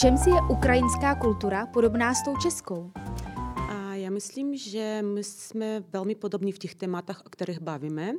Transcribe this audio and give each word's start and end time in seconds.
čem 0.00 0.16
si 0.18 0.30
je 0.30 0.40
ukrajinská 0.48 1.14
kultura 1.14 1.66
podobná 1.66 2.14
s 2.14 2.22
tou 2.22 2.36
českou? 2.36 2.90
A 3.68 3.94
já 3.94 4.10
myslím, 4.10 4.56
že 4.56 5.02
my 5.02 5.24
jsme 5.24 5.84
velmi 5.92 6.14
podobní 6.14 6.52
v 6.52 6.58
těch 6.58 6.74
tématech, 6.74 7.20
o 7.26 7.30
kterých 7.30 7.60
bavíme 7.60 8.12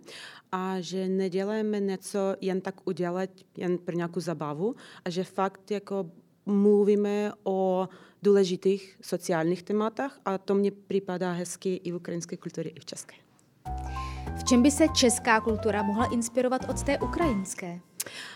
a 0.52 0.76
že 0.80 1.08
neděláme 1.08 1.80
něco 1.80 2.20
jen 2.42 2.62
tak 2.62 2.88
udělat, 2.88 3.30
jen 3.58 3.78
pro 3.78 3.96
nějakou 3.96 4.20
zabavu 4.20 4.76
a 5.06 5.10
že 5.10 5.24
fakt 5.24 5.72
jako 5.72 6.12
mluvíme 6.46 7.32
o 7.44 7.90
důležitých 8.24 8.98
sociálních 9.02 9.64
tématech 9.64 10.12
a 10.26 10.38
to 10.38 10.56
mně 10.56 10.72
připadá 10.72 11.32
hezky 11.32 11.76
i 11.76 11.92
v 11.92 11.96
ukrajinské 11.96 12.38
kultuře, 12.38 12.70
i 12.70 12.80
v 12.80 12.86
české. 12.86 13.16
V 14.36 14.44
čem 14.44 14.64
by 14.64 14.72
se 14.72 14.88
česká 14.88 15.42
kultura 15.42 15.84
mohla 15.84 16.06
inspirovat 16.06 16.70
od 16.70 16.84
té 16.84 17.00
ukrajinské? 17.00 17.80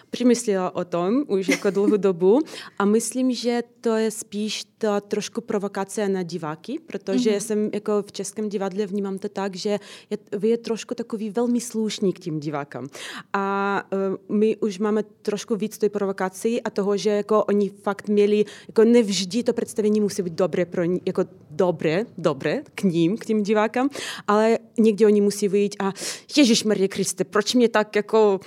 Přemyslela 0.09 0.75
o 0.75 0.86
tom 0.86 1.23
už 1.27 1.47
jako 1.47 1.70
dlouhou 1.70 1.97
dobu 1.97 2.39
a 2.79 2.86
myslím, 2.86 3.32
že 3.32 3.64
to 3.82 3.95
je 3.95 4.11
spíš 4.11 4.64
to 4.77 5.02
trošku 5.02 5.42
provokace 5.42 6.10
na 6.10 6.23
diváky, 6.23 6.79
protože 6.86 7.32
mm-hmm. 7.32 7.37
jsem 7.37 7.70
jako 7.73 8.04
v 8.07 8.11
českém 8.11 8.50
divadle 8.50 8.86
vnímám 8.86 9.18
to 9.18 9.29
tak, 9.29 9.56
že 9.56 9.79
je, 10.09 10.18
vy 10.37 10.50
je 10.50 10.57
trošku 10.57 10.96
takový 10.96 11.29
velmi 11.29 11.61
slušný 11.61 12.14
k 12.14 12.20
tím 12.20 12.39
divákám. 12.39 12.87
A 13.33 13.83
uh, 14.29 14.36
my 14.36 14.57
už 14.57 14.79
máme 14.79 15.04
trošku 15.04 15.56
víc 15.56 15.78
té 15.78 15.89
provokaci 15.89 16.61
a 16.61 16.70
toho, 16.70 16.97
že 16.97 17.09
jako 17.09 17.43
oni 17.43 17.70
fakt 17.70 18.07
měli, 18.07 18.45
jako 18.68 18.84
nevždy 18.84 19.43
to 19.43 19.54
představení 19.54 20.01
musí 20.01 20.21
být 20.21 20.34
dobré 20.34 20.65
pro 20.65 20.84
ní, 20.84 21.01
jako 21.06 21.25
dobré, 21.50 22.06
dobré 22.18 22.64
k 22.75 22.84
ním, 22.84 23.18
k 23.18 23.25
tím 23.25 23.43
divákám, 23.43 23.89
ale 24.28 24.59
někdy 24.78 25.06
oni 25.06 25.21
musí 25.21 25.47
vyjít 25.47 25.75
a 25.79 25.93
Ježíš 26.37 26.64
Marie 26.64 26.87
Kriste, 26.87 27.23
proč 27.23 27.54
mě 27.54 27.70
tak 27.70 27.95
jako 27.95 28.39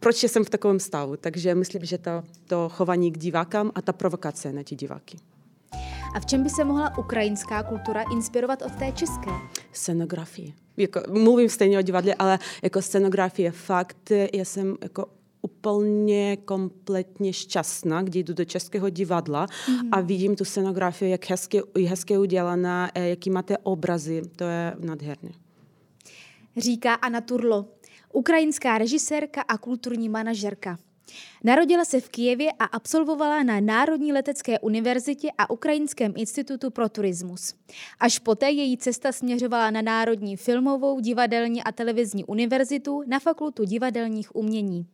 proč 0.00 0.24
jsem 0.24 0.44
v 0.44 0.50
takovém 0.50 0.80
stavu. 0.80 1.16
Takže 1.16 1.54
myslím, 1.54 1.84
že 1.84 1.98
to, 1.98 2.10
to 2.46 2.68
chování 2.68 3.12
k 3.12 3.18
divákám 3.18 3.72
a 3.74 3.82
ta 3.82 3.92
provokace 3.92 4.52
na 4.52 4.62
ti 4.62 4.76
diváky. 4.76 5.18
A 6.14 6.20
v 6.20 6.26
čem 6.26 6.42
by 6.42 6.50
se 6.50 6.64
mohla 6.64 6.98
ukrajinská 6.98 7.62
kultura 7.62 8.02
inspirovat 8.12 8.62
od 8.62 8.72
té 8.72 8.92
české? 8.92 9.30
Scenografie. 9.72 10.52
Jako, 10.76 11.00
mluvím 11.10 11.48
stejně 11.48 11.78
o 11.78 11.82
divadle, 11.82 12.14
ale 12.14 12.38
jako 12.62 12.82
scenografie 12.82 13.50
fakt, 13.50 14.12
já 14.32 14.44
jsem 14.44 14.76
jako 14.82 15.06
úplně 15.42 16.36
kompletně 16.36 17.32
šťastná, 17.32 18.02
kdy 18.02 18.18
jdu 18.18 18.34
do 18.34 18.44
českého 18.44 18.90
divadla 18.90 19.46
mm-hmm. 19.46 19.88
a 19.92 20.00
vidím 20.00 20.36
tu 20.36 20.44
scenografii, 20.44 21.10
jak 21.10 21.30
hezky, 21.30 21.62
hezky 21.88 22.18
udělaná, 22.18 22.90
eh, 22.94 23.08
jaký 23.08 23.30
máte 23.30 23.58
obrazy, 23.58 24.22
to 24.36 24.44
je 24.44 24.76
nádherné. 24.78 25.30
Říká 26.56 26.94
Anna 26.94 27.20
Turlo, 27.20 27.64
ukrajinská 28.16 28.78
režisérka 28.78 29.42
a 29.42 29.58
kulturní 29.58 30.08
manažerka. 30.08 30.78
Narodila 31.44 31.84
se 31.84 32.00
v 32.00 32.08
Kijevě 32.08 32.52
a 32.58 32.64
absolvovala 32.64 33.42
na 33.42 33.60
Národní 33.60 34.12
letecké 34.12 34.58
univerzitě 34.58 35.28
a 35.38 35.50
Ukrajinském 35.50 36.12
institutu 36.16 36.70
pro 36.70 36.88
turismus. 36.88 37.54
Až 38.00 38.18
poté 38.18 38.50
její 38.50 38.76
cesta 38.76 39.12
směřovala 39.12 39.70
na 39.70 39.82
Národní 39.82 40.36
filmovou, 40.36 41.00
divadelní 41.00 41.62
a 41.62 41.72
televizní 41.72 42.24
univerzitu 42.24 43.02
na 43.06 43.18
Fakultu 43.18 43.64
divadelních 43.64 44.36
umění. 44.36 44.86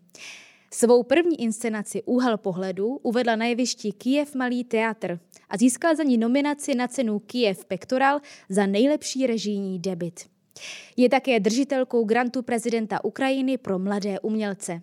Svou 0.72 1.02
první 1.02 1.40
inscenaci 1.40 2.02
Úhel 2.02 2.38
pohledu 2.38 2.86
uvedla 3.02 3.36
na 3.36 3.44
jevišti 3.44 3.92
Kijev 3.92 4.34
Malý 4.34 4.64
teatr 4.64 5.18
a 5.48 5.56
získala 5.56 5.94
za 5.94 6.02
ní 6.02 6.18
nominaci 6.18 6.74
na 6.74 6.88
cenu 6.88 7.18
Kijev 7.18 7.64
Pektoral 7.64 8.20
za 8.48 8.66
nejlepší 8.66 9.26
režijní 9.26 9.78
debit. 9.78 10.31
Je 10.96 11.08
také 11.08 11.40
držitelkou 11.40 12.04
grantu 12.04 12.42
prezidenta 12.42 13.04
Ukrajiny 13.04 13.58
pro 13.58 13.78
mladé 13.78 14.20
umělce. 14.20 14.82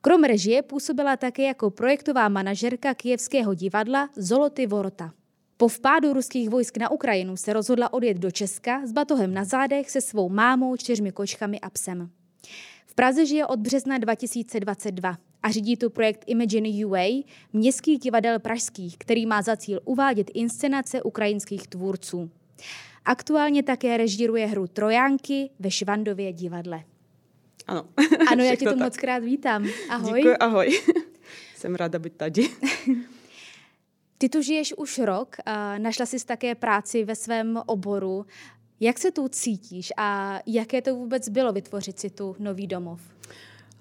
Krom 0.00 0.24
režie 0.24 0.62
působila 0.62 1.16
také 1.16 1.42
jako 1.42 1.70
projektová 1.70 2.28
manažerka 2.28 2.94
kijevského 2.94 3.54
divadla 3.54 4.08
Zoloty 4.16 4.66
Vorota. 4.66 5.12
Po 5.56 5.68
vpádu 5.68 6.12
ruských 6.12 6.50
vojsk 6.50 6.76
na 6.76 6.90
Ukrajinu 6.90 7.36
se 7.36 7.52
rozhodla 7.52 7.92
odjet 7.92 8.16
do 8.16 8.30
Česka 8.30 8.86
s 8.86 8.92
batohem 8.92 9.34
na 9.34 9.44
zádech 9.44 9.90
se 9.90 10.00
svou 10.00 10.28
mámou, 10.28 10.76
čtyřmi 10.76 11.12
kočkami 11.12 11.60
a 11.60 11.70
psem. 11.70 12.10
V 12.86 12.94
Praze 12.94 13.26
žije 13.26 13.46
od 13.46 13.58
března 13.60 13.98
2022 13.98 15.16
a 15.42 15.50
řídí 15.50 15.76
tu 15.76 15.90
projekt 15.90 16.24
Imagine 16.26 16.86
UA 16.86 17.22
městských 17.52 17.98
divadel 17.98 18.38
pražských, 18.38 18.98
který 18.98 19.26
má 19.26 19.42
za 19.42 19.56
cíl 19.56 19.80
uvádět 19.84 20.30
inscenace 20.34 21.02
ukrajinských 21.02 21.68
tvůrců. 21.68 22.30
Aktuálně 23.04 23.62
také 23.62 23.96
režíruje 23.96 24.46
hru 24.46 24.66
Trojánky 24.66 25.50
ve 25.58 25.70
Švandově 25.70 26.32
divadle. 26.32 26.84
Ano. 27.66 27.88
Ano, 28.30 28.44
já 28.44 28.56
tě 28.56 28.68
tu 28.68 28.76
moc 28.76 28.96
krát 28.96 29.18
vítám. 29.18 29.66
Ahoj. 29.88 30.20
Děkuji, 30.20 30.36
ahoj. 30.36 30.80
Jsem 31.56 31.74
ráda 31.74 31.98
být 31.98 32.16
tady. 32.16 32.50
Ty 34.18 34.28
tu 34.28 34.42
žiješ 34.42 34.74
už 34.76 34.98
rok, 34.98 35.36
a 35.46 35.78
našla 35.78 36.06
jsi 36.06 36.26
také 36.26 36.54
práci 36.54 37.04
ve 37.04 37.16
svém 37.16 37.62
oboru. 37.66 38.26
Jak 38.80 38.98
se 38.98 39.10
tu 39.10 39.28
cítíš 39.28 39.92
a 39.96 40.40
jaké 40.46 40.82
to 40.82 40.94
vůbec 40.94 41.28
bylo 41.28 41.52
vytvořit 41.52 42.00
si 42.00 42.10
tu 42.10 42.36
nový 42.38 42.66
domov? 42.66 43.00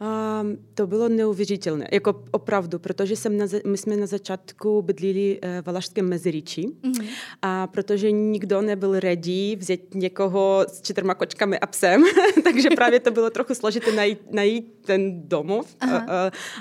Um, 0.02 0.58
to 0.74 0.88
bylo 0.88 1.10
neuvěřitelné, 1.10 1.88
jako 1.92 2.24
opravdu, 2.32 2.80
protože 2.80 3.16
jsem 3.16 3.38
na, 3.38 3.46
my 3.66 3.78
jsme 3.78 3.98
na 3.98 4.06
začátku 4.06 4.82
bydlili 4.82 5.40
uh, 5.44 5.50
v 5.62 5.66
Valašském 5.66 6.10
Meziriči 6.10 6.62
mm-hmm. 6.62 7.06
a 7.42 7.68
protože 7.68 8.12
nikdo 8.12 8.62
nebyl 8.62 9.00
ready 9.00 9.56
vzít 9.56 9.96
někoho 9.96 10.66
s 10.68 10.82
čtyřma 10.82 11.14
kočkami 11.14 11.60
a 11.60 11.66
psem, 11.66 12.04
takže 12.44 12.70
právě 12.76 13.00
to 13.00 13.12
bylo 13.12 13.30
trochu 13.30 13.56
složité 13.56 13.92
najít, 13.92 14.32
najít 14.32 14.80
ten 14.82 15.28
domov, 15.28 15.76
uh, 15.84 15.94
uh, 15.94 16.00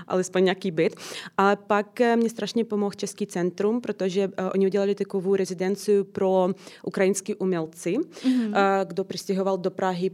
alespoň 0.07 0.45
nějaký 0.45 0.71
byt. 0.71 0.97
Ale 1.37 1.57
pak 1.57 2.01
uh, 2.01 2.17
mě 2.17 2.31
strašně 2.31 2.65
pomohl 2.65 2.95
Český 2.97 3.27
centrum, 3.27 3.81
protože 3.81 4.29
uh, 4.29 4.33
oni 4.55 4.67
udělali 4.67 4.95
takovou 4.95 5.37
rezidenci 5.37 6.05
pro 6.05 6.49
ukrajinský 6.83 7.35
umělci, 7.35 7.97
mm-hmm. 7.99 8.49
uh, 8.49 8.89
kdo 8.89 9.05
přistěhoval 9.05 9.59
do 9.59 9.71
Prahy 9.71 10.11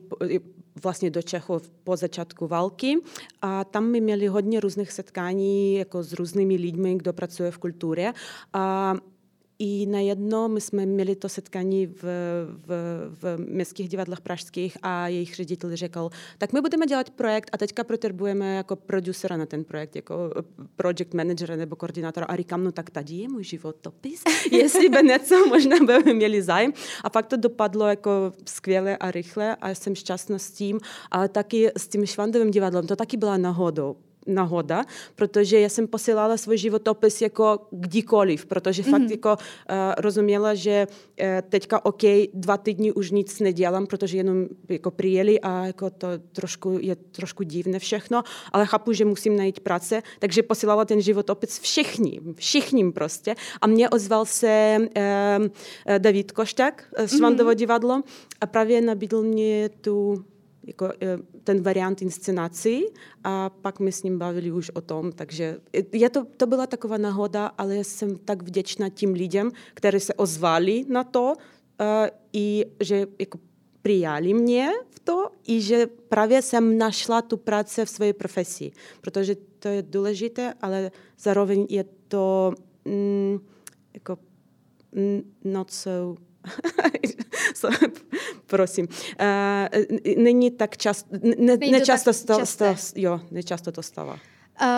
vlastně 0.83 1.11
do 1.11 1.23
Čechov 1.23 1.71
po 1.85 1.97
začátku 1.97 2.47
války. 2.47 2.97
A 3.43 3.65
tam 3.65 3.85
my 3.85 4.01
měli 4.01 4.27
hodně 4.27 4.61
různých 4.61 4.93
setkání 4.93 5.75
jako 5.75 6.03
s 6.03 6.12
různými 6.12 6.57
lidmi, 6.57 6.95
kdo 6.95 7.12
pracuje 7.12 7.51
v 7.51 7.59
kultuře. 7.59 8.12
A 8.53 8.95
i 9.59 9.87
na 9.87 10.01
jedno 10.01 10.49
my 10.49 10.61
jsme 10.61 10.87
měli 10.87 11.17
to 11.17 11.29
setkání 11.29 11.87
v, 11.87 12.03
v, 12.67 12.69
v 13.23 13.39
městských 13.39 13.89
divadlech 13.89 14.21
pražských 14.21 14.77
a 14.83 15.09
jejich 15.09 15.35
ředitel 15.35 15.77
řekl, 15.77 16.11
tak 16.39 16.53
my 16.53 16.61
budeme 16.61 16.87
dělat 16.87 17.11
projekt 17.11 17.51
a 17.53 17.57
teďka 17.59 17.85
potřebujeme 17.85 18.55
jako 18.55 18.77
producera 18.77 19.37
na 19.37 19.47
ten 19.47 19.65
projekt, 19.65 19.97
jako 19.97 20.31
project 20.77 21.15
managera 21.15 21.57
nebo 21.57 21.77
koordinátora. 21.77 22.27
A 22.27 22.37
říkám, 22.37 22.65
no 22.65 22.73
tak 22.73 22.91
tady 22.91 23.15
je 23.15 23.29
můj 23.29 23.45
životopis, 23.45 24.23
jestli 24.53 24.89
by 24.89 25.03
něco 25.03 25.47
možná 25.47 25.77
by 25.87 26.15
měli 26.15 26.43
zájem. 26.43 26.73
A 27.05 27.11
pak 27.11 27.27
to 27.27 27.37
dopadlo 27.37 27.87
jako 27.87 28.33
skvěle 28.47 28.97
a 28.97 29.11
rychle 29.11 29.57
a 29.57 29.71
jsem 29.71 29.95
šťastná 29.95 30.39
s 30.39 30.51
tím, 30.51 30.81
ale 31.11 31.29
taky 31.29 31.71
s 31.77 31.89
tím 31.89 32.07
Švandovým 32.07 32.51
divadlem, 32.51 32.87
to 32.87 32.97
taky 32.97 33.17
byla 33.17 33.37
náhodou 33.37 33.97
náhoda, 34.27 34.85
protože 35.15 35.61
já 35.61 35.69
jsem 35.69 35.87
posílala 35.87 36.37
svůj 36.37 36.59
životopis 36.59 37.23
jako 37.23 37.59
kdykoliv, 37.71 38.47
protože 38.47 38.83
mm-hmm. 38.83 38.91
fakt 38.91 39.11
jako 39.11 39.31
uh, 39.31 39.77
rozuměla, 39.99 40.55
že 40.55 40.87
uh, 40.87 41.27
teďka 41.49 41.85
OK, 41.85 42.03
dva 42.35 42.57
týdny 42.57 42.93
už 42.93 43.11
nic 43.11 43.41
nedělám, 43.41 43.87
protože 43.87 44.17
jenom 44.17 44.47
jako 44.69 44.91
přijeli 44.91 45.41
a 45.41 45.67
jako 45.67 45.91
to 45.91 46.09
trošku 46.33 46.79
je 46.81 46.97
trošku 46.97 47.43
divné 47.43 47.79
všechno, 47.79 48.23
ale 48.53 48.67
chápu, 48.67 48.93
že 48.93 49.05
musím 49.05 49.37
najít 49.37 49.61
práce, 49.61 50.03
takže 50.19 50.43
posílala 50.43 50.85
ten 50.85 51.01
životopis 51.01 51.59
všichni, 51.59 52.21
všichni 52.35 52.93
prostě 52.93 53.35
a 53.61 53.67
mě 53.67 53.91
ozval 53.91 54.25
se 54.25 54.79
uh, 54.79 55.99
David 55.99 56.33
Košťák 56.33 56.85
z 57.06 57.17
Švandovo 57.17 57.51
mm-hmm. 57.51 57.55
divadlo 57.55 58.03
a 58.41 58.47
právě 58.47 58.81
nabídl 58.81 59.23
mě 59.23 59.71
tu 59.81 60.25
jako 60.67 60.87
e, 60.87 61.19
ten 61.45 61.63
variant 61.63 62.03
inscenací 62.03 62.85
a 63.25 63.51
pak 63.51 63.81
my 63.81 63.93
s 63.93 64.03
ním 64.03 64.19
bavili 64.19 64.53
už 64.53 64.71
o 64.71 64.81
tom, 64.81 65.13
takže 65.13 65.57
je 65.93 66.11
to, 66.11 66.25
to 66.37 66.47
byla 66.47 66.67
taková 66.67 66.99
náhoda, 66.99 67.47
ale 67.47 67.77
jsem 67.77 68.17
tak 68.17 68.43
vděčná 68.43 68.88
tím 68.88 69.12
lidem, 69.12 69.50
kteří 69.75 70.00
se 70.00 70.15
ozvali 70.15 70.85
na 70.88 71.05
to 71.05 71.33
uh, 71.81 71.87
i 72.33 72.67
že 72.81 73.06
jako 73.19 73.38
přijali 73.83 74.35
mě 74.35 74.69
v 74.91 75.00
to 75.00 75.29
i 75.47 75.61
že 75.61 75.87
právě 75.87 76.43
jsem 76.43 76.79
našla 76.79 77.23
tu 77.23 77.37
práci 77.37 77.85
v 77.85 77.91
své 77.91 78.12
profesi, 78.12 78.73
protože 79.00 79.37
to 79.59 79.69
je 79.69 79.83
důležité, 79.83 80.55
ale 80.62 80.91
zároveň 81.19 81.67
je 81.71 81.85
to 82.09 82.53
mm, 82.85 83.38
jako 83.94 84.19
not 85.44 85.71
so 85.71 86.21
prosím. 88.46 88.88
Uh, 89.20 90.17
není 90.17 90.50
tak 90.50 90.76
často, 90.76 91.08
ne, 91.23 91.56
není 91.56 91.73
nečasto, 91.73 92.12
to 92.12 92.38
tak 92.38 92.46
sto, 92.46 92.76
sto, 92.76 93.00
jo, 93.00 93.20
nečasto 93.31 93.73
to 93.73 93.82
stává. 93.82 94.12
Uh, 94.12 94.69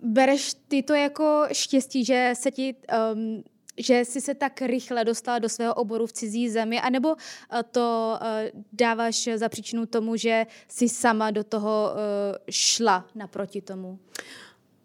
bereš 0.00 0.54
ty 0.68 0.82
to 0.82 0.94
jako 0.94 1.44
štěstí, 1.52 2.04
že 2.04 2.32
se 2.34 2.50
ti 2.50 2.74
um, 3.14 3.42
že 3.78 4.04
jsi 4.04 4.20
se 4.20 4.34
tak 4.34 4.62
rychle 4.62 5.04
dostala 5.04 5.38
do 5.38 5.48
svého 5.48 5.74
oboru 5.74 6.06
v 6.06 6.12
cizí 6.12 6.50
zemi, 6.50 6.80
anebo 6.80 7.08
uh, 7.08 7.16
to 7.70 8.18
dáváš 8.72 9.28
za 9.34 9.48
příčinu 9.48 9.86
tomu, 9.86 10.16
že 10.16 10.46
jsi 10.68 10.88
sama 10.88 11.30
do 11.30 11.44
toho 11.44 11.90
šla 12.50 13.06
naproti 13.14 13.60
tomu? 13.60 13.98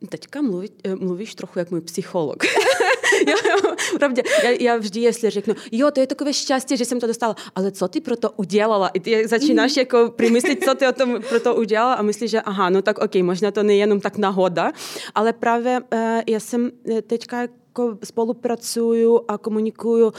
teďka 0.09 0.41
mluví, 0.41 0.69
eh, 0.83 0.95
mluvíš 0.95 1.35
trochu 1.35 1.59
jak 1.59 1.71
můj 1.71 1.81
psycholog. 1.81 2.43
pravdě, 4.00 4.23
já, 4.44 4.50
já 4.50 4.77
vždy, 4.77 5.00
jestli 5.00 5.29
řeknu, 5.29 5.53
jo, 5.71 5.91
to 5.91 6.00
je 6.00 6.07
takové 6.07 6.33
šťastí, 6.33 6.77
že 6.77 6.85
jsem 6.85 7.00
to 7.00 7.07
dostala, 7.07 7.35
ale 7.56 7.71
co 7.71 7.88
ty 7.88 8.01
pro 8.01 8.15
to 8.15 8.31
udělala? 8.31 8.88
I 8.88 9.00
ty 9.00 9.27
začínáš 9.27 9.77
jako 9.77 10.13
primyslit, 10.15 10.63
co 10.63 10.75
ty 10.75 10.88
o 10.88 10.91
tom 10.91 11.19
pro 11.29 11.39
to 11.39 11.56
udělala 11.56 11.94
a 11.94 12.01
myslíš, 12.01 12.31
že 12.31 12.41
aha, 12.41 12.69
no 12.69 12.81
tak 12.81 13.00
ok, 13.00 13.15
možná 13.15 13.51
to 13.51 13.63
nejenom 13.63 14.00
tak 14.00 14.18
náhoda, 14.18 14.71
ale 15.15 15.33
právě 15.33 15.79
uh, 15.79 16.00
já 16.27 16.39
jsem 16.39 16.71
teďka 17.07 17.41
jako 17.41 17.97
spolupracuju 18.03 19.21
a 19.27 19.38
komunikuju 19.38 20.06
uh, 20.06 20.12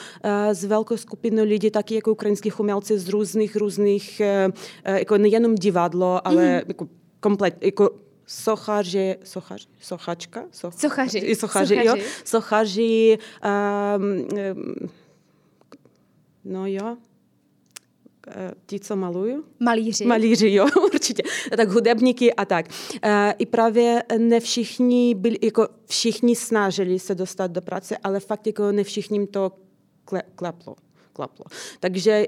s 0.52 0.64
velkou 0.64 0.96
skupinou 0.96 1.44
lidí, 1.44 1.70
taky 1.70 1.94
jako 1.94 2.12
ukrajinských 2.12 2.60
umělci 2.60 2.98
z 2.98 3.08
různých, 3.08 3.56
různých, 3.56 4.22
uh, 4.88 4.96
jako 4.96 5.18
nejenom 5.18 5.54
divadlo, 5.54 6.26
ale 6.26 6.42
mm. 6.42 6.60
jako 6.68 6.88
komplet, 7.20 7.56
jako 7.60 7.90
sochaři, 8.32 9.16
sochaři, 9.24 9.66
sochačka? 9.80 10.44
Soch, 10.50 10.74
sochaři. 10.80 11.18
I 11.18 11.36
sochaři, 11.36 11.74
sochaři. 11.76 11.88
jo. 11.88 12.06
Sochaři, 12.24 13.18
um, 13.96 14.04
um, 14.04 14.90
no 16.44 16.66
jo, 16.66 16.96
ti, 18.66 18.80
co 18.80 18.96
malují. 18.96 19.36
Malíři. 19.60 20.04
Malíři, 20.04 20.52
jo, 20.52 20.66
určitě. 20.84 21.22
Tak 21.56 21.68
hudebníky 21.68 22.34
a 22.34 22.44
tak. 22.44 22.66
I 23.38 23.46
právě 23.46 24.02
ne 24.18 24.40
všichni 24.40 25.14
byli, 25.14 25.38
jako 25.42 25.68
všichni 25.86 26.36
snažili 26.36 26.98
se 26.98 27.14
dostat 27.14 27.50
do 27.50 27.60
práce, 27.60 27.96
ale 28.04 28.20
fakt 28.20 28.46
jako 28.46 28.72
ne 28.72 28.84
všichni 28.84 29.26
to 29.26 29.52
klaplo. 30.34 30.76
klaplo. 31.12 31.44
Takže 31.80 32.26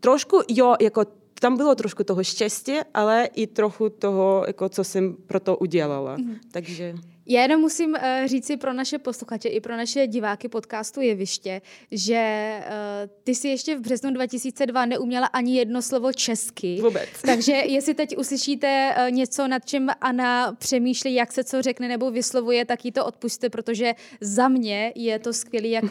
trošku, 0.00 0.40
jo, 0.48 0.74
jako 0.80 1.04
tam 1.40 1.56
bylo 1.56 1.74
trošku 1.74 2.04
toho 2.04 2.24
štěstí, 2.24 2.72
ale 2.94 3.28
i 3.34 3.46
trochu 3.46 3.88
toho, 3.88 4.44
jako, 4.46 4.68
co 4.68 4.84
jsem 4.84 5.16
pro 5.26 5.40
to 5.40 5.56
udělala. 5.56 6.16
Mm. 6.16 6.36
Takže... 6.50 6.94
Já 7.32 7.42
jenom 7.42 7.60
musím 7.60 7.90
uh, 7.90 8.26
říci 8.26 8.56
pro 8.56 8.72
naše 8.72 8.98
posluchače 8.98 9.48
i 9.48 9.60
pro 9.60 9.76
naše 9.76 10.06
diváky 10.06 10.48
podcastu 10.48 11.00
Jeviště, 11.00 11.62
že 11.90 12.52
uh, 12.60 13.10
ty 13.24 13.34
si 13.34 13.48
ještě 13.48 13.76
v 13.76 13.80
březnu 13.80 14.10
2002 14.10 14.86
neuměla 14.86 15.26
ani 15.26 15.56
jedno 15.56 15.82
slovo 15.82 16.12
česky. 16.12 16.78
Vůbec. 16.82 17.08
Takže 17.26 17.52
jestli 17.52 17.94
teď 17.94 18.16
uslyšíte 18.18 18.94
uh, 18.98 19.10
něco, 19.10 19.48
nad 19.48 19.64
čím 19.64 19.90
Anna 20.00 20.52
přemýšlí, 20.52 21.14
jak 21.14 21.32
se 21.32 21.44
co 21.44 21.62
řekne 21.62 21.88
nebo 21.88 22.10
vyslovuje, 22.10 22.64
tak 22.64 22.84
jí 22.84 22.92
to 22.92 23.06
odpuste, 23.06 23.50
protože 23.50 23.94
za 24.20 24.48
mě 24.48 24.92
je 24.94 25.18
to 25.18 25.32
skvělé, 25.32 25.68
jak 25.68 25.84
uh, 25.84 25.90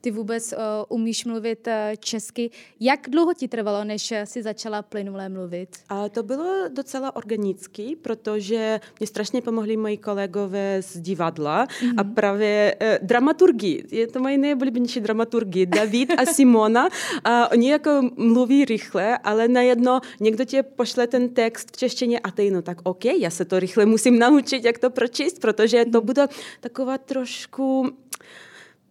ty 0.00 0.10
vůbec 0.10 0.52
uh, 0.52 0.58
umíš 0.88 1.24
mluvit 1.24 1.66
uh, 1.66 1.72
česky. 1.98 2.50
Jak 2.80 3.00
dlouho 3.10 3.34
ti 3.34 3.48
trvalo, 3.48 3.84
než 3.84 4.12
si 4.24 4.42
začala 4.42 4.82
plynule 4.82 5.28
mluvit? 5.28 5.76
A 5.88 6.08
to 6.08 6.22
bylo 6.22 6.68
docela 6.68 7.16
organicky, 7.16 7.96
protože 8.02 8.80
mě 9.00 9.06
strašně 9.06 9.42
pomohli 9.42 9.76
moji 9.76 9.96
kolegové 9.96 10.79
z 10.82 11.00
divadla 11.00 11.66
mm-hmm. 11.66 11.94
a 11.96 12.04
právě 12.04 12.76
eh, 12.80 12.98
dramaturgii. 13.02 13.84
Je 13.90 14.06
to 14.06 14.20
moje 14.20 14.38
nejoblíbenější 14.38 15.00
dramaturgii. 15.00 15.66
David 15.66 16.12
a 16.18 16.26
Simona. 16.26 16.88
A 17.24 17.50
oni 17.52 17.70
jako 17.70 18.02
mluví 18.16 18.64
rychle, 18.64 19.18
ale 19.18 19.48
najednou 19.48 20.00
někdo 20.20 20.44
tě 20.44 20.62
pošle 20.62 21.06
ten 21.06 21.28
text 21.28 21.68
v 21.72 21.76
češtině 21.76 22.18
a 22.18 22.30
ty 22.30 22.50
no 22.50 22.62
tak 22.62 22.78
OK, 22.82 23.04
já 23.04 23.30
se 23.30 23.44
to 23.44 23.60
rychle 23.60 23.86
musím 23.86 24.18
naučit, 24.18 24.64
jak 24.64 24.78
to 24.78 24.90
pročíst, 24.90 25.38
protože 25.40 25.84
to 25.84 26.00
bude 26.00 26.26
taková 26.60 26.98
trošku 26.98 27.90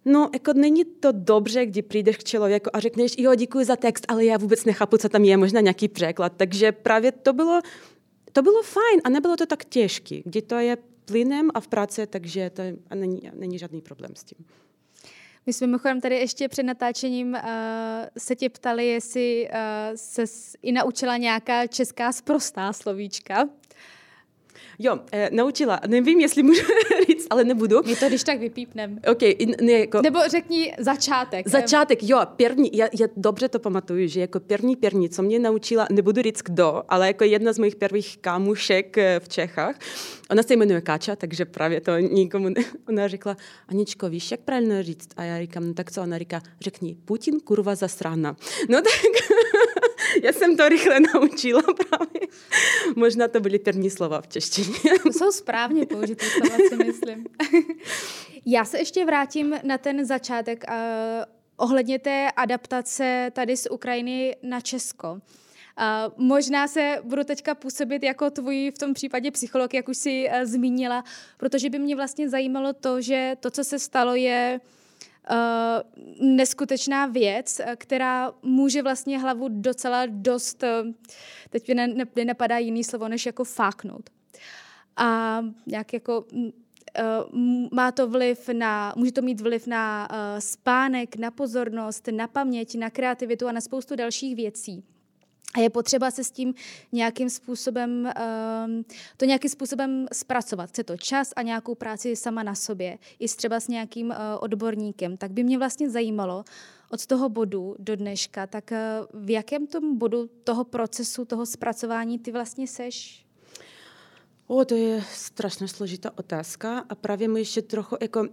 No, 0.06 0.30
jako 0.33 0.53
není 0.53 0.85
to 0.85 1.09
dobře, 1.12 1.65
kdy 1.65 1.81
přijdeš 1.81 2.18
k 2.18 2.24
člověku 2.24 2.69
a 2.74 2.80
řekneš, 2.80 3.15
jo, 3.18 3.35
děkuji 3.35 3.65
za 3.65 3.75
text, 3.75 4.06
ale 4.07 4.25
já 4.25 4.38
vůbec 4.38 4.65
nechápu, 4.65 4.97
co 4.97 5.09
tam 5.09 5.24
je, 5.24 5.38
možná 5.38 5.62
nějaký 5.62 5.88
překlad. 5.88 6.33
Takže 6.38 6.71
právě 6.71 7.12
to 7.12 7.33
bylo, 7.33 7.62
to 8.33 8.42
bylo 8.42 8.63
fajn 8.63 9.01
a 9.03 9.09
nebylo 9.09 9.35
to 9.35 9.45
tak 9.45 9.65
těžké, 9.65 10.21
kdy 10.25 10.42
to 10.42 10.56
je 10.56 10.77
plynem 11.09 11.50
a 11.53 11.59
v 11.59 11.67
práci, 11.67 12.07
takže 12.07 12.50
to 12.50 12.63
není, 12.95 13.21
není 13.33 13.59
žádný 13.59 13.81
problém 13.81 14.15
s 14.15 14.23
tím. 14.23 14.45
My 15.45 15.53
jsme 15.53 15.67
mimochodem 15.67 16.01
tady 16.01 16.15
ještě 16.15 16.47
před 16.47 16.63
natáčením 16.63 17.33
uh, 17.33 17.39
se 18.17 18.35
tě 18.35 18.50
ptali, 18.50 18.88
jestli 18.88 19.50
uh, 19.50 19.57
se 19.95 20.23
i 20.61 20.71
naučila 20.71 21.17
nějaká 21.17 21.67
česká 21.67 22.11
sprostá 22.11 22.73
slovíčka. 22.73 23.50
Jo, 24.78 24.98
eh, 25.12 25.28
naučila. 25.32 25.81
Nevím, 25.86 26.20
jestli 26.20 26.42
můžu 26.42 26.62
říct, 27.06 27.26
ale 27.31 27.44
nebudu. 27.44 27.81
My 27.86 27.96
to 27.96 28.08
když 28.08 28.25
tak 28.25 28.38
vypípnem. 28.38 28.98
OK, 29.10 29.22
ne, 29.60 29.72
jako... 29.72 30.02
Nebo 30.02 30.19
řekni 30.31 30.75
začátek. 30.78 31.48
Začátek, 31.48 31.98
jo, 32.02 32.20
první, 32.36 32.70
já, 32.76 32.86
já 33.00 33.06
dobře 33.16 33.48
to 33.48 33.58
pamatuju, 33.58 34.08
že 34.08 34.20
jako 34.20 34.40
první, 34.40 34.76
první, 34.76 35.08
co 35.08 35.22
mě 35.22 35.38
naučila, 35.38 35.86
nebudu 35.90 36.22
říct 36.22 36.42
kdo, 36.42 36.82
ale 36.88 37.06
jako 37.06 37.25
jedna 37.25 37.52
z 37.52 37.58
mojich 37.58 37.76
prvních 37.76 38.19
kámušek 38.19 38.98
eh, 38.98 39.20
v 39.20 39.28
Čechách, 39.28 39.76
ona 40.31 40.42
se 40.42 40.56
jmenuje 40.56 40.81
Káča, 40.81 41.16
takže 41.16 41.44
právě 41.44 41.81
to 41.81 41.98
nikomu 41.98 42.48
ne... 42.48 42.64
Ona 42.88 43.08
řekla, 43.08 43.36
Aničko, 43.69 44.08
víš, 44.08 44.31
jak 44.31 44.40
pravильно 44.40 44.82
říct? 44.82 45.08
A 45.16 45.22
já 45.22 45.40
říkám, 45.40 45.66
no 45.66 45.75
tak 45.75 45.92
co? 45.92 46.02
Ona 46.02 46.19
říká, 46.19 46.42
řekni, 46.60 46.96
Putin 47.04 47.40
kurva 47.40 47.75
zasrana. 47.75 48.36
No 48.69 48.82
tak 48.82 48.92
já 50.23 50.33
jsem 50.33 50.57
to 50.57 50.69
rychle 50.69 51.00
naučila 51.13 51.61
právě. 51.61 52.21
Možná 52.95 53.27
to 53.27 53.39
byly 53.39 53.59
první 53.59 53.89
slova 53.89 54.21
v 54.21 54.27
češtině. 54.27 55.00
To 55.03 55.13
jsou 55.13 55.31
správně 55.31 55.85
použité 55.85 56.25
slova, 56.25 56.56
si 56.69 56.75
myslím. 56.75 57.25
Já 58.45 58.65
se 58.65 58.77
ještě 58.77 59.06
vrátím 59.06 59.56
na 59.63 59.77
ten 59.77 60.06
začátek 60.06 60.65
uh, 60.69 60.75
ohledně 61.57 62.00
té 62.00 62.27
adaptace 62.35 63.31
tady 63.33 63.57
z 63.57 63.67
Ukrajiny 63.71 64.35
na 64.44 64.61
Česko. 64.61 65.11
Uh, 65.11 65.19
možná 66.17 66.67
se 66.67 66.97
budu 67.03 67.23
teďka 67.23 67.56
působit 67.56 68.03
jako 68.03 68.29
tvůj 68.29 68.71
v 68.75 68.77
tom 68.77 68.94
případě 68.94 69.31
psycholog, 69.31 69.73
jak 69.73 69.89
už 69.89 69.97
si 69.97 70.27
uh, 70.27 70.44
zmínila, 70.44 71.03
protože 71.38 71.69
by 71.69 71.79
mě 71.79 71.95
vlastně 71.95 72.29
zajímalo 72.29 72.73
to, 72.73 73.01
že 73.01 73.35
to, 73.39 73.51
co 73.51 73.63
se 73.63 73.79
stalo, 73.79 74.15
je 74.15 74.59
uh, 74.63 74.78
neskutečná 76.19 77.05
věc, 77.05 77.59
eh, 77.59 77.75
která 77.75 78.31
může 78.43 78.81
vlastně 78.81 79.19
hlavu 79.19 79.47
docela 79.51 80.05
dost, 80.05 80.63
uh, 80.63 80.91
teď 81.49 81.67
mi 81.67 81.75
ne, 81.75 82.05
nenapadá 82.15 82.57
jiný 82.57 82.83
slovo, 82.83 83.07
než 83.07 83.25
jako 83.25 83.43
fáknout. 83.43 84.09
A 84.97 85.41
nějak 85.67 85.93
jako 85.93 86.25
Uh, 86.99 87.39
má 87.71 87.91
to 87.91 88.07
vliv 88.07 88.49
na, 88.53 88.93
může 88.97 89.11
to 89.11 89.21
mít 89.21 89.41
vliv 89.41 89.67
na 89.67 90.07
uh, 90.11 90.39
spánek, 90.39 91.15
na 91.15 91.31
pozornost, 91.31 92.07
na 92.11 92.27
paměť, 92.27 92.75
na 92.75 92.89
kreativitu 92.89 93.47
a 93.47 93.51
na 93.51 93.61
spoustu 93.61 93.95
dalších 93.95 94.35
věcí. 94.35 94.83
A 95.55 95.59
je 95.59 95.69
potřeba 95.69 96.11
se 96.11 96.23
s 96.23 96.31
tím 96.31 96.53
nějakým 96.91 97.29
způsobem, 97.29 98.11
um, 98.65 98.85
to 99.17 99.25
nějakým 99.25 99.49
způsobem 99.49 100.07
zpracovat. 100.13 100.69
Chce 100.69 100.83
to 100.83 100.97
čas 100.97 101.33
a 101.35 101.41
nějakou 101.41 101.75
práci 101.75 102.15
sama 102.15 102.43
na 102.43 102.55
sobě, 102.55 102.97
i 103.19 103.27
třeba 103.27 103.59
s 103.59 103.67
nějakým 103.67 104.09
uh, 104.09 104.15
odborníkem. 104.39 105.17
Tak 105.17 105.31
by 105.31 105.43
mě 105.43 105.57
vlastně 105.57 105.89
zajímalo 105.89 106.44
od 106.89 107.06
toho 107.06 107.29
bodu 107.29 107.75
do 107.79 107.95
dneška, 107.95 108.47
tak 108.47 108.71
uh, 108.71 109.25
v 109.25 109.29
jakém 109.29 109.68
tom 109.68 109.97
bodu 109.97 110.29
toho 110.44 110.63
procesu, 110.63 111.25
toho 111.25 111.45
zpracování 111.45 112.19
ty 112.19 112.31
vlastně 112.31 112.68
seš? 112.68 113.25
O, 114.47 114.65
to 114.65 114.75
je 114.75 115.03
strašně 115.13 115.68
složitá 115.68 116.11
otázka 116.18 116.85
a 116.89 116.95
právě 116.95 117.27
my 117.27 117.39
ještě 117.39 117.61
trochu 117.61 117.97
jako 118.01 118.27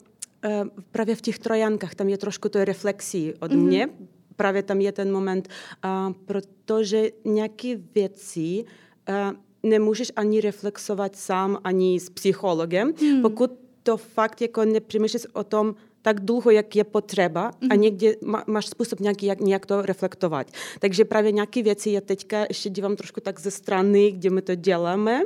právě 0.90 1.16
v 1.16 1.20
těch 1.20 1.38
trojankách 1.38 1.94
tam 1.94 2.08
je 2.08 2.18
trošku 2.18 2.48
to 2.48 2.64
reflexí 2.64 3.34
od 3.34 3.52
mm-hmm. 3.52 3.66
mě, 3.66 3.88
právě 4.36 4.62
tam 4.62 4.80
je 4.80 4.92
ten 4.92 5.12
moment, 5.12 5.48
a, 5.82 6.12
protože 6.24 7.10
nějaké 7.24 7.76
věci 7.94 8.64
a, 9.06 9.32
nemůžeš 9.62 10.12
ani 10.16 10.40
reflexovat 10.40 11.16
sám, 11.16 11.58
ani 11.64 12.00
s 12.00 12.10
psychologem, 12.10 12.92
hmm. 13.00 13.22
pokud 13.22 13.50
to 13.82 13.96
fakt 13.96 14.40
jako 14.40 14.64
nepřemýšlíš 14.64 15.26
o 15.32 15.44
tom 15.44 15.74
tak 16.02 16.20
dlouho, 16.20 16.50
jak 16.50 16.76
je 16.76 16.84
potřeba 16.84 17.50
mm-hmm. 17.50 17.68
a 17.70 17.74
mhm. 17.74 17.80
někdy 17.80 18.16
má, 18.24 18.44
máš 18.46 18.66
způsob 18.66 19.00
nějaký, 19.00 19.26
jak, 19.26 19.40
nějak 19.40 19.66
to 19.66 19.82
reflektovat. 19.82 20.50
Takže 20.78 21.04
právě 21.04 21.32
nějaké 21.32 21.62
věci 21.62 21.90
já 21.90 22.00
teďka 22.00 22.46
ještě 22.48 22.70
dívám 22.70 22.96
trošku 22.96 23.20
tak 23.20 23.40
ze 23.40 23.50
strany, 23.50 24.12
kde 24.12 24.30
my 24.30 24.42
to 24.42 24.54
děláme, 24.54 25.22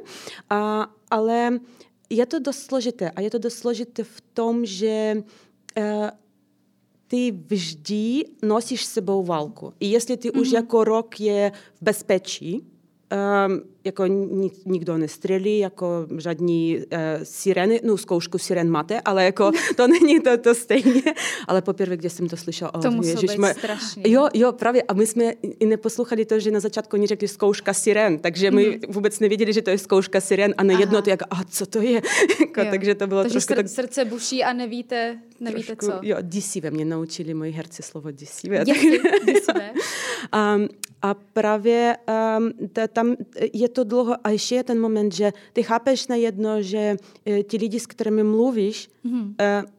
a, 0.50 0.86
ale 1.10 1.60
je 2.10 2.26
to 2.26 2.38
dost 2.38 2.58
složité 2.58 3.10
a 3.10 3.20
je 3.20 3.30
to 3.30 3.38
dost 3.38 3.54
složité 3.54 4.04
v 4.04 4.20
tom, 4.34 4.66
že 4.66 5.16
uh, 5.78 5.84
ty 7.10 7.32
vždy 7.46 8.24
nosíš 8.42 8.86
s 8.86 8.92
sebou 8.92 9.24
válku. 9.24 9.72
I 9.80 9.86
jestli 9.86 10.16
ty 10.16 10.28
mm-hmm. 10.28 10.40
už 10.40 10.52
jako 10.52 10.84
rok 10.84 11.20
je 11.20 11.52
v 11.74 11.82
bezpečí, 11.82 12.62
um, 13.46 13.60
jako 13.84 14.06
nikdo 14.66 14.98
nestřelí, 14.98 15.58
jako 15.58 16.06
žádní 16.18 16.76
uh, 16.76 16.84
sireny, 17.22 17.80
no 17.84 17.96
zkoušku 17.96 18.38
siren 18.38 18.70
máte, 18.70 19.00
ale 19.00 19.24
jako 19.24 19.50
to 19.76 19.88
není 19.88 20.20
to, 20.20 20.38
to 20.38 20.54
stejně. 20.54 21.02
Ale 21.48 21.62
poprvé, 21.62 21.96
když 21.96 22.12
jsem 22.12 22.28
to 22.28 22.36
slyšela, 22.36 22.70
to 22.70 22.90
muselo 22.90 23.22
být 23.22 23.56
strašný. 23.58 24.02
Jo, 24.06 24.28
jo, 24.34 24.52
právě. 24.52 24.82
A 24.82 24.92
my 24.92 25.06
jsme 25.06 25.32
i 25.40 25.66
neposlouchali 25.66 26.24
to, 26.24 26.40
že 26.40 26.50
na 26.50 26.60
začátku 26.60 26.96
oni 26.96 27.06
řekli 27.06 27.28
zkouška 27.28 27.74
siren, 27.74 28.18
takže 28.18 28.50
my 28.50 28.66
mm. 28.66 28.92
vůbec 28.92 29.20
nevěděli, 29.20 29.52
že 29.52 29.62
to 29.62 29.70
je 29.70 29.78
zkouška 29.78 30.20
siren 30.20 30.54
a 30.56 30.62
nejedno 30.62 31.02
to 31.02 31.10
jak, 31.10 31.22
a 31.30 31.44
co 31.44 31.66
to 31.66 31.82
je? 31.82 32.02
jako, 32.40 32.70
takže 32.70 32.94
to 32.94 33.06
bylo 33.06 33.22
takže 33.22 33.32
trošku 33.32 33.52
sr- 33.52 33.56
tak... 33.56 33.68
srdce 33.68 34.04
buší 34.04 34.44
a 34.44 34.52
nevíte, 34.52 35.18
nevíte 35.40 35.76
trošku, 35.76 35.86
co. 35.86 35.98
Jo, 36.02 36.16
děsivé 36.22 36.70
mě 36.70 36.84
naučili 36.84 37.34
moji 37.34 37.52
herci 37.52 37.82
slovo 37.82 38.10
děsivé. 38.10 38.64
Děsivé. 38.64 39.72
um, 39.72 40.68
a 41.02 41.14
právě 41.14 41.96
um, 42.38 42.68
tam 42.88 43.16
je 43.52 43.68
to 43.68 43.84
dlouho 43.84 44.14
a 44.24 44.30
ještě 44.30 44.54
je 44.54 44.64
ten 44.64 44.80
moment, 44.80 45.14
že 45.14 45.32
ty 45.52 45.62
chápeš 45.62 46.08
na 46.08 46.16
jedno, 46.16 46.62
že 46.62 46.96
uh, 47.24 47.42
ti 47.42 47.56
lidi, 47.56 47.80
s 47.80 47.86
kterými 47.86 48.22
mluvíš, 48.22 48.88
mm-hmm. 49.04 49.34
uh, 49.62 49.70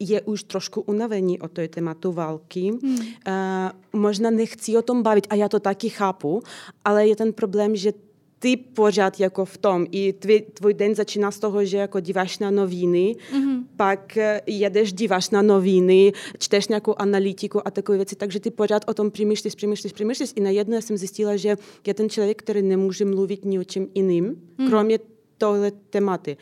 je 0.00 0.20
už 0.20 0.44
trošku 0.44 0.80
unavení 0.80 1.40
o 1.40 1.48
tej 1.48 1.68
tématu 1.68 2.12
války. 2.12 2.72
Hmm. 2.82 2.96
Uh, 2.96 4.00
možná 4.00 4.30
nechci 4.30 4.76
o 4.76 4.82
tom 4.82 5.02
bavit 5.02 5.26
a 5.30 5.34
já 5.34 5.48
to 5.48 5.60
taky 5.60 5.88
chápu, 5.88 6.42
ale 6.84 7.08
je 7.08 7.16
ten 7.16 7.32
problém, 7.32 7.76
že 7.76 7.92
ty 8.40 8.56
pořád 8.56 9.20
jako 9.20 9.44
v 9.44 9.58
tom. 9.58 9.86
I 9.90 10.12
tvý, 10.12 10.40
tvůj 10.40 10.74
den 10.74 10.94
začíná 10.94 11.30
z 11.30 11.38
toho, 11.38 11.64
že 11.64 11.76
jako 11.76 12.00
díváš 12.00 12.38
na 12.38 12.50
noviny, 12.50 13.16
mm-hmm. 13.32 13.64
pak 13.76 14.16
eh, 14.16 14.40
jedeš, 14.46 14.92
díváš 14.92 15.30
na 15.30 15.42
noviny, 15.42 16.12
čteš 16.38 16.68
nějakou 16.68 16.94
analytiku 16.98 17.66
a 17.66 17.70
takové 17.70 17.98
věci, 17.98 18.16
takže 18.16 18.40
ty 18.40 18.50
pořád 18.50 18.82
o 18.86 18.94
tom 18.94 19.10
přemýšlíš, 19.10 19.54
přemýšlíš, 19.54 19.92
přemýšlíš. 19.92 20.32
I 20.36 20.40
najednou 20.40 20.80
jsem 20.80 20.96
zjistila, 20.96 21.36
že 21.36 21.56
je 21.86 21.94
ten 21.94 22.10
člověk, 22.10 22.42
který 22.42 22.62
nemůže 22.62 23.04
mluvit 23.04 23.44
ni 23.44 23.58
o 23.58 23.64
čem 23.64 23.86
jiným, 23.94 24.24
mm. 24.58 24.68
kromě 24.68 24.98
tohle 25.38 25.70
tématy 25.90 26.36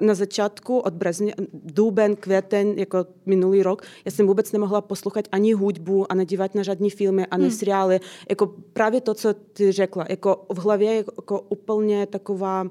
na 0.00 0.14
začátku 0.14 0.78
od 0.78 0.94
března, 0.94 1.32
duben, 1.52 2.16
květen, 2.16 2.78
jako 2.78 3.06
minulý 3.26 3.62
rok, 3.62 3.82
já 4.04 4.10
jsem 4.10 4.26
vůbec 4.26 4.52
nemohla 4.52 4.80
poslouchat 4.80 5.28
ani 5.32 5.52
hudbu 5.52 6.12
a 6.12 6.14
nedívat 6.14 6.54
na 6.54 6.62
žádné 6.62 6.90
filmy, 6.90 7.26
ani 7.26 7.44
hmm. 7.44 7.52
seriály. 7.52 8.00
Jako 8.28 8.46
právě 8.72 9.00
to, 9.00 9.14
co 9.14 9.34
ty 9.34 9.72
řekla, 9.72 10.04
jako 10.08 10.46
v 10.54 10.58
hlavě 10.58 10.92
je 10.92 11.04
jako 11.16 11.40
úplně 11.40 12.06
taková 12.06 12.68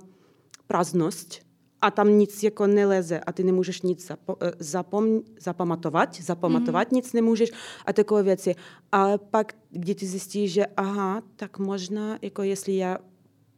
prázdnost 0.68 1.46
a 1.82 1.92
tam 1.92 2.18
nic 2.18 2.44
jako 2.44 2.68
neleze 2.68 3.20
a 3.20 3.32
ty 3.32 3.44
nemůžeš 3.44 3.82
nic 3.82 4.10
zapo- 4.10 4.38
eh, 4.42 4.52
zapom- 4.60 5.22
zapamatovat, 5.40 6.16
zapamatovat 6.16 6.92
mm. 6.92 6.96
nic 6.96 7.14
nemůžeš 7.14 7.52
a 7.86 7.94
takové 7.94 8.24
věci. 8.24 8.56
Ale 8.92 9.18
pak, 9.18 9.54
když 9.72 9.96
ty 9.96 10.06
zjistíš, 10.06 10.54
že 10.54 10.66
aha, 10.66 11.22
tak 11.36 11.60
možná, 11.60 12.20
jako 12.22 12.44
jestli 12.44 12.76
já 12.76 12.98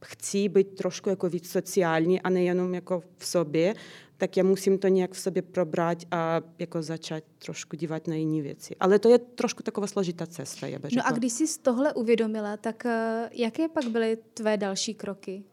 chci 0.06 0.50
být 0.50 0.75
trošku 0.75 1.10
jako 1.10 1.30
víc 1.30 1.51
sociální 1.51 2.22
a 2.22 2.30
nejenom 2.30 2.74
jako 2.74 3.04
v 3.18 3.25
sobě, 3.25 3.75
tak 4.18 4.38
já 4.38 4.44
musím 4.44 4.77
to 4.77 4.88
nějak 4.88 5.12
v 5.12 5.20
sobě 5.20 5.42
probrat 5.42 5.98
a 6.12 6.42
jako 6.60 6.82
začít 6.82 7.24
trošku 7.46 7.75
dívat 7.75 8.08
na 8.08 8.16
jiné 8.16 8.42
věci. 8.42 8.75
Ale 8.80 9.00
to 9.00 9.10
je 9.10 9.18
trošku 9.18 9.63
taková 9.63 9.88
složitá 9.88 10.27
cesta, 10.27 10.68
já 10.68 10.80
bych 10.80 10.92
No 10.96 11.08
a 11.08 11.12
když 11.12 11.34
jsi 11.34 11.48
z 11.48 11.58
tohle 11.58 11.94
uvědomila, 11.94 12.58
tak 12.58 12.86
eh, 12.86 13.30
jaké 13.32 13.68
pak 13.68 13.86
byly 13.86 14.18
tvé 14.34 14.58
další 14.58 14.94
kroky? 14.94 15.44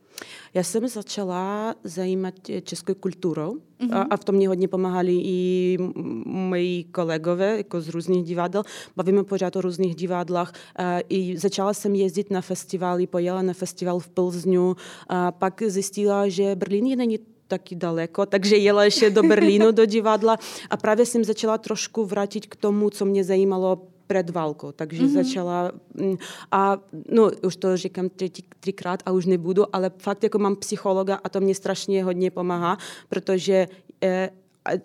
Já 0.54 0.62
jsem 0.62 0.88
začala 0.88 1.75
zajímat 1.85 2.35
českou 2.62 2.94
kulturou 2.94 3.52
mm-hmm. 3.54 3.97
a, 3.97 4.02
a 4.02 4.16
v 4.16 4.25
tom 4.25 4.35
mě 4.35 4.49
hodně 4.49 4.68
pomáhali 4.68 5.12
i 5.12 5.78
moji 6.26 6.85
kolegové 6.85 7.56
jako 7.56 7.80
z 7.80 7.88
různých 7.88 8.25
divadel. 8.25 8.62
Bavíme 8.97 9.25
pořád 9.25 9.56
o 9.56 9.61
různých 9.61 9.94
divadlách. 9.94 10.52
A, 10.76 10.99
I 11.09 11.38
začala 11.38 11.75
jsem 11.75 11.94
jezdit 11.94 12.30
na 12.30 12.40
festivaly, 12.40 13.06
pojela 13.06 13.42
na 13.42 13.52
festival 13.52 13.99
v 13.99 14.09
Plzňu 14.09 14.76
a 15.09 15.33
pak 15.33 15.62
zjistila, 15.66 16.28
že 16.28 16.54
Berlín 16.54 16.87
je 16.87 16.97
není 16.97 17.18
taky 17.49 17.75
daleko, 17.75 18.26
takže 18.26 18.56
jela 18.56 18.85
ještě 18.85 19.11
do 19.11 19.23
Berlínu, 19.23 19.73
do 19.73 19.85
divadla 19.85 20.38
a 20.71 20.76
právě 20.76 21.06
jsem 21.06 21.25
začala 21.25 21.59
trošku 21.59 22.04
vrátit 22.04 22.47
k 22.47 22.56
tomu, 22.56 22.90
co 22.90 23.04
mě 23.04 23.25
zajímalo 23.25 23.93
před 24.06 24.30
válkou, 24.30 24.73
takže 24.73 25.02
mm-hmm. 25.02 25.12
začala 25.12 25.73
mm, 25.94 26.16
a 26.52 26.78
no 27.11 27.30
už 27.46 27.56
to 27.56 27.76
říkám 27.76 28.08
třetí, 28.08 28.44
třikrát 28.61 29.02
a 29.06 29.11
už 29.12 29.26
nebudu, 29.26 29.76
ale 29.76 29.90
fakt 29.99 30.23
jako 30.23 30.38
mám 30.38 30.56
psychologa 30.56 31.20
a 31.25 31.28
to 31.28 31.40
mě 31.40 31.54
strašně 31.54 32.04
hodně 32.04 32.30
pomáhá, 32.30 32.78
protože 33.08 33.68
eh, 34.02 34.30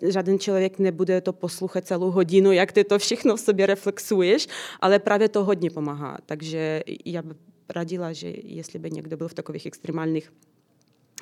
žádný 0.08 0.38
člověk 0.38 0.78
nebude 0.78 1.20
to 1.20 1.32
poslouchat 1.32 1.86
celou 1.86 2.10
hodinu, 2.10 2.52
jak 2.52 2.72
ty 2.72 2.84
to 2.84 2.98
všechno 2.98 3.36
v 3.36 3.40
sobě 3.40 3.66
reflexuješ, 3.66 4.46
ale 4.80 4.98
právě 4.98 5.28
to 5.28 5.44
hodně 5.44 5.70
pomáhá. 5.70 6.18
Takže 6.26 6.82
já 7.04 7.22
bych 7.22 7.36
radila, 7.68 8.12
že 8.12 8.32
jestli 8.44 8.78
by 8.78 8.90
někdo 8.90 9.16
byl 9.16 9.28
v 9.28 9.34
takových 9.34 9.66
extrémních 9.66 10.32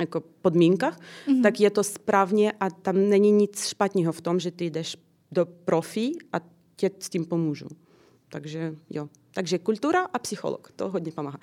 jako 0.01 0.23
podmínkách, 0.43 1.01
mm-hmm. 1.01 1.43
tak 1.43 1.61
je 1.61 1.71
to 1.71 1.85
správně 1.85 2.53
a 2.61 2.71
tam 2.71 3.09
není 3.09 3.33
nic 3.33 3.67
špatného 3.67 4.13
v 4.13 4.21
tom, 4.21 4.41
že 4.41 4.51
ty 4.51 4.65
jdeš 4.65 4.97
do 5.33 5.47
profi 5.47 6.13
a 6.33 6.41
tě 6.77 6.91
s 6.99 7.09
tím 7.09 7.25
pomůžu. 7.25 7.69
Takže 8.29 8.75
jo. 8.91 9.09
Takže 9.35 9.59
kultura 9.59 10.05
a 10.05 10.19
psycholog, 10.19 10.73
to 10.77 10.89
hodně 10.89 11.13
pomáhá. 11.13 11.39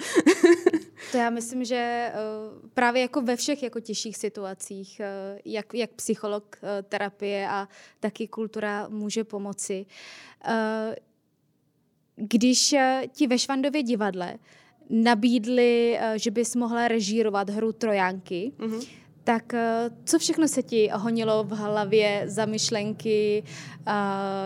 to 1.12 1.18
já 1.18 1.30
myslím, 1.30 1.65
že 1.65 2.12
uh, 2.13 2.70
právě 2.74 3.01
jako 3.01 3.22
ve 3.22 3.36
všech 3.36 3.63
jako 3.63 3.80
těžších 3.80 4.18
situacích, 4.18 5.01
uh, 5.01 5.39
jak, 5.46 5.74
jak 5.74 5.92
psycholog, 5.92 6.58
uh, 6.62 6.70
terapie 6.89 7.48
a 7.50 7.68
taky 8.00 8.27
kultura 8.27 8.88
může 8.89 9.24
pomoci. 9.24 9.86
Když 12.15 12.75
ti 13.08 13.27
ve 13.27 13.39
Švandově 13.39 13.84
divadle 13.84 14.38
nabídli, 14.89 16.00
že 16.15 16.32
bys 16.32 16.56
mohla 16.56 16.88
režírovat 16.88 17.50
hru 17.50 17.72
Trojánky, 17.72 18.51
mm-hmm 18.58 19.05
tak 19.25 19.53
eh, 19.53 19.89
co 20.05 20.20
všechno 20.20 20.48
se 20.48 20.63
ti 20.63 20.89
honilo 20.94 21.44
v 21.44 21.51
hlavě 21.51 22.24
za 22.25 22.46
myšlenky, 22.46 23.44
eh, 23.88 23.91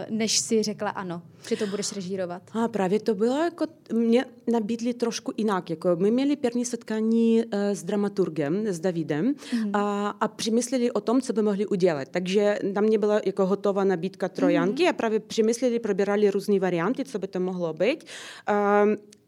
než 0.10 0.40
si 0.40 0.64
řekla 0.64 0.90
ano, 0.90 1.22
že 1.50 1.56
to 1.56 1.68
budeš 1.68 1.92
režírovat? 1.92 2.42
A 2.54 2.68
právě 2.68 3.00
to 3.00 3.16
bylo 3.16 3.44
jako, 3.44 3.66
mě 3.94 4.26
nabídli 4.52 4.94
trošku 4.94 5.34
jinak. 5.38 5.70
Jako 5.70 5.96
my 5.96 6.12
měli 6.12 6.36
první 6.36 6.66
setkání 6.66 7.44
eh, 7.52 7.76
s 7.76 7.84
dramaturgem, 7.84 8.68
s 8.68 8.80
Davidem 8.80 9.34
mm-hmm. 9.34 9.72
a, 9.74 10.10
a 10.10 10.28
přemysleli 10.28 10.92
o 10.92 11.02
tom, 11.02 11.22
co 11.22 11.34
by 11.34 11.42
mohli 11.42 11.66
udělat. 11.66 12.08
Takže 12.12 12.60
na 12.74 12.82
mě 12.82 12.98
byla 12.98 13.22
jako 13.26 13.46
hotová 13.46 13.84
nabídka 13.84 14.30
trojanky 14.30 14.84
mm-hmm. 14.84 14.90
a 14.90 14.94
právě 14.94 15.20
přemysleli, 15.20 15.80
probírali 15.80 16.32
různé 16.32 16.60
varianty, 16.60 17.06
co 17.06 17.20
by 17.20 17.28
to 17.28 17.40
mohlo 17.40 17.74
být. 17.74 18.04
A, 18.48 18.86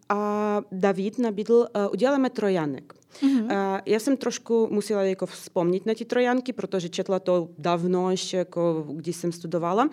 a 0.10 0.62
David 0.72 1.20
nabídl, 1.20 1.68
uděláme 1.92 2.30
trojanek. 2.30 3.01
Mm-hmm. 3.20 3.44
Uh, 3.44 3.80
já 3.86 4.00
jsem 4.00 4.18
trošku 4.18 4.68
musela 4.72 5.04
jako 5.04 5.26
vzpomnit 5.26 5.86
na 5.86 5.94
ty 5.94 6.06
trojanky, 6.06 6.54
protože 6.54 6.90
četla 6.90 7.20
to 7.20 7.50
dávno 7.58 8.12
ještě, 8.12 8.38
jako, 8.38 8.86
když 8.88 9.16
jsem 9.16 9.32
studovala. 9.32 9.90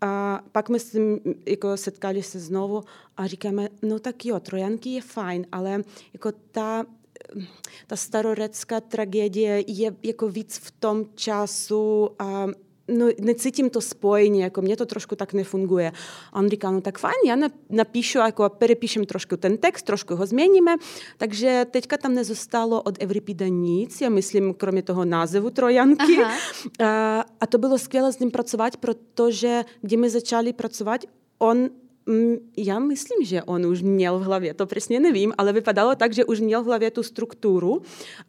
A 0.00 0.40
pak 0.52 0.68
my 0.68 0.80
jsme 0.80 1.00
jako 1.46 1.76
setkali 1.76 2.22
se 2.22 2.40
znovu 2.40 2.82
a 3.16 3.26
říkáme, 3.26 3.68
no 3.82 3.98
tak 3.98 4.26
jo, 4.26 4.40
trojanky 4.40 4.90
je 4.90 5.02
fajn, 5.02 5.46
ale 5.52 5.82
jako 6.12 6.32
ta 6.50 6.84
ta 7.86 7.96
starorecká 7.96 8.80
tragédie 8.80 9.64
je 9.66 9.96
jako 10.02 10.28
víc 10.28 10.58
v 10.58 10.70
tom 10.70 11.06
času 11.14 12.10
a 12.18 12.46
no, 12.88 13.06
necítím 13.20 13.70
to 13.70 13.80
spojení, 13.80 14.40
jako 14.40 14.62
mě 14.62 14.76
to 14.76 14.86
trošku 14.86 15.16
tak 15.16 15.32
nefunguje. 15.32 15.92
A 16.32 16.38
on 16.38 16.48
říká, 16.48 16.70
no 16.70 16.80
tak 16.80 16.98
fajn, 16.98 17.14
já 17.26 17.36
napíšu, 17.70 18.18
jako 18.18 18.48
perepíšem 18.48 19.06
trošku 19.06 19.36
ten 19.36 19.56
text, 19.56 19.82
trošku 19.82 20.16
ho 20.16 20.26
změníme, 20.26 20.76
takže 21.18 21.66
teďka 21.70 21.96
tam 21.96 22.14
nezostalo 22.14 22.82
od 22.82 23.02
Evripida 23.02 23.46
nic, 23.48 24.00
já 24.00 24.08
myslím, 24.08 24.54
kromě 24.54 24.82
toho 24.82 25.04
názvu 25.04 25.50
Trojanky. 25.50 26.18
A, 26.84 27.24
a 27.40 27.46
to 27.46 27.58
bylo 27.58 27.78
skvělé 27.78 28.12
s 28.12 28.18
ním 28.18 28.30
pracovat, 28.30 28.76
protože 28.76 29.64
když 29.80 29.98
my 30.00 30.10
začali 30.10 30.52
pracovat, 30.52 31.00
on 31.38 31.70
já 32.56 32.78
myslím, 32.78 33.26
že 33.26 33.42
on 33.42 33.66
už 33.66 33.82
měl 33.82 34.18
v 34.18 34.22
hlavě, 34.22 34.54
to 34.54 34.66
přesně 34.66 35.00
nevím, 35.00 35.32
ale 35.38 35.52
vypadalo 35.52 35.94
tak, 35.94 36.12
že 36.12 36.24
už 36.24 36.40
měl 36.40 36.62
v 36.62 36.66
hlavě 36.66 36.90
tu 36.90 37.02
strukturu 37.02 37.82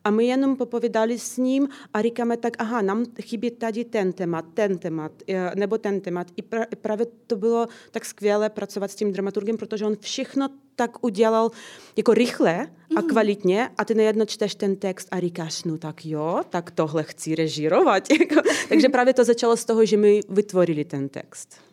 a 0.04 0.12
my 0.12 0.26
jenom 0.26 0.56
popovídali 0.56 1.20
s 1.20 1.38
ním 1.38 1.70
a 1.94 2.02
říkáme 2.02 2.38
tak, 2.38 2.54
aha, 2.60 2.82
nám 2.82 3.06
chybí 3.22 3.52
tady 3.52 3.86
ten 3.86 4.14
témat, 4.14 4.46
ten 4.54 4.78
témat, 4.78 5.12
eh, 5.30 5.52
nebo 5.56 5.78
ten 5.78 6.02
témat. 6.02 6.28
I 6.38 6.42
právě 6.76 7.08
to 7.28 7.36
bylo 7.36 7.68
tak 7.92 8.06
skvělé 8.06 8.50
pracovat 8.50 8.92
s 8.92 8.96
tím 8.96 9.12
dramaturgem, 9.12 9.58
protože 9.58 9.86
on 9.86 9.98
všechno 10.00 10.50
tak 10.76 11.04
udělal 11.04 11.52
jako 11.98 12.14
rychle 12.14 12.68
a 12.96 13.00
mhm. 13.00 13.10
kvalitně 13.10 13.70
a 13.78 13.86
ty 13.86 13.94
nejedno 13.94 14.26
čteš 14.26 14.56
ten 14.56 14.76
text 14.76 15.08
a 15.12 15.20
říkáš, 15.20 15.64
no 15.64 15.78
tak 15.78 16.06
jo, 16.06 16.42
tak 16.50 16.72
tohle 16.72 17.04
chci 17.04 17.36
režírovat. 17.36 18.04
Jako, 18.20 18.50
takže 18.70 18.90
právě 18.90 19.14
to 19.14 19.24
začalo 19.24 19.58
z 19.58 19.66
toho, 19.66 19.86
že 19.86 19.98
my 19.98 20.20
vytvorili 20.30 20.86
ten 20.86 21.10
text. 21.10 21.65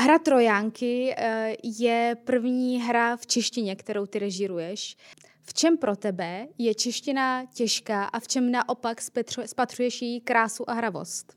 Hra 0.00 0.18
Trojánky 0.18 1.14
eh, 1.16 1.56
je 1.62 2.16
první 2.24 2.82
hra 2.82 3.16
v 3.16 3.26
češtině, 3.26 3.76
kterou 3.76 4.06
ty 4.06 4.18
režiruješ. 4.18 4.96
V 5.42 5.54
čem 5.54 5.76
pro 5.78 5.96
tebe 5.96 6.48
je 6.58 6.74
čeština 6.74 7.44
těžká 7.54 8.04
a 8.04 8.20
v 8.20 8.28
čem 8.28 8.50
naopak 8.50 9.00
spatřuješ 9.46 10.02
její 10.02 10.20
krásu 10.20 10.70
a 10.70 10.72
hravost? 10.72 11.36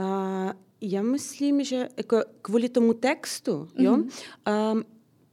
Uh, 0.00 0.52
já 0.80 1.02
myslím, 1.02 1.64
že 1.64 1.88
jako 1.96 2.22
kvůli 2.42 2.68
tomu 2.68 2.92
textu, 2.92 3.52
mm-hmm. 3.52 3.84
jo, 3.84 3.92
um, 3.94 4.84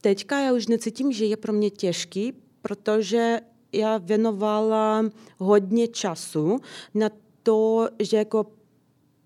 teďka 0.01 0.39
já 0.39 0.53
už 0.53 0.67
necítím, 0.67 1.11
že 1.11 1.25
je 1.25 1.37
pro 1.37 1.53
mě 1.53 1.69
těžký, 1.69 2.33
protože 2.61 3.39
já 3.71 3.97
věnovala 3.97 5.05
hodně 5.37 5.87
času 5.87 6.59
na 6.93 7.09
to, 7.43 7.87
že 7.99 8.17
jako 8.17 8.45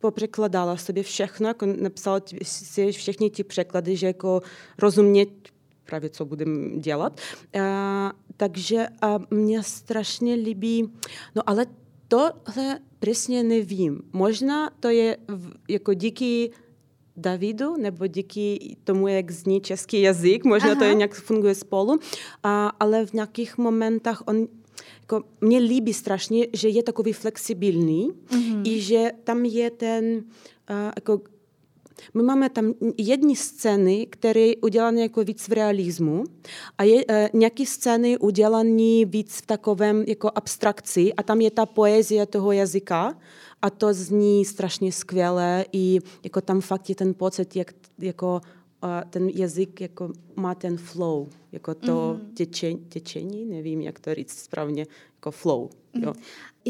popřekladala 0.07 0.77
sobě 0.77 1.03
všechno, 1.03 1.47
jako 1.47 1.65
napsala 1.65 2.21
si 2.43 2.91
všechny 2.91 3.29
ty 3.29 3.43
překlady, 3.43 3.95
že 3.95 4.07
jako 4.07 4.41
rozumět 4.79 5.29
právě, 5.85 6.09
co 6.09 6.25
budeme 6.25 6.79
dělat. 6.79 7.19
A, 7.61 8.11
takže 8.37 8.87
a 9.01 9.19
mě 9.31 9.63
strašně 9.63 10.33
líbí, 10.33 10.91
no 11.35 11.41
ale 11.45 11.65
tohle 12.07 12.79
přesně 12.99 13.43
nevím. 13.43 14.01
Možná 14.13 14.69
to 14.79 14.89
je 14.89 15.17
v, 15.27 15.51
jako 15.69 15.93
díky 15.93 16.51
Davidu, 17.17 17.77
nebo 17.77 18.07
díky 18.07 18.75
tomu, 18.83 19.07
jak 19.07 19.31
zní 19.31 19.61
český 19.61 20.01
jazyk, 20.01 20.45
možná 20.45 20.71
Aha. 20.71 20.79
to 20.79 20.83
je 20.85 20.93
nějak 20.93 21.13
funguje 21.13 21.55
spolu, 21.55 21.99
a, 22.43 22.67
ale 22.79 23.05
v 23.05 23.13
nějakých 23.13 23.57
momentech 23.57 24.27
on 24.27 24.47
jako 25.11 25.27
mě 25.41 25.59
líbí 25.59 25.93
strašně, 25.93 26.47
že 26.53 26.69
je 26.69 26.83
takový 26.83 27.13
flexibilní 27.13 28.11
mm-hmm. 28.11 28.61
i 28.65 28.81
že 28.81 29.11
tam 29.23 29.45
je 29.45 29.71
ten 29.71 30.15
uh, 30.15 30.91
jako 30.95 31.21
my 32.13 32.23
máme 32.23 32.49
tam 32.49 32.73
jedny 32.97 33.35
scény, 33.35 34.07
které 34.09 34.51
udělané 34.61 35.01
jako 35.01 35.23
víc 35.23 35.47
v 35.47 35.51
realismu 35.51 36.23
a 36.77 36.83
je, 36.83 37.05
e, 37.07 37.29
nějaké 37.33 37.65
scény 37.65 38.17
udělané 38.17 39.05
víc 39.05 39.37
v 39.37 39.45
takovém 39.45 40.03
jako 40.07 40.31
abstrakci 40.35 41.13
a 41.13 41.23
tam 41.23 41.41
je 41.41 41.51
ta 41.51 41.65
poezie 41.65 42.25
toho 42.25 42.51
jazyka 42.51 43.17
a 43.61 43.69
to 43.69 43.93
zní 43.93 44.45
strašně 44.45 44.91
skvěle 44.91 45.65
i 45.73 45.99
jako 46.23 46.41
tam 46.41 46.61
fakt 46.61 46.89
je 46.89 46.95
ten 46.95 47.13
pocit, 47.13 47.55
jak 47.55 47.71
jako 47.99 48.41
ten 49.09 49.29
jazyk 49.29 49.81
jako 49.81 50.13
má 50.35 50.55
ten 50.55 50.77
flow, 50.77 51.27
jako 51.51 51.75
to 51.75 52.19
mm-hmm. 52.19 52.33
těčení, 52.33 52.85
těčení, 52.89 53.45
nevím, 53.45 53.81
jak 53.81 53.99
to 53.99 54.15
říct 54.15 54.39
správně, 54.39 54.85
jako 55.15 55.31
flow. 55.31 55.69
Mm-hmm. 55.69 56.03
Jo. 56.03 56.13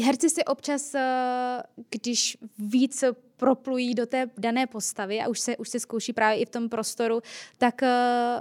Herci 0.04 0.30
si 0.30 0.44
občas, 0.44 0.94
eh, 0.94 1.62
když 1.90 2.38
víc 2.58 3.04
proplují 3.36 3.94
do 3.94 4.06
té 4.06 4.30
dané 4.38 4.66
postavy 4.66 5.20
a 5.20 5.28
už 5.28 5.40
se, 5.40 5.56
už 5.56 5.68
se 5.68 5.80
zkouší 5.80 6.12
právě 6.12 6.38
i 6.38 6.46
v 6.46 6.50
tom 6.50 6.68
prostoru, 6.68 7.20
tak 7.58 7.82
eh, 7.82 8.40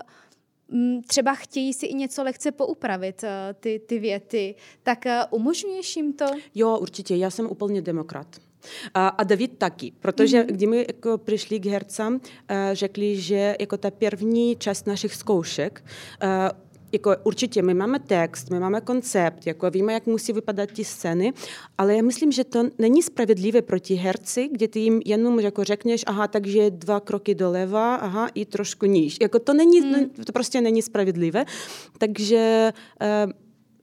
třeba 1.08 1.36
chtějí 1.36 1.74
si 1.74 1.86
i 1.86 1.94
něco 1.94 2.24
lehce 2.24 2.52
poupravit, 2.52 3.24
eh, 3.24 3.56
ty, 3.60 3.80
ty 3.80 4.00
věty, 4.00 4.56
tak 4.84 5.06
umožňuješ 5.32 5.96
jim 5.96 6.14
to? 6.14 6.26
Jo, 6.56 6.78
určitě, 6.78 7.16
já 7.16 7.30
jsem 7.30 7.46
úplně 7.46 7.82
demokrat. 7.82 8.28
A, 8.94 9.08
a 9.08 9.24
David 9.24 9.58
taky, 9.58 9.94
protože 10.00 10.42
mm-hmm. 10.42 10.46
když 10.46 10.70
my 10.70 10.86
jako 10.88 11.18
přišli 11.18 11.60
k 11.60 11.66
hercám, 11.66 12.20
řekli, 12.74 13.16
že 13.16 13.56
jako 13.60 13.78
ta 13.78 13.92
první 13.92 14.56
část 14.56 14.88
našich 14.88 15.16
zkoušek 15.16 15.84
jako 16.92 17.16
určitě 17.24 17.62
my 17.62 17.74
máme 17.74 18.00
text, 18.00 18.50
my 18.50 18.60
máme 18.60 18.82
koncept, 18.82 19.48
jako 19.48 19.70
víme, 19.70 19.94
jak 19.94 20.06
musí 20.06 20.34
vypadat 20.34 20.72
ty 20.72 20.84
scény, 20.86 21.34
ale 21.78 21.96
já 21.96 22.02
myslím, 22.02 22.32
že 22.32 22.44
to 22.44 22.64
není 22.80 23.04
spravedlivé 23.04 23.62
proti 23.62 23.96
herci, 23.96 24.50
kde 24.52 24.68
ty 24.68 24.80
jim 24.80 25.02
jenom 25.06 25.40
jako 25.40 25.64
řekneš, 25.64 26.04
aha, 26.08 26.28
takže 26.28 26.72
dva 26.72 27.00
kroky 27.00 27.36
doleva, 27.36 27.96
aha, 27.96 28.30
i 28.34 28.46
trošku 28.46 28.86
níž. 28.86 29.18
Jako 29.22 29.40
to 29.40 29.54
není, 29.54 29.82
hmm. 29.82 30.10
to 30.10 30.32
prostě 30.32 30.62
není 30.62 30.82
spravedlivé. 30.82 31.46
Takže 31.98 32.74
uh, 33.26 33.32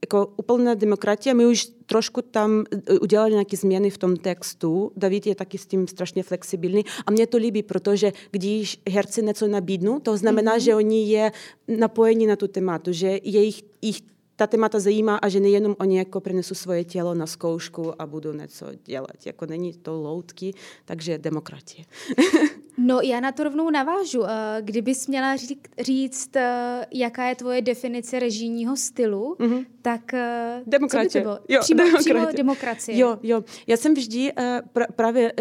jako 0.05 0.33
úplná 0.37 0.73
demokracie, 0.73 1.33
my 1.33 1.45
už 1.45 1.65
trošku 1.85 2.21
tam 2.21 2.63
e, 2.87 2.99
udělali 2.99 3.31
nějaké 3.31 3.57
změny 3.57 3.89
v 3.89 3.97
tom 3.97 4.15
textu. 4.15 4.91
David 4.95 5.27
je 5.27 5.35
taky 5.35 5.57
s 5.57 5.65
tím 5.65 5.87
strašně 5.87 6.23
flexibilní 6.23 6.85
a 7.05 7.11
mě 7.11 7.27
to 7.27 7.37
líbí, 7.37 7.63
protože 7.63 8.13
když 8.31 8.81
herci 8.89 9.23
něco 9.23 9.47
nabídnou, 9.47 9.99
to 9.99 10.17
znamená, 10.17 10.57
mm-hmm. 10.57 10.63
že 10.63 10.75
oni 10.75 11.09
je 11.09 11.31
napojeni 11.67 12.27
na 12.27 12.35
tu 12.35 12.47
tématu, 12.47 12.93
že 12.93 13.19
jejich, 13.23 13.63
jich 13.81 14.01
ta 14.35 14.47
témata 14.47 14.79
zajímá 14.79 15.15
a 15.17 15.29
že 15.29 15.39
nejenom 15.39 15.75
oni 15.79 15.97
jako 15.97 16.19
přinesou 16.19 16.55
svoje 16.55 16.83
tělo 16.83 17.13
na 17.13 17.25
zkoušku 17.25 18.01
a 18.01 18.05
budou 18.05 18.33
něco 18.33 18.65
dělat. 18.85 19.25
Jako 19.25 19.45
není 19.45 19.73
to 19.73 20.01
loutky, 20.01 20.53
takže 20.85 21.17
demokratie. 21.17 21.85
No 22.77 23.01
já 23.01 23.19
na 23.19 23.31
to 23.31 23.43
rovnou 23.43 23.69
navážu. 23.69 24.23
Eh, 24.23 24.61
kdybys 24.61 25.07
měla 25.07 25.35
říct, 25.79 26.35
eh, 26.35 26.85
jaká 26.91 27.25
je 27.25 27.35
tvoje 27.35 27.61
definice 27.61 28.19
režijního 28.19 28.77
stylu, 28.77 29.35
mm-hmm. 29.39 29.65
tak 29.81 30.13
eh, 30.13 30.61
demokracie. 30.67 31.09
co 31.09 31.17
by 31.17 31.23
to 31.23 31.29
bylo? 31.29 31.39
Jo, 31.49 31.59
přímo, 31.61 31.77
demokracie. 31.77 32.13
přímo 32.15 32.37
demokracie. 32.37 32.97
Jo, 32.97 33.17
jo. 33.23 33.43
Já 33.67 33.77
jsem 33.77 33.93
vždy 33.93 34.31
pra, 34.73 34.85
právě, 34.95 35.33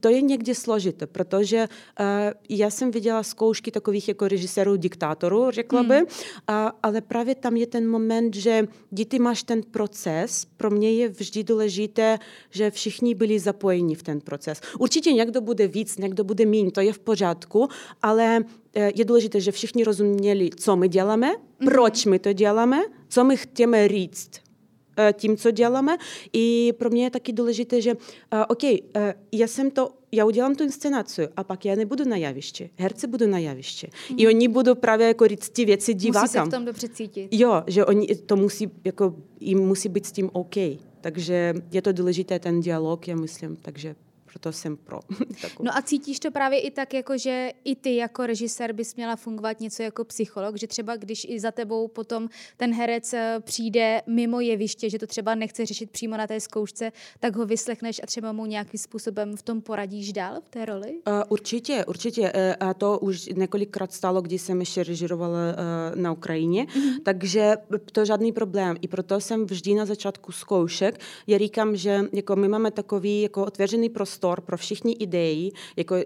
to 0.00 0.08
je 0.08 0.22
někdy 0.22 0.54
složité, 0.54 1.06
protože 1.06 1.68
já 2.48 2.70
jsem 2.70 2.90
viděla 2.90 3.22
zkoušky 3.22 3.70
takových 3.70 4.08
jako 4.08 4.28
režisérů, 4.28 4.76
diktátorů, 4.76 5.50
řekla 5.50 5.82
mm. 5.82 5.88
by, 5.88 6.06
ale 6.82 7.00
právě 7.00 7.34
tam 7.34 7.56
je 7.56 7.66
ten 7.66 7.88
moment, 7.88 8.36
že 8.36 8.68
když 8.90 9.20
máš 9.20 9.42
ten 9.42 9.62
proces, 9.62 10.46
pro 10.56 10.70
mě 10.70 10.92
je 10.92 11.08
vždy 11.08 11.44
důležité, 11.44 12.18
že 12.50 12.70
všichni 12.70 13.14
byli 13.14 13.38
zapojeni 13.38 13.94
v 13.94 14.02
ten 14.02 14.20
proces. 14.20 14.60
Určitě 14.78 15.12
někdo 15.12 15.40
bude 15.40 15.66
víc, 15.66 15.98
někdo 15.98 16.24
bude 16.24 16.46
méně, 16.46 16.67
to 16.70 16.80
je 16.80 16.92
v 16.92 16.98
pořádku, 16.98 17.68
ale 18.02 18.44
eh, 18.74 18.92
je 18.94 19.04
důležité, 19.04 19.40
že 19.40 19.52
všichni 19.52 19.84
rozuměli, 19.84 20.50
co 20.56 20.76
my 20.76 20.88
děláme, 20.88 21.32
mm-hmm. 21.32 21.64
proč 21.64 22.06
my 22.06 22.18
to 22.18 22.32
děláme, 22.32 22.78
co 23.08 23.24
my 23.24 23.36
chceme 23.36 23.88
říct 23.88 24.30
eh, 24.98 25.12
tím, 25.12 25.36
co 25.36 25.50
děláme. 25.50 25.96
I 26.32 26.72
pro 26.72 26.90
mě 26.90 27.04
je 27.04 27.10
taky 27.10 27.32
důležité, 27.32 27.80
že 27.80 27.94
uh, 27.94 27.98
OK, 28.48 28.62
uh, 28.62 28.78
já 29.32 29.46
jsem 29.46 29.70
to, 29.70 29.90
já 30.12 30.24
udělám 30.24 30.54
tu 30.54 30.64
inscenaci 30.64 31.28
a 31.36 31.44
pak 31.44 31.64
já 31.64 31.74
nebudu 31.74 32.04
na 32.04 32.16
javišti. 32.16 32.70
Herci 32.76 33.06
budou 33.06 33.26
na 33.26 33.38
javišti. 33.38 33.90
Mm. 34.10 34.16
I 34.18 34.26
oni 34.26 34.48
budou 34.48 34.74
právě 34.74 35.06
jako 35.06 35.28
říct 35.28 35.48
ty 35.48 35.64
věci 35.64 35.94
divákám. 35.94 36.22
Musí 36.22 36.32
se 36.32 36.44
v 36.44 36.48
tom 36.48 36.64
dobře 36.64 36.88
cítit. 36.88 37.28
Jo, 37.30 37.62
že 37.66 37.84
oni 37.84 38.06
to 38.06 38.36
musí, 38.36 38.70
jako, 38.84 39.14
jim 39.40 39.58
musí 39.58 39.88
být 39.88 40.06
s 40.06 40.12
tím 40.12 40.30
OK. 40.32 40.56
Takže 41.00 41.54
je 41.72 41.82
to 41.82 41.92
důležité 41.92 42.38
ten 42.38 42.60
dialog, 42.60 43.08
já 43.08 43.16
myslím, 43.16 43.56
takže 43.56 43.94
proto 44.38 44.52
jsem 44.52 44.76
pro. 44.76 45.00
no 45.62 45.76
a 45.76 45.82
cítíš 45.82 46.20
to 46.20 46.30
právě 46.30 46.60
i 46.60 46.70
tak, 46.70 46.94
jako 46.94 47.18
že 47.18 47.50
i 47.64 47.76
ty 47.76 47.96
jako 47.96 48.26
režisér 48.26 48.72
bys 48.72 48.94
měla 48.96 49.16
fungovat 49.16 49.60
něco 49.60 49.82
jako 49.82 50.04
psycholog, 50.04 50.56
že 50.56 50.66
třeba 50.66 50.96
když 50.96 51.26
i 51.28 51.40
za 51.40 51.50
tebou 51.50 51.88
potom 51.88 52.28
ten 52.56 52.74
herec 52.74 53.12
eh, 53.12 53.36
přijde 53.40 54.02
mimo 54.06 54.40
jeviště, 54.40 54.90
že 54.90 54.98
to 54.98 55.06
třeba 55.06 55.34
nechce 55.34 55.66
řešit 55.66 55.90
přímo 55.90 56.16
na 56.16 56.26
té 56.26 56.40
zkoušce, 56.40 56.92
tak 57.20 57.36
ho 57.36 57.46
vyslechneš 57.46 58.00
a 58.02 58.06
třeba 58.06 58.32
mu 58.32 58.46
nějakým 58.46 58.78
způsobem 58.78 59.36
v 59.36 59.42
tom 59.42 59.60
poradíš 59.60 60.12
dál 60.12 60.40
v 60.40 60.48
té 60.48 60.64
roli? 60.64 60.90
Uh, 61.06 61.22
určitě, 61.28 61.84
určitě. 61.84 62.20
Uh, 62.20 62.68
a 62.68 62.74
to 62.74 62.98
už 62.98 63.26
několikrát 63.26 63.92
stalo, 63.92 64.22
když 64.22 64.42
jsem 64.42 64.60
ještě 64.60 64.84
režirovala 64.84 65.38
uh, 65.38 66.00
na 66.00 66.12
Ukrajině, 66.12 66.64
mm-hmm. 66.64 67.02
takže 67.02 67.56
to 67.92 68.04
žádný 68.04 68.32
problém. 68.32 68.76
I 68.80 68.88
proto 68.88 69.20
jsem 69.20 69.46
vždy 69.46 69.74
na 69.74 69.86
začátku 69.86 70.32
zkoušek, 70.32 71.00
já 71.26 71.38
říkám, 71.38 71.76
že 71.76 72.00
jako 72.12 72.36
my 72.36 72.48
máme 72.48 72.70
takový 72.70 73.22
jako 73.22 73.44
otevřený 73.44 73.88
prostor, 73.88 74.27
prostor 74.28 74.40
pro 74.40 74.56
všichni 74.56 74.92
ideí, 74.92 75.52
jako 75.76 75.94
e, 75.96 76.04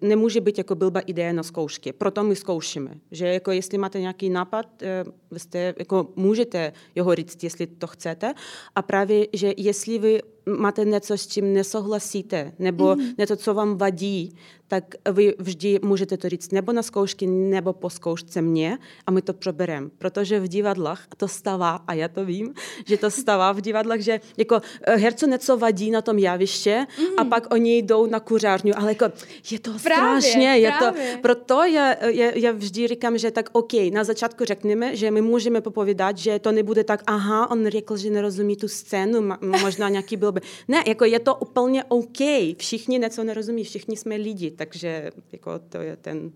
nemůže 0.00 0.40
být 0.40 0.58
jako 0.58 0.74
blbá 0.74 1.00
idea 1.00 1.32
na 1.32 1.42
zkoušky. 1.42 1.92
Proto 1.92 2.24
my 2.24 2.36
zkoušíme. 2.36 2.90
Že 3.10 3.26
jako 3.26 3.50
jestli 3.50 3.78
máte 3.78 4.00
nějaký 4.00 4.30
nápad, 4.30 4.82
e, 4.82 5.04
jste, 5.38 5.74
jako 5.78 6.08
můžete 6.16 6.72
jeho 6.94 7.14
říct, 7.14 7.44
jestli 7.44 7.66
to 7.66 7.86
chcete. 7.86 8.34
A 8.74 8.82
právě, 8.82 9.26
že 9.32 9.52
jestli 9.56 9.98
vy 9.98 10.20
máte 10.46 10.84
něco, 10.84 11.18
s 11.18 11.26
čím 11.26 11.52
nesouhlasíte, 11.52 12.52
nebo 12.58 12.84
mm-hmm. 12.84 13.14
něco, 13.18 13.36
co 13.36 13.54
vám 13.54 13.76
vadí, 13.76 14.34
tak 14.70 14.84
vy 15.12 15.34
vždy 15.38 15.78
můžete 15.82 16.16
to 16.16 16.28
říct 16.28 16.52
nebo 16.52 16.72
na 16.72 16.82
zkoušky, 16.82 17.26
nebo 17.26 17.72
po 17.72 17.90
zkoušce 17.90 18.42
mě 18.42 18.78
a 19.06 19.10
my 19.10 19.22
to 19.22 19.32
probereme. 19.32 19.90
Protože 19.98 20.40
v 20.40 20.48
divadlách 20.48 21.06
to 21.16 21.28
stává, 21.28 21.80
a 21.86 21.94
já 21.94 22.08
to 22.08 22.24
vím, 22.24 22.54
že 22.86 22.96
to 22.96 23.10
stává 23.10 23.52
v 23.52 23.60
divadlách, 23.60 24.00
že 24.00 24.20
jako 24.36 24.60
eh, 24.82 24.96
hercu 24.96 25.26
něco 25.26 25.56
vadí 25.56 25.90
na 25.90 26.02
tom 26.02 26.18
javiště 26.18 26.86
mm. 26.98 27.04
a 27.16 27.24
pak 27.24 27.54
oni 27.54 27.78
jdou 27.78 28.06
na 28.06 28.20
kuřárnu, 28.20 28.72
ale 28.76 28.90
jako 28.90 29.04
je 29.50 29.58
to 29.58 29.70
právě, 29.82 30.20
strašně, 30.20 30.48
je 30.48 30.72
právě. 30.78 31.12
to, 31.12 31.20
proto 31.20 31.62
já, 31.62 32.04
já, 32.04 32.30
já 32.34 32.52
vždy 32.52 32.88
říkám, 32.88 33.18
že 33.18 33.30
tak 33.30 33.50
OK, 33.52 33.72
na 33.92 34.04
začátku 34.04 34.44
řekneme, 34.44 34.96
že 34.96 35.10
my 35.10 35.20
můžeme 35.20 35.60
popovídat, 35.60 36.18
že 36.18 36.38
to 36.38 36.52
nebude 36.52 36.84
tak, 36.84 37.02
aha, 37.06 37.50
on 37.50 37.66
řekl, 37.66 37.96
že 37.96 38.10
nerozumí 38.10 38.56
tu 38.56 38.68
scénu, 38.68 39.28
možná 39.40 39.88
nějaký 39.88 40.16
byl 40.16 40.29
by. 40.32 40.40
Ne, 40.68 40.82
jako 40.86 41.04
je 41.04 41.18
to 41.18 41.34
úplně 41.34 41.84
OK, 41.84 42.18
všichni 42.56 42.98
něco 42.98 43.24
nerozumí, 43.24 43.64
všichni 43.64 43.96
jsme 43.96 44.16
lidi, 44.16 44.50
takže 44.50 45.10
jako 45.32 45.58
to 45.58 45.78
je 45.78 45.96
ten 45.96 46.32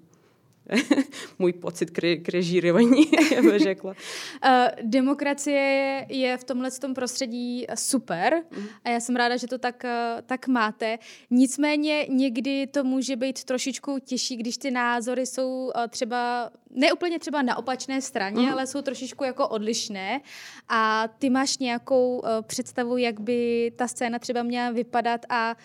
můj 1.39 1.53
pocit 1.53 1.91
k, 1.91 2.29
režírování, 2.29 3.05
bych 3.43 3.59
řekla. 3.63 3.91
Uh, 3.93 4.51
demokracie 4.83 6.07
je, 6.09 6.37
v 6.37 6.45
tomhle 6.45 6.71
tom 6.71 6.95
prostředí 6.95 7.67
super 7.75 8.43
mm. 8.57 8.67
a 8.85 8.89
já 8.89 9.01
jsem 9.01 9.17
ráda, 9.17 9.37
že 9.37 9.47
to 9.47 9.59
tak, 9.59 9.85
uh, 9.85 10.21
tak 10.27 10.49
máte. 10.49 10.99
Nicméně 11.31 12.07
někdy 12.09 12.67
to 12.67 12.85
může 12.85 13.17
být 13.17 13.45
trošičku 13.45 13.99
těžší, 14.05 14.37
když 14.37 14.57
ty 14.57 14.71
názory 14.71 15.27
jsou 15.27 15.73
uh, 15.77 15.87
třeba 15.89 16.51
neúplně 16.71 17.19
třeba 17.19 17.43
na 17.43 17.57
opačné 17.57 18.03
straně, 18.03 18.47
mm. 18.47 18.53
ale 18.53 18.67
jsou 18.67 18.83
trošičku 18.83 19.25
jako 19.25 19.49
odlišné 19.49 20.21
a 20.69 21.09
ty 21.19 21.31
máš 21.31 21.59
nějakou 21.59 22.23
představu, 22.47 22.97
jak 22.97 23.21
by 23.21 23.73
ta 23.77 23.89
scéna 23.89 24.19
třeba 24.19 24.43
měla 24.43 24.71
vypadat 24.71 25.21
a 25.29 25.57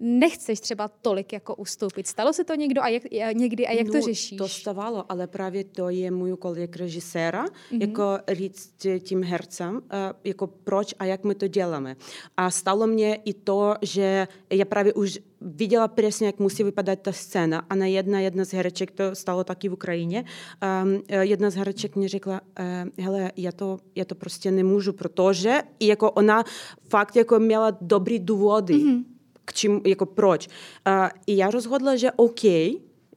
nechceš 0.00 0.60
třeba 0.60 0.88
tolik 0.88 1.32
jako 1.32 1.54
ustoupit. 1.54 2.06
Stalo 2.06 2.32
se 2.32 2.44
to 2.44 2.54
někdo 2.54 2.82
a 2.82 2.88
jak, 2.88 3.02
někdy 3.32 3.66
a 3.66 3.72
jak 3.72 3.86
no, 3.86 3.92
to 3.92 4.00
řešíš? 4.00 4.38
To 4.38 4.48
stávalo, 4.48 5.04
ale 5.08 5.26
právě 5.26 5.64
to 5.64 5.88
je 5.88 6.10
můj 6.10 6.32
úkol 6.32 6.58
jako 6.58 6.78
režiséra, 6.78 7.46
mm-hmm. 7.46 7.80
jako 7.80 8.18
říct 8.32 8.86
tím 9.00 9.22
hercem, 9.22 9.82
eh, 9.90 10.12
jako 10.24 10.46
proč 10.46 10.94
a 10.98 11.04
jak 11.04 11.24
my 11.24 11.34
to 11.34 11.46
děláme. 11.46 11.96
A 12.36 12.50
stalo 12.50 12.86
mě 12.86 13.14
i 13.14 13.34
to, 13.34 13.74
že 13.82 14.28
já 14.50 14.64
právě 14.64 14.92
už 14.92 15.18
viděla 15.40 15.88
přesně, 15.88 16.26
jak 16.26 16.38
musí 16.38 16.64
vypadat 16.64 16.98
ta 16.98 17.12
scéna. 17.12 17.62
A 17.70 17.74
na 17.74 17.86
jedna, 17.86 18.20
jedna 18.20 18.44
z 18.44 18.52
hereček, 18.52 18.90
to 18.90 19.14
stalo 19.14 19.44
taky 19.44 19.68
v 19.68 19.72
Ukrajině, 19.72 20.24
um, 20.84 21.02
jedna 21.20 21.50
z 21.50 21.54
hereček 21.54 21.96
mě 21.96 22.08
řekla, 22.08 22.40
uh, 22.40 23.04
hele, 23.04 23.32
já 23.36 23.52
to, 23.52 23.78
já 23.94 24.04
to 24.04 24.14
prostě 24.14 24.50
nemůžu, 24.50 24.92
protože 24.92 25.62
jako 25.80 26.10
ona 26.10 26.44
fakt 26.88 27.16
jako 27.16 27.38
měla 27.38 27.76
dobrý 27.80 28.18
důvody. 28.18 28.74
Mm-hmm 28.74 29.04
k 29.50 29.52
čím, 29.52 29.80
jako 29.86 30.06
proč. 30.06 30.48
Uh, 30.86 31.08
I 31.26 31.36
já 31.36 31.50
rozhodla, 31.50 31.96
že 31.96 32.12
OK, 32.12 32.44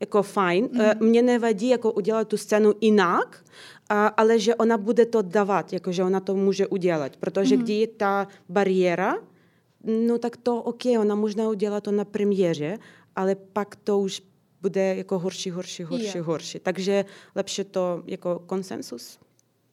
jako 0.00 0.22
fajn, 0.22 0.68
mm. 0.72 0.80
uh, 0.80 0.86
mě 1.00 1.22
nevadí 1.22 1.68
jako 1.68 1.92
udělat 1.92 2.28
tu 2.28 2.36
scénu 2.36 2.72
jinak, 2.80 3.44
a, 3.88 4.06
ale 4.06 4.38
že 4.38 4.54
ona 4.54 4.78
bude 4.78 5.06
to 5.06 5.22
dávat, 5.22 5.72
jako 5.72 5.92
že 5.92 6.04
ona 6.04 6.20
to 6.20 6.34
může 6.34 6.66
udělat, 6.66 7.16
protože 7.16 7.56
mm-hmm. 7.56 7.62
když 7.62 7.78
je 7.80 7.86
ta 7.86 8.26
bariéra, 8.48 9.14
no 9.84 10.18
tak 10.18 10.36
to 10.36 10.62
OK, 10.62 10.82
ona 10.98 11.14
možná 11.14 11.48
udělá 11.48 11.80
to 11.80 11.92
na 11.92 12.04
premiéře, 12.04 12.78
ale 13.16 13.34
pak 13.34 13.76
to 13.76 13.98
už 13.98 14.22
bude 14.60 14.96
jako 14.96 15.18
horší, 15.18 15.50
horší, 15.50 15.82
horší, 15.82 16.18
jo. 16.18 16.24
horší. 16.24 16.58
Takže 16.58 17.04
lepší 17.34 17.64
to 17.64 18.02
jako 18.06 18.42
konsensus. 18.46 19.18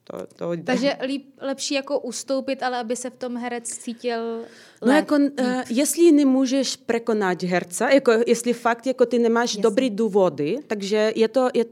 To, 0.04 0.26
to... 0.36 0.52
Takže 0.64 0.96
líp, 1.06 1.26
lepší 1.40 1.74
jako 1.74 2.00
ustoupit, 2.00 2.62
ale 2.62 2.78
aby 2.78 2.96
se 2.96 3.10
v 3.10 3.16
tom 3.16 3.36
herec 3.36 3.68
cítil 3.68 4.44
No 4.86 4.92
jako, 4.92 5.14
uh, 5.14 5.62
jestli 5.70 6.12
nemůžeš 6.12 6.76
překonat 6.76 7.42
herce, 7.42 7.88
jako 7.92 8.12
jestli 8.26 8.52
fakt 8.52 8.86
jako 8.86 9.06
ty 9.06 9.18
nemáš 9.18 9.50
Jasně. 9.50 9.62
dobrý 9.62 9.90
důvody, 9.90 10.58
takže 10.66 11.12
je 11.16 11.28
to, 11.28 11.48
je, 11.54 11.64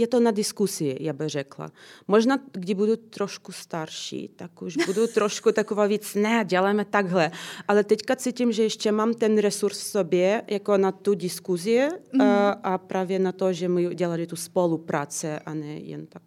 je 0.00 0.06
to 0.06 0.20
na 0.20 0.30
diskusi, 0.30 0.96
já 1.00 1.12
bych 1.12 1.28
řekla. 1.28 1.72
Možná, 2.08 2.38
když 2.52 2.74
budu 2.74 2.96
trošku 2.96 3.52
starší, 3.52 4.30
tak 4.36 4.62
už 4.62 4.76
budu 4.86 5.06
trošku 5.14 5.52
taková 5.52 5.86
víc, 5.86 6.14
ne, 6.14 6.44
děláme 6.44 6.84
takhle. 6.84 7.30
Ale 7.68 7.84
teďka 7.84 8.16
cítím, 8.16 8.52
že 8.52 8.62
ještě 8.62 8.92
mám 8.92 9.14
ten 9.14 9.38
resurs 9.38 9.78
v 9.78 9.84
sobě, 9.84 10.42
jako 10.46 10.76
na 10.76 10.92
tu 10.92 11.14
diskuzi 11.14 11.88
mm. 12.12 12.20
uh, 12.20 12.26
a 12.62 12.78
právě 12.78 13.18
na 13.18 13.32
to, 13.32 13.52
že 13.52 13.68
my 13.68 13.94
dělali 13.94 14.26
tu 14.26 14.36
spolupráce 14.36 15.38
a 15.38 15.54
ne 15.54 15.78
jen 15.78 16.06
tak 16.06 16.22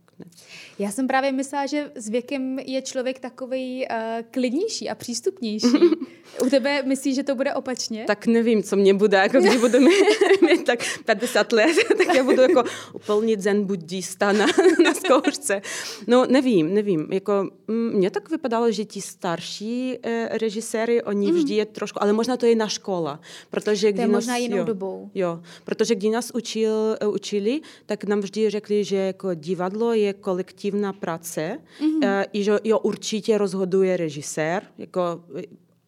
já 0.79 0.91
jsem 0.91 1.08
právě 1.08 1.32
myslela, 1.32 1.65
že 1.65 1.91
s 1.95 2.10
věkem 2.10 2.60
je 2.60 2.82
člověk 2.82 3.19
takový 3.19 3.88
uh, 3.91 3.97
klidnější 4.32 4.89
a 4.89 4.95
přístupnější. 4.95 5.67
U 6.45 6.49
tebe 6.49 6.84
myslíš, 6.84 7.15
že 7.15 7.23
to 7.23 7.36
bude 7.36 7.53
opačně? 7.53 8.03
Tak 8.08 8.27
nevím, 8.27 8.63
co 8.63 8.75
mě 8.75 8.93
bude, 8.93 9.17
jako 9.17 9.39
když 9.39 9.55
budu 9.60 9.79
mít 9.79 10.65
tak 10.65 10.79
50 11.05 11.51
let, 11.51 11.75
tak 11.97 12.15
já 12.15 12.23
budu 12.23 12.41
jako 12.41 12.63
úplně 12.93 13.36
zen 13.39 13.63
buddhista 13.63 14.32
na, 14.32 14.45
na 14.84 14.93
zkoušce. 14.93 15.62
No 16.08 16.25
nevím, 16.25 16.73
nevím. 16.73 17.08
Jako, 17.12 17.49
mm, 17.67 17.91
mně 17.93 18.10
tak 18.10 18.29
vypadalo, 18.29 18.71
že 18.71 18.86
ti 18.86 19.01
starší 19.01 19.97
eh, 20.03 20.29
režiséry, 20.32 21.03
oni 21.03 21.32
mm. 21.32 21.38
vždy 21.38 21.53
je 21.53 21.65
trošku, 21.65 22.03
ale 22.03 22.13
možná 22.13 22.38
to 22.38 22.45
je 22.45 22.55
na 22.55 22.67
škola. 22.67 23.19
Protože 23.49 23.93
to 23.93 24.01
je 24.01 24.08
možná 24.08 24.34
nás, 24.34 24.41
jinou 24.41 24.58
jo, 24.58 24.63
dobou. 24.63 25.10
Jo, 25.15 25.39
protože 25.65 25.95
když 25.95 26.12
nás 26.12 26.32
učil, 26.34 26.97
eh, 27.01 27.08
učili, 27.08 27.62
tak 27.86 28.03
nám 28.03 28.19
vždy 28.19 28.49
řekli, 28.49 28.84
že 28.84 28.95
jako 28.95 29.34
divadlo 29.34 29.93
je 29.93 30.09
kolektivní 30.13 30.93
práce 31.00 31.60
mm-hmm. 31.82 32.26
i 32.34 32.43
že 32.43 32.52
jo, 32.63 32.80
určitě 32.80 33.38
rozhoduje 33.38 33.98
režisér, 33.98 34.63
jako 34.78 35.24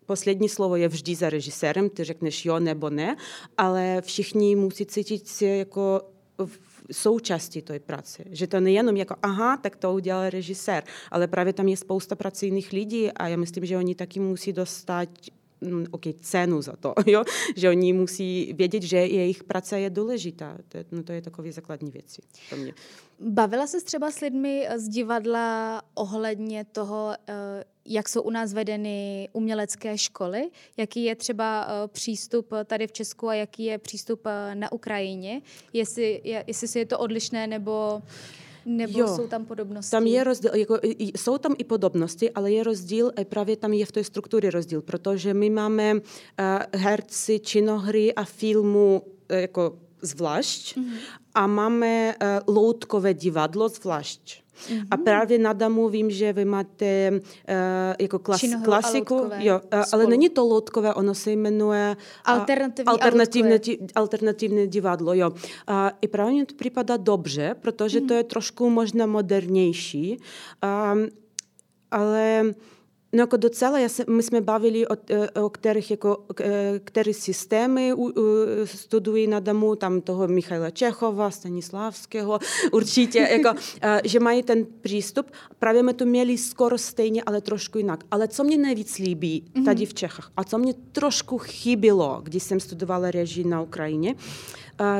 poslední 0.06 0.50
slovo 0.50 0.76
je 0.76 0.88
vždy 0.88 1.16
za 1.16 1.30
režisérem, 1.30 1.90
ty 1.90 2.04
řekneš 2.04 2.46
jo 2.46 2.60
nebo 2.60 2.90
ne, 2.90 3.16
ale 3.58 4.02
všichni 4.02 4.56
musí 4.56 4.86
cítit 4.86 5.28
se 5.28 5.46
jako 5.46 6.02
součástí 6.92 7.62
té 7.62 7.80
práce. 7.80 8.24
Že 8.30 8.48
to 8.48 8.60
nejenom 8.60 8.98
jako, 8.98 9.16
aha, 9.22 9.58
tak 9.58 9.76
to 9.76 9.94
udělal 9.94 10.30
režisér, 10.30 10.84
ale 11.12 11.28
právě 11.28 11.54
tam 11.54 11.68
je 11.68 11.78
spousta 11.78 12.16
pracovních 12.16 12.72
lidí 12.72 13.12
a 13.12 13.28
já 13.28 13.38
myslím, 13.38 13.66
že 13.66 13.78
oni 13.78 13.96
taky 13.96 14.20
musí 14.20 14.54
dostat 14.54 15.10
Mm, 15.62 15.86
okay, 15.92 16.14
cenu 16.14 16.62
za 16.62 16.76
to, 16.76 16.94
jo? 17.06 17.24
že 17.56 17.70
oni 17.70 17.94
musí 17.94 18.54
vědět, 18.54 18.84
že 18.84 18.98
jejich 18.98 19.44
práce 19.44 19.80
je 19.80 19.90
důležitá. 19.90 20.58
To, 20.70 20.78
je, 20.78 20.86
no, 20.92 21.04
to 21.04 21.12
je 21.12 21.22
takové 21.22 21.52
základní 21.52 21.92
věci 21.92 22.22
pro 22.50 22.58
mě. 22.58 22.74
Bavila 23.20 23.68
se 23.68 23.82
třeba 23.82 24.12
s 24.12 24.20
lidmi 24.20 24.68
z 24.76 24.88
divadla 24.88 25.82
ohledně 25.94 26.66
toho, 26.66 27.14
eh, 27.28 27.64
jak 27.86 28.10
jsou 28.10 28.22
u 28.22 28.30
nás 28.30 28.54
vedeny 28.54 29.30
umělecké 29.34 29.98
školy, 29.98 30.50
jaký 30.78 31.04
je 31.04 31.16
třeba 31.16 31.68
eh, 31.68 31.88
přístup 31.88 32.54
tady 32.66 32.88
v 32.88 32.92
Česku 32.92 33.30
a 33.30 33.34
jaký 33.34 33.64
je 33.64 33.78
přístup 33.78 34.26
eh, 34.26 34.56
na 34.56 34.72
Ukrajině, 34.72 35.42
jestli, 35.74 36.22
jestli 36.48 36.80
je 36.80 36.86
to 36.86 37.00
odlišné 37.00 37.48
nebo 37.48 38.02
nebo 38.66 39.00
jo, 39.00 39.08
jsou 39.16 39.28
tam 39.28 39.46
podobnosti? 39.46 39.92
Tam 39.92 40.08
je 40.08 40.24
rozdíl, 40.24 40.52
jako, 40.56 40.80
jsou 41.00 41.38
tam 41.38 41.56
i 41.58 41.64
podobnosti, 41.64 42.32
ale 42.32 42.52
je 42.52 42.64
rozdíl, 42.64 43.12
a 43.18 43.26
právě 43.26 43.56
tam 43.56 43.74
je 43.74 43.86
v 43.86 43.92
té 43.92 44.04
struktuře 44.04 44.52
rozdíl, 44.52 44.82
protože 44.82 45.34
my 45.34 45.50
máme 45.50 45.94
uh, 45.94 46.02
herci, 46.74 47.40
činohry 47.40 48.14
a 48.14 48.24
filmu 48.24 49.02
uh, 49.32 49.38
jako 49.38 49.78
zvlášť 50.02 50.78
mm-hmm. 50.78 50.98
a 51.34 51.48
máme 51.48 52.16
uh, 52.16 52.56
loutkové 52.56 53.14
divadlo 53.14 53.70
zvlášť. 53.70 54.44
Mm-hmm. 54.62 54.88
A 54.92 54.98
právě 54.98 55.40
na 55.40 55.54
Damu 55.54 55.90
vím, 55.90 56.12
že 56.12 56.34
vy 56.34 56.46
máte 56.46 57.12
uh, 57.12 57.20
jako 58.00 58.20
klas, 58.20 58.42
klasiku, 58.64 59.30
jo, 59.38 59.62
uh, 59.74 59.84
ale 59.94 60.08
není 60.08 60.30
to 60.30 60.46
loutkové, 60.46 60.94
ono 60.94 61.16
se 61.16 61.32
jmenuje 61.32 61.96
alternativní, 62.26 62.88
alternativní, 62.88 63.78
alternativní 63.96 64.68
divadlo. 64.68 65.14
Jo. 65.14 65.30
Uh, 65.30 65.36
I 66.02 66.08
právě 66.08 66.34
mi 66.34 66.46
to 66.46 66.56
připadá 66.56 66.98
dobře, 66.98 67.56
protože 67.62 68.00
mm-hmm. 68.00 68.08
to 68.08 68.14
je 68.14 68.24
trošku 68.24 68.70
možná 68.70 69.06
modernější, 69.06 70.18
um, 70.64 71.08
ale 71.92 72.44
No 73.14 73.20
jako 73.20 73.38
docela, 73.38 73.80
já 73.80 73.90
se, 73.90 74.06
my 74.10 74.24
jsme 74.24 74.42
bavili 74.42 74.88
o, 74.88 74.96
o 75.46 75.50
kterých, 75.50 75.92
jako, 75.92 76.26
které 76.84 77.14
systémy 77.14 77.94
u, 77.94 78.04
u, 78.04 78.12
studují 78.66 79.28
na 79.28 79.40
domu, 79.40 79.76
tam 79.76 80.02
toho 80.02 80.28
Michaila 80.28 80.70
Čechova, 80.70 81.32
Stanislavského, 81.32 82.40
určitě, 82.72 83.20
jako, 83.32 83.60
že 84.04 84.20
mají 84.20 84.44
ten 84.44 84.66
přístup. 84.82 85.32
Právě 85.60 85.84
my 85.84 85.94
to 85.94 86.06
měli 86.06 86.38
skoro 86.38 86.78
stejně, 86.78 87.24
ale 87.24 87.42
trošku 87.42 87.78
jinak. 87.78 88.04
Ale 88.12 88.28
co 88.28 88.44
mě 88.44 88.58
nejvíc 88.58 88.98
líbí 88.98 89.44
mm-hmm. 89.54 89.66
tady 89.66 89.86
v 89.86 89.94
Čechách 89.94 90.32
a 90.38 90.44
co 90.44 90.58
mě 90.58 90.74
trošku 90.92 91.38
chybilo, 91.38 92.22
když 92.24 92.44
jsem 92.44 92.60
studovala 92.60 93.12
režii 93.12 93.48
na 93.48 93.62
Ukrajině, 93.62 94.16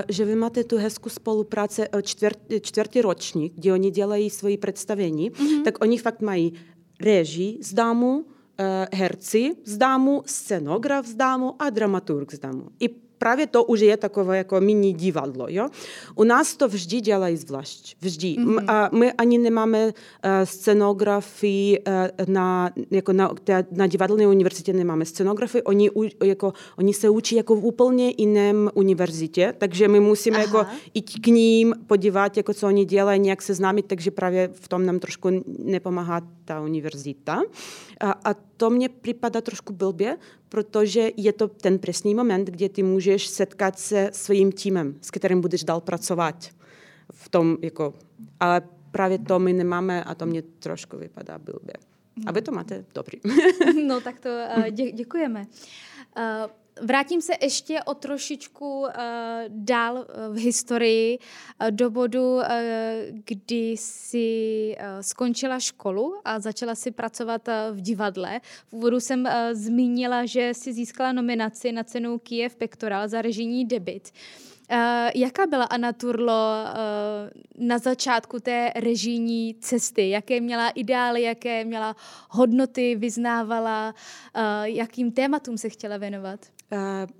že 0.10 0.26
vy 0.26 0.36
máte 0.36 0.64
tu 0.64 0.78
hezkou 0.78 1.10
spolupráci 1.10 1.82
čtvrt, 2.02 2.40
čtvrtý 2.62 3.02
ročník, 3.02 3.54
kde 3.56 3.74
oni 3.74 3.92
dělají 3.92 4.30
svoji 4.30 4.58
představení, 4.58 5.32
mm-hmm. 5.32 5.64
tak 5.64 5.84
oni 5.84 5.98
fakt 5.98 6.22
mají 6.22 6.54
dámu, 7.74 8.26
eh, 8.58 8.88
herci 8.94 9.56
z 9.66 9.78
dámu, 9.78 10.24
scenograf 10.26 11.06
z 11.06 11.16
dámu 11.16 11.56
a 11.60 11.70
dramaturg 11.70 12.34
z 12.34 12.40
dámu. 12.40 12.70
I 12.80 13.11
právě 13.22 13.48
to 13.48 13.64
už 13.64 13.80
je 13.80 13.98
takové 13.98 14.38
jako 14.38 14.62
mini 14.62 14.94
divadlo. 14.94 15.46
Jo? 15.50 15.70
U 16.16 16.24
nás 16.24 16.58
to 16.58 16.68
vždy 16.68 17.02
dělají 17.02 17.38
zvlášť. 17.38 17.96
Vždy. 18.02 18.28
Mm-hmm. 18.28 18.66
A 18.68 18.90
my 18.98 19.14
ani 19.14 19.38
nemáme 19.38 19.86
uh, 19.86 19.94
scenografii 20.44 21.80
uh, 21.80 21.86
na, 22.26 22.74
jako 22.92 23.14
na, 23.14 23.30
na 23.72 23.88
divadelné 23.88 24.28
univerzitě 24.28 24.74
nemáme 24.74 25.06
scenografii. 25.06 25.62
Oni, 25.62 25.90
u, 25.90 26.04
jako, 26.24 26.54
oni 26.78 26.94
se 26.94 27.10
učí 27.10 27.36
jako 27.36 27.56
v 27.56 27.66
úplně 27.66 28.14
jiném 28.18 28.70
univerzitě, 28.74 29.54
takže 29.58 29.88
my 29.88 30.00
musíme 30.00 30.38
Aha. 30.38 30.46
jako 30.46 30.66
jít 30.94 31.10
k 31.22 31.28
ním, 31.28 31.74
podívat, 31.88 32.38
jako 32.38 32.54
co 32.54 32.68
oni 32.68 32.86
dělají, 32.86 33.20
nějak 33.20 33.42
se 33.42 33.54
známit, 33.54 33.86
takže 33.86 34.12
právě 34.12 34.50
v 34.54 34.68
tom 34.68 34.86
nám 34.86 35.00
trošku 35.00 35.30
nepomáhá 35.60 36.22
ta 36.46 36.62
univerzita. 36.62 37.42
A, 38.00 38.12
a 38.12 38.34
to 38.62 38.70
mně 38.70 38.90
připadá 38.90 39.42
trošku 39.42 39.74
blbě, 39.74 40.18
protože 40.50 41.10
je 41.18 41.34
to 41.34 41.48
ten 41.48 41.80
přesný 41.80 42.16
moment, 42.16 42.50
kde 42.50 42.70
ty 42.70 42.84
můžeš 42.84 43.28
setkat 43.28 43.80
se 43.80 44.10
svým 44.14 44.52
týmem, 44.52 44.98
s 45.02 45.12
kterým 45.12 45.42
budeš 45.42 45.64
dál 45.64 45.82
pracovat 45.82 46.50
v 47.12 47.30
tom, 47.30 47.58
jako, 47.62 47.94
ale 48.40 48.62
právě 48.92 49.20
to 49.20 49.40
my 49.40 49.54
nemáme 49.54 50.04
a 50.04 50.16
to 50.16 50.26
mě 50.26 50.42
trošku 50.42 50.98
vypadá 50.98 51.40
blbě. 51.40 51.74
A 52.28 52.32
vy 52.32 52.42
to 52.42 52.52
máte 52.52 52.86
dobrý. 52.94 53.20
no 53.88 54.02
tak 54.02 54.20
to 54.20 54.30
uh, 54.30 54.64
dě- 54.64 54.94
děkujeme. 54.94 55.46
Vrátím 56.82 57.22
se 57.22 57.34
ještě 57.42 57.84
o 57.84 57.94
trošičku 57.94 58.80
uh, 58.80 58.88
dál 59.48 59.96
uh, 59.96 60.36
v 60.36 60.38
historii 60.38 61.20
uh, 61.20 61.72
do 61.72 61.90
bodu, 61.90 62.36
uh, 62.36 62.42
kdy 63.26 63.76
si 63.78 64.76
uh, 64.80 64.86
skončila 65.02 65.60
školu 65.60 66.16
a 66.26 66.40
začala 66.40 66.76
si 66.76 66.92
pracovat 66.92 67.48
uh, 67.48 67.54
v 67.78 67.82
divadle. 67.82 68.42
V 68.70 68.74
úvodu 68.74 69.00
jsem 69.00 69.26
uh, 69.26 69.32
zmínila, 69.52 70.26
že 70.26 70.54
si 70.54 70.74
získala 70.74 71.12
nominaci 71.12 71.72
na 71.72 71.84
cenu 71.84 72.20
Kiev 72.20 72.56
Pektoral 72.56 73.08
za 73.08 73.22
režijní 73.22 73.66
debit. 73.66 74.12
Uh, 74.72 74.78
jaká 75.16 75.48
byla 75.48 75.66
Anna 75.66 75.94
Turlo 75.94 76.64
uh, 76.64 77.68
na 77.68 77.78
začátku 77.78 78.40
té 78.40 78.72
režijní 78.76 79.56
cesty? 79.60 80.10
Jaké 80.10 80.42
měla 80.42 80.70
ideály, 80.70 81.22
jaké 81.22 81.66
měla 81.66 81.96
hodnoty, 82.30 82.96
vyznávala, 82.96 83.94
uh, 84.36 84.42
jakým 84.64 85.12
tématům 85.12 85.58
se 85.58 85.70
chtěla 85.70 85.98
věnovat? 85.98 86.40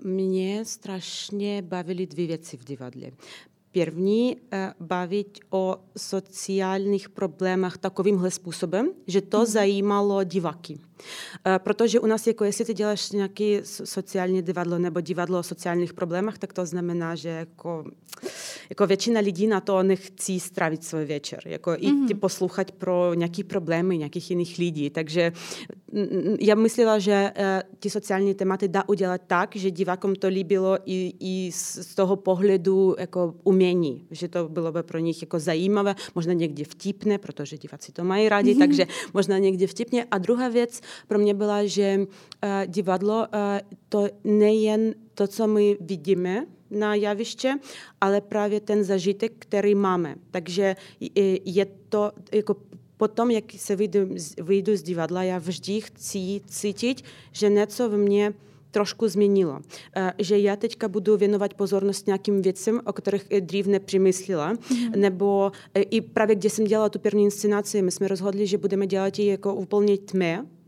Mě 0.04 0.64
strašně 0.64 1.62
bavily 1.62 2.06
dvě 2.06 2.26
věci 2.26 2.56
v 2.56 2.64
divadle. 2.64 3.10
První 3.72 4.36
bavit 4.80 5.38
o 5.50 5.76
sociálních 5.96 7.08
problémech 7.08 7.78
takovýmhle 7.78 8.30
způsobem, 8.30 8.90
že 9.06 9.20
to 9.20 9.38
mm. 9.38 9.46
zajímalo 9.46 10.24
diváky. 10.24 10.78
Protože 11.58 12.00
u 12.00 12.06
nás, 12.06 12.26
jako 12.26 12.44
jestli 12.44 12.64
ty 12.64 12.74
děláš 12.74 13.10
nějaký 13.10 13.58
sociální 13.64 14.42
divadlo 14.42 14.78
nebo 14.78 15.00
divadlo 15.00 15.38
o 15.38 15.42
sociálních 15.42 15.94
problémech, 15.94 16.38
tak 16.38 16.52
to 16.52 16.66
znamená, 16.66 17.14
že 17.14 17.28
jako, 17.28 17.84
jako 18.70 18.86
většina 18.86 19.20
lidí 19.20 19.46
na 19.46 19.60
to 19.60 19.82
nechcí 19.82 20.40
stravit 20.40 20.84
svůj 20.84 21.04
večer, 21.04 21.40
jako 21.46 21.70
mm-hmm. 21.70 22.10
i 22.10 22.14
poslouchat 22.14 22.70
pro 22.70 23.14
nějaký 23.14 23.44
problémy 23.44 23.98
nějakých 23.98 24.30
jiných 24.30 24.58
lidí. 24.58 24.90
Takže 24.90 25.32
já 26.40 26.54
myslela, 26.54 26.98
že 26.98 27.32
uh, 27.36 27.44
ty 27.78 27.90
sociální 27.90 28.34
tématy 28.34 28.68
dá 28.68 28.88
udělat 28.88 29.20
tak, 29.26 29.56
že 29.56 29.70
divákům 29.70 30.14
to 30.14 30.28
líbilo 30.28 30.78
i, 30.84 31.14
i 31.20 31.52
z 31.52 31.94
toho 31.94 32.16
pohledu 32.16 32.96
jako 32.98 33.34
umění, 33.44 34.06
že 34.10 34.28
to 34.28 34.48
bylo 34.48 34.72
by 34.72 34.82
pro 34.82 34.98
nich 34.98 35.22
jako 35.22 35.38
zajímavé, 35.38 35.94
možná 36.14 36.32
někdy 36.32 36.64
vtipné, 36.64 37.18
protože 37.18 37.58
diváci 37.58 37.92
to 37.92 38.04
mají 38.04 38.28
rádi, 38.28 38.54
mm-hmm. 38.54 38.58
takže 38.58 38.86
možná 39.14 39.38
někdy 39.38 39.66
vtipně. 39.66 40.06
A 40.10 40.18
druhá 40.18 40.48
věc 40.48 40.80
pro 41.08 41.18
mě 41.18 41.34
byla, 41.34 41.66
že 41.66 41.98
uh, 41.98 42.48
divadlo 42.66 43.18
uh, 43.18 43.26
to 43.88 44.08
nejen 44.24 44.94
to, 45.14 45.26
co 45.26 45.46
my 45.46 45.76
vidíme, 45.80 46.46
na 46.72 46.94
javiště, 46.94 47.58
ale 48.00 48.20
právě 48.20 48.60
ten 48.60 48.84
zažitek, 48.84 49.32
který 49.38 49.74
máme. 49.74 50.14
Takže 50.30 50.76
je 51.44 51.66
to 51.88 52.12
jako 52.32 52.56
potom, 52.96 53.30
jak 53.30 53.44
se 53.56 53.76
vyjdu, 53.76 54.00
vyjdu 54.42 54.76
z 54.76 54.82
divadla, 54.82 55.22
já 55.22 55.38
vždy 55.38 55.80
chci 55.80 56.40
cítit, 56.46 57.02
že 57.32 57.48
něco 57.48 57.88
v 57.88 57.96
mně 57.96 58.34
trošku 58.70 59.08
změnilo. 59.08 59.60
Eh, 59.96 60.12
že 60.18 60.38
já 60.38 60.56
teďka 60.56 60.88
budu 60.88 61.16
věnovat 61.16 61.54
pozornost 61.54 62.06
nějakým 62.06 62.42
věcem, 62.42 62.80
o 62.84 62.92
kterých 62.92 63.22
dřív 63.40 63.66
nepřemyslela, 63.66 64.54
mm-hmm. 64.54 64.96
nebo 64.96 65.52
eh, 65.74 65.82
i 65.82 66.00
právě, 66.00 66.36
kde 66.36 66.50
jsem 66.50 66.64
dělala 66.64 66.88
tu 66.88 66.98
první 66.98 67.24
inscenaci, 67.24 67.82
my 67.82 67.90
jsme 67.90 68.08
rozhodli, 68.08 68.46
že 68.46 68.58
budeme 68.58 68.86
dělat 68.86 69.18
ji 69.18 69.26
jako 69.26 69.54
úplně 69.54 69.98
tmě, 69.98 70.44
Eh, 70.44 70.61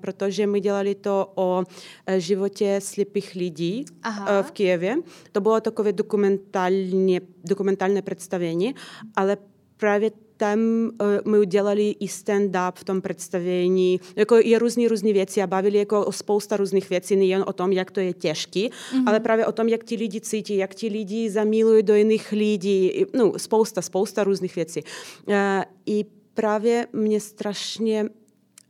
protože 0.00 0.46
my 0.46 0.60
dělali 0.60 0.94
to 0.94 1.32
o 1.34 1.64
eh, 2.06 2.20
životě 2.20 2.78
slepých 2.82 3.34
lidí 3.34 3.84
Aha. 4.02 4.26
Eh, 4.38 4.42
v 4.42 4.50
Kijevě. 4.50 4.96
To 5.32 5.40
bylo 5.40 5.60
takové 5.60 5.92
dokumentálně, 5.92 7.20
dokumentálné 7.44 8.02
představení, 8.02 8.74
ale 9.16 9.36
právě 9.76 10.10
tam 10.40 10.58
my 11.28 11.38
udělali 11.38 11.90
i 11.90 12.06
stand-up 12.06 12.72
v 12.74 12.84
tom 12.84 13.00
představení. 13.00 14.00
Jako 14.16 14.36
je 14.36 14.58
různý, 14.58 14.88
různé 14.88 15.12
věci 15.12 15.42
a 15.42 15.46
bavili 15.46 15.78
jako 15.78 16.06
o 16.06 16.12
spousta 16.12 16.56
různých 16.56 16.90
věcí, 16.90 17.16
nejen 17.16 17.44
o 17.46 17.52
tom, 17.52 17.72
jak 17.72 17.90
to 17.90 18.00
je 18.00 18.12
těžký, 18.12 18.68
mm-hmm. 18.68 19.02
ale 19.06 19.20
právě 19.20 19.46
o 19.46 19.52
tom, 19.52 19.68
jak 19.68 19.84
ti 19.84 19.96
lidi 19.96 20.20
cítí, 20.20 20.56
jak 20.56 20.74
ti 20.74 20.88
lidi 20.88 21.30
zamilují 21.30 21.82
do 21.82 21.94
jiných 21.94 22.32
lidí. 22.32 23.04
No, 23.14 23.32
spousta, 23.36 23.82
spousta 23.82 24.24
různých 24.24 24.56
věcí. 24.56 24.80
I 25.86 26.04
právě 26.34 26.86
mě 26.92 27.20
strašně 27.20 28.08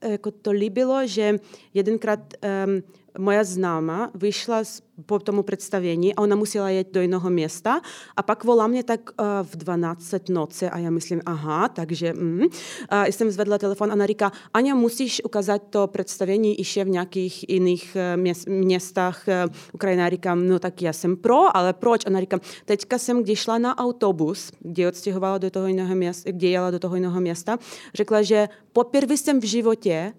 jako 0.02 0.30
to 0.30 0.50
líbilo, 0.50 1.06
že 1.06 1.38
jedenkrát 1.74 2.34
um, 2.66 2.82
moja 3.18 3.44
známa 3.44 4.10
vyšla 4.14 4.64
z 4.64 4.82
po 5.06 5.18
tomu 5.18 5.42
představení 5.42 6.14
a 6.14 6.22
ona 6.22 6.36
musela 6.36 6.70
jet 6.70 6.92
do 6.92 7.00
jiného 7.00 7.30
města 7.30 7.80
a 8.16 8.22
pak 8.22 8.44
volá 8.44 8.66
mě 8.66 8.84
tak 8.84 9.00
uh, 9.20 9.26
v 9.42 9.56
12 9.56 10.14
noci 10.28 10.68
a 10.68 10.78
já 10.78 10.90
myslím, 10.90 11.20
aha, 11.26 11.68
takže 11.68 12.12
mm. 12.12 12.42
a 12.88 13.06
jsem 13.06 13.30
zvedla 13.30 13.58
telefon 13.58 13.90
a 13.90 13.94
ona 13.94 14.06
říká, 14.06 14.32
Ania, 14.54 14.74
musíš 14.74 15.24
ukázat 15.24 15.62
to 15.70 15.86
představení 15.86 16.54
ještě 16.58 16.84
v 16.84 16.88
nějakých 16.88 17.48
jiných 17.48 17.96
měst, 18.16 18.48
městách 18.48 19.24
uh, 19.28 19.54
Ukrajina. 19.72 20.06
A 20.06 20.10
říkám, 20.10 20.48
no 20.48 20.58
tak 20.58 20.82
já 20.82 20.92
jsem 20.92 21.16
pro, 21.16 21.56
ale 21.56 21.72
proč? 21.72 22.06
Ona 22.06 22.20
říká, 22.20 22.40
teďka 22.64 22.98
jsem, 22.98 23.22
když 23.22 23.38
šla 23.38 23.58
na 23.58 23.78
autobus, 23.78 24.52
kde 24.60 24.88
odstěhovala 24.88 25.38
do 25.38 25.50
toho 25.50 25.66
jiného 25.66 25.94
města, 25.94 26.30
kde 26.30 26.48
jela 26.48 26.70
do 26.70 26.78
toho 26.78 26.94
jiného 26.94 27.20
města, 27.20 27.58
řekla, 27.94 28.22
že 28.22 28.48
poprvé 28.72 29.16
jsem 29.16 29.40
v 29.40 29.44
životě 29.44 30.12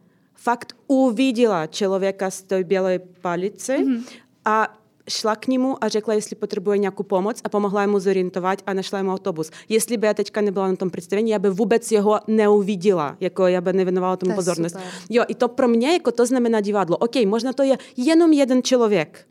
fakt 0.43 0.73
uviděla 0.87 1.67
člověka 1.67 2.29
z 2.31 2.41
té 2.41 2.63
bělé 2.63 2.99
palice 3.21 3.77
mm-hmm 3.77 4.01
a 4.45 4.77
šla 5.09 5.35
k 5.35 5.47
němu 5.47 5.83
a 5.83 5.87
řekla, 5.87 6.13
jestli 6.13 6.35
potřebuje 6.35 6.77
nějakou 6.77 7.03
pomoc 7.03 7.41
a 7.43 7.49
pomohla 7.49 7.85
mu 7.85 7.99
zorientovat 7.99 8.61
a 8.67 8.73
našla 8.73 9.03
mu 9.03 9.11
autobus. 9.11 9.51
Jestli 9.69 9.97
by 9.97 10.07
já 10.07 10.13
teďka 10.13 10.41
nebyla 10.41 10.67
na 10.67 10.75
tom 10.75 10.89
představení, 10.89 11.31
já 11.31 11.39
by 11.39 11.49
vůbec 11.49 11.91
jeho 11.91 12.19
neuviděla, 12.27 13.17
jako 13.19 13.47
já 13.47 13.61
by 13.61 13.73
nevěnovala 13.73 14.17
tomu 14.17 14.31
to 14.31 14.35
pozornost. 14.35 14.73
Super. 14.73 14.87
Jo, 15.09 15.23
i 15.27 15.35
to 15.35 15.47
pro 15.47 15.67
mě, 15.67 15.93
jako 15.93 16.11
to 16.11 16.25
znamená 16.25 16.61
divadlo. 16.61 16.97
OK, 16.97 17.15
možná 17.25 17.53
to 17.53 17.63
je 17.63 17.77
jenom 17.97 18.33
jeden 18.33 18.63
člověk, 18.63 19.27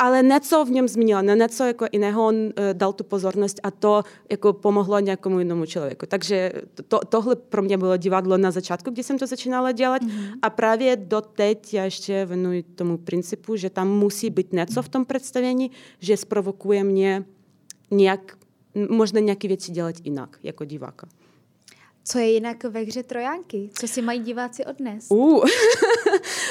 ale 0.00 0.22
něco 0.22 0.64
v 0.64 0.70
něm 0.70 0.88
změnilo, 0.88 1.22
na 1.22 1.34
něco 1.34 1.64
jako 1.64 1.86
jiného 1.92 2.26
on 2.26 2.34
uh, 2.34 2.50
dal 2.72 2.92
tu 2.92 3.04
pozornost 3.04 3.60
a 3.62 3.70
to 3.70 4.02
jako 4.30 4.52
pomohlo 4.52 5.00
nějakému 5.00 5.38
jinému 5.38 5.66
člověku. 5.66 6.06
Takže 6.06 6.52
to, 6.88 6.98
tohle 6.98 7.36
pro 7.36 7.62
mě 7.62 7.78
bylo 7.78 7.96
divadlo 7.96 8.38
na 8.38 8.50
začátku, 8.50 8.90
kdy 8.90 9.02
jsem 9.02 9.18
to 9.18 9.26
začínala 9.26 9.72
dělat 9.72 10.02
mm-hmm. 10.02 10.38
a 10.42 10.50
právě 10.50 10.96
doteď 10.96 11.74
já 11.74 11.84
ještě 11.84 12.26
venuji 12.26 12.62
tomu 12.62 12.98
principu, 12.98 13.56
že 13.56 13.70
tam 13.70 13.88
musí 13.88 14.30
být 14.30 14.52
něco 14.52 14.82
v 14.82 14.88
tom 14.88 15.04
představení, 15.04 15.70
že 15.98 16.16
zprovokuje 16.16 16.84
mě 16.84 17.24
nějak, 17.90 18.36
možná 18.90 19.20
nějaké 19.20 19.48
věci 19.48 19.72
dělat 19.72 19.94
jinak 20.04 20.38
jako 20.42 20.64
diváka. 20.64 21.08
Co 22.04 22.18
je 22.18 22.30
jinak 22.30 22.64
ve 22.64 22.80
hře 22.80 23.02
Trojánky? 23.02 23.70
Co 23.72 23.88
si 23.88 24.02
mají 24.02 24.20
diváci 24.20 24.64
odnést? 24.64 25.10
Uh. 25.10 25.44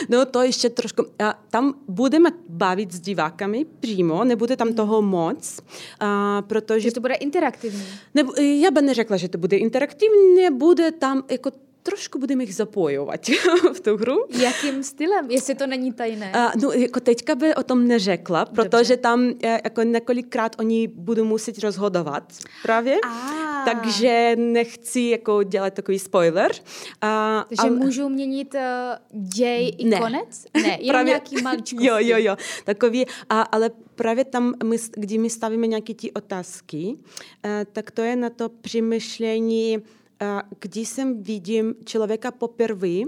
no 0.09 0.25
to 0.25 0.41
ještě 0.41 0.69
trošku. 0.69 1.05
A 1.19 1.43
tam 1.49 1.73
budeme 1.87 2.29
bavit 2.49 2.91
s 2.91 2.99
divákami 2.99 3.65
přímo, 3.79 4.23
nebude 4.23 4.57
tam 4.57 4.73
toho 4.73 5.01
moc, 5.01 5.59
a, 5.99 6.41
protože... 6.41 6.79
Že 6.79 6.91
to 6.91 7.01
bude 7.01 7.13
interaktivní. 7.13 7.83
Nebo, 8.15 8.33
já 8.33 8.71
bych 8.71 8.83
neřekla, 8.83 9.17
že 9.17 9.29
to 9.29 9.37
bude 9.37 9.57
interaktivní, 9.57 10.49
bude 10.51 10.91
tam 10.91 11.23
jako 11.31 11.51
trošku 11.83 12.19
budeme 12.19 12.43
jich 12.43 12.55
zapojovat 12.55 13.19
v 13.73 13.79
tu 13.79 13.97
hru. 13.97 14.25
Jakým 14.29 14.83
stylem? 14.83 15.31
Jestli 15.31 15.55
to 15.55 15.67
není 15.67 15.93
tajné? 15.93 16.31
A, 16.31 16.51
no, 16.61 16.71
jako 16.71 16.99
teďka 16.99 17.35
by 17.35 17.55
o 17.55 17.63
tom 17.63 17.87
neřekla, 17.87 18.45
protože 18.45 18.93
Dobře. 18.93 18.97
tam 18.97 19.33
e, 19.43 19.61
jako 19.63 19.83
několikrát 19.83 20.55
oni 20.59 20.87
budou 20.87 21.23
muset 21.25 21.59
rozhodovat 21.59 22.33
právě. 22.63 22.97
A. 23.07 23.65
Takže 23.65 24.35
nechci 24.35 25.01
jako 25.01 25.43
dělat 25.43 25.73
takový 25.73 25.99
spoiler. 25.99 26.51
A, 27.01 27.45
Takže 27.49 27.61
ale... 27.61 27.69
můžu 27.69 28.09
měnit 28.09 28.55
uh, 28.55 29.21
děj 29.35 29.75
i 29.77 29.85
ne. 29.85 29.99
konec? 29.99 30.45
Ne, 30.53 30.77
jen 30.79 30.89
právě... 30.89 31.05
nějaký 31.05 31.41
maličkosti. 31.41 31.85
Jo, 31.89 31.95
jo, 31.99 32.17
jo. 32.19 32.35
Takový, 32.63 33.05
a, 33.29 33.41
ale 33.41 33.71
právě 33.95 34.25
tam, 34.25 34.53
my, 34.63 34.77
kdy 34.91 35.17
my 35.17 35.29
stavíme 35.29 35.67
nějaké 35.67 35.93
ty 35.93 36.11
otázky, 36.11 36.95
uh, 36.95 37.51
tak 37.71 37.91
to 37.91 38.01
je 38.01 38.15
na 38.15 38.29
to 38.29 38.49
přemýšlení 38.49 39.77
když 40.59 40.89
jsem 40.89 41.23
vidím 41.23 41.75
člověka 41.85 42.31
poprvé, 42.31 43.01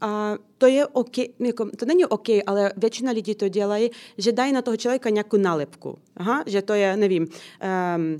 a 0.00 0.34
to 0.58 0.66
je 0.66 0.86
OK, 0.86 1.18
jako, 1.38 1.70
to 1.76 1.84
není 1.86 2.04
OK, 2.04 2.28
ale 2.46 2.72
většina 2.76 3.12
lidí 3.12 3.34
to 3.34 3.48
dělají, 3.48 3.90
že 4.18 4.32
dají 4.32 4.52
na 4.52 4.62
toho 4.62 4.76
člověka 4.76 5.10
nějakou 5.10 5.36
nálepku. 5.36 5.98
Aha, 6.16 6.44
že 6.46 6.62
to 6.62 6.74
je, 6.74 6.96
nevím, 6.96 7.22
um, 7.22 8.16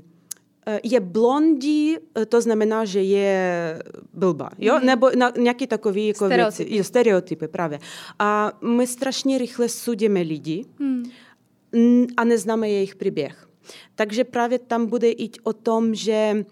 je 0.83 0.99
blondý, 0.99 1.95
to 2.29 2.41
znamená, 2.41 2.85
že 2.85 3.01
je 3.01 3.79
blba, 4.13 4.49
jo? 4.57 4.79
Mm. 4.79 4.85
Nebo 4.85 5.09
na, 5.15 5.31
nějaký 5.37 5.67
takový 5.67 6.07
jako 6.07 6.25
stereotypy. 6.25 6.63
věci. 6.63 6.77
Jo, 6.77 6.83
stereotypy, 6.83 7.47
právě. 7.47 7.79
A 8.19 8.51
my 8.61 8.87
strašně 8.87 9.37
rychle 9.37 9.69
sudíme 9.69 10.21
lidi 10.21 10.65
mm. 10.79 11.03
a 12.17 12.23
neznáme 12.23 12.69
jejich 12.69 12.95
příběh. 12.95 13.47
Takže 13.95 14.23
právě 14.23 14.59
tam 14.59 14.85
bude 14.85 15.07
jít 15.07 15.37
o 15.43 15.53
tom, 15.53 15.95
že 15.95 16.45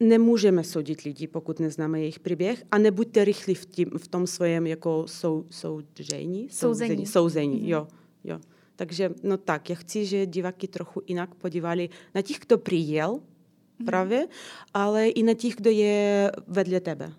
nemůžeme 0.00 0.64
soudit 0.64 1.00
lidi, 1.00 1.26
pokud 1.26 1.60
neznáme 1.60 2.00
jejich 2.00 2.20
příběh 2.20 2.64
a 2.70 2.78
nebuďte 2.78 3.24
rychlí 3.24 3.54
v, 3.54 3.66
tím, 3.66 3.90
v 3.98 4.08
tom 4.08 4.26
svém 4.26 4.66
jako 4.66 5.04
sou, 5.06 5.46
soudžení? 5.50 6.48
Souzení. 6.50 7.06
Souzení, 7.06 7.62
mm-hmm. 7.62 7.68
jo, 7.68 7.88
jo. 8.24 8.40
Takže 8.76 9.10
no 9.22 9.36
tak, 9.36 9.70
já 9.70 9.76
chci, 9.76 10.06
že 10.06 10.26
diváky 10.26 10.68
trochu 10.68 11.02
jinak 11.06 11.34
podívali 11.34 11.88
na 12.14 12.22
těch, 12.22 12.38
kdo 12.38 12.58
přijel 12.58 13.14
mm-hmm. 13.14 13.84
právě, 13.84 14.28
ale 14.74 15.08
i 15.08 15.22
na 15.22 15.34
těch, 15.34 15.54
kdo 15.54 15.70
je 15.70 16.32
vedle 16.46 16.80
tebe. 16.80 17.12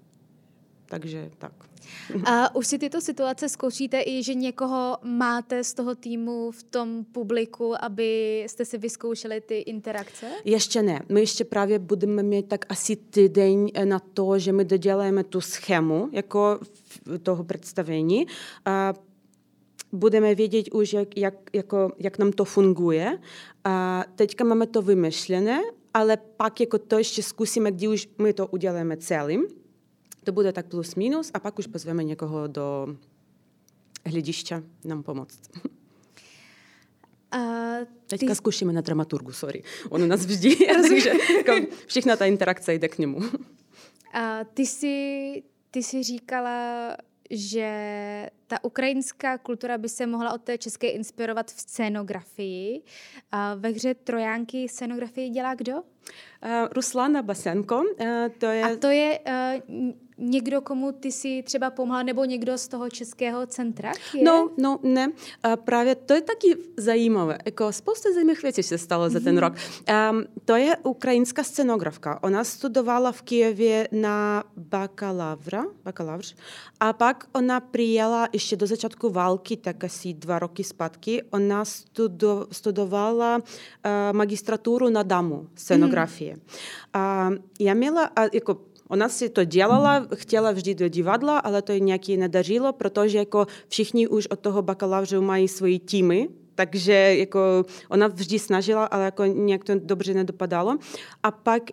Takže 0.85 1.31
tak. 1.37 1.66
A 2.25 2.55
už 2.55 2.67
si 2.67 2.77
tyto 2.79 3.01
situace 3.01 3.49
zkoušíte 3.49 4.01
i, 4.05 4.23
že 4.23 4.33
někoho 4.33 4.97
máte 5.03 5.63
z 5.63 5.73
toho 5.73 5.95
týmu 5.95 6.51
v 6.51 6.63
tom 6.63 7.05
publiku, 7.11 7.83
aby 7.83 8.43
jste 8.47 8.65
si 8.65 8.77
vyzkoušeli 8.77 9.41
ty 9.41 9.57
interakce? 9.57 10.25
Ještě 10.45 10.81
ne. 10.81 11.01
My 11.09 11.19
ještě 11.19 11.45
právě 11.45 11.79
budeme 11.79 12.23
mít 12.23 12.47
tak 12.47 12.65
asi 12.69 12.95
týden 12.95 13.67
na 13.83 13.99
to, 13.99 14.39
že 14.39 14.51
my 14.51 14.65
doděláme 14.65 15.23
tu 15.23 15.41
schému 15.41 16.09
jako 16.11 16.59
toho 17.23 17.43
představení. 17.43 18.27
A 18.65 18.93
budeme 19.91 20.35
vědět 20.35 20.65
už, 20.71 20.93
jak, 20.93 21.17
jak, 21.17 21.33
jako, 21.53 21.91
jak 21.99 22.17
nám 22.17 22.31
to 22.31 22.45
funguje. 22.45 23.19
A 23.63 24.05
teďka 24.15 24.43
máme 24.43 24.67
to 24.67 24.81
vymyšlené, 24.81 25.61
ale 25.93 26.17
pak 26.17 26.59
jako 26.59 26.77
to 26.77 26.97
ještě 26.97 27.23
zkusíme, 27.23 27.71
kdy 27.71 27.87
už 27.87 28.09
my 28.17 28.33
to 28.33 28.47
uděláme 28.47 28.97
celým 28.97 29.45
to 30.27 30.31
bude 30.31 30.53
tak 30.53 30.67
plus 30.67 30.95
minus 30.95 31.31
a 31.33 31.39
pak 31.39 31.59
už 31.59 31.67
pozveme 31.67 32.03
někoho 32.03 32.47
do 32.47 32.87
hledišťa 34.05 34.63
nám 34.85 35.03
pomoct. 35.03 35.39
A 37.31 37.39
ty... 38.07 38.17
Teďka 38.17 38.35
zkusíme 38.35 38.73
na 38.73 38.81
dramaturgu, 38.81 39.31
sorry. 39.31 39.63
On 39.89 40.07
nás 40.07 40.25
vždy, 40.25 40.55
takže 40.89 41.11
jako 41.37 41.67
všechna 41.87 42.15
ta 42.15 42.25
interakce 42.25 42.73
jde 42.73 42.87
k 42.87 42.97
němu. 42.97 43.19
A 44.13 44.43
ty 44.43 44.65
jsi, 44.65 45.43
ty 45.71 45.83
jsi 45.83 46.03
říkala, 46.03 46.97
že 47.29 47.69
ta 48.47 48.63
ukrajinská 48.63 49.37
kultura 49.37 49.77
by 49.77 49.89
se 49.89 50.07
mohla 50.07 50.33
od 50.33 50.41
té 50.41 50.57
české 50.57 50.89
inspirovat 50.89 51.51
v 51.51 51.61
scénografii. 51.61 52.81
A 53.31 53.55
ve 53.55 53.69
hře 53.69 53.93
Trojánky 53.93 54.69
scénografii 54.69 55.29
dělá 55.29 55.55
kdo? 55.55 55.73
Uh, 55.73 55.81
Ruslana 56.71 57.21
Basenko. 57.21 57.79
Uh, 57.79 58.07
to 58.37 58.45
je... 58.45 58.63
A 58.63 58.75
to 58.75 58.87
je 58.87 59.19
uh, 59.19 60.06
někdo, 60.17 60.61
komu 60.61 60.91
ty 60.91 61.11
si 61.11 61.43
třeba 61.43 61.69
pomohla, 61.69 62.03
nebo 62.03 62.25
někdo 62.25 62.57
z 62.57 62.67
toho 62.67 62.89
českého 62.89 63.47
centra? 63.47 63.91
Je? 64.13 64.23
No, 64.23 64.49
no, 64.57 64.79
ne. 64.83 65.11
A 65.43 65.55
právě 65.55 65.95
to 65.95 66.13
je 66.13 66.21
taky 66.21 66.57
zajímavé. 66.77 67.37
Jako 67.45 67.73
spousta 67.73 68.09
zajímavých 68.13 68.43
věcí 68.43 68.63
se 68.63 68.77
stalo 68.77 69.09
za 69.09 69.19
ten 69.19 69.35
mhm. 69.35 69.43
rok. 69.43 69.53
Um, 70.11 70.23
to 70.45 70.55
je 70.55 70.77
ukrajinská 70.83 71.43
scenografka. 71.43 72.23
Ona 72.23 72.43
studovala 72.43 73.11
v 73.11 73.21
Kijevě 73.21 73.87
na 73.91 74.43
bakalavra, 74.57 75.65
bakalavř. 75.83 76.35
A 76.79 76.93
pak 76.93 77.27
ona 77.33 77.59
přijela 77.59 78.29
ještě 78.33 78.55
do 78.55 78.67
začátku 78.67 79.09
války, 79.09 79.57
tak 79.57 79.83
asi 79.83 80.13
dva 80.13 80.39
roky 80.39 80.63
zpátky. 80.63 81.23
Ona 81.31 81.65
studo, 81.65 82.47
studovala 82.51 83.37
uh, 83.37 83.41
magistraturu 84.11 84.89
na 84.89 85.03
damu 85.03 85.47
scenografie. 85.55 86.33
Mm. 86.33 86.41
A 86.93 87.29
já 87.59 87.73
měla, 87.73 88.03
a 88.15 88.23
jako 88.33 88.66
Ona 88.89 89.09
si 89.09 89.29
to 89.29 89.43
dělala, 89.43 90.07
chtěla 90.15 90.51
vždy 90.51 90.75
do 90.75 90.87
divadla, 90.87 91.39
ale 91.39 91.61
to 91.61 91.73
nějaký 91.73 92.17
nedařilo, 92.17 92.73
protože 92.73 93.17
jako 93.17 93.45
všichni 93.67 94.07
už 94.07 94.27
od 94.27 94.39
toho 94.39 94.61
bakalavřu 94.61 95.21
mají 95.21 95.47
svoji 95.47 95.79
týmy, 95.79 96.29
takže 96.55 96.93
jako 96.93 97.39
ona 97.89 98.07
vždy 98.07 98.39
snažila, 98.39 98.85
ale 98.85 99.03
jako 99.05 99.25
nějak 99.25 99.63
to 99.63 99.73
dobře 99.75 100.13
nedopadalo. 100.13 100.77
A 101.23 101.31
pak 101.31 101.63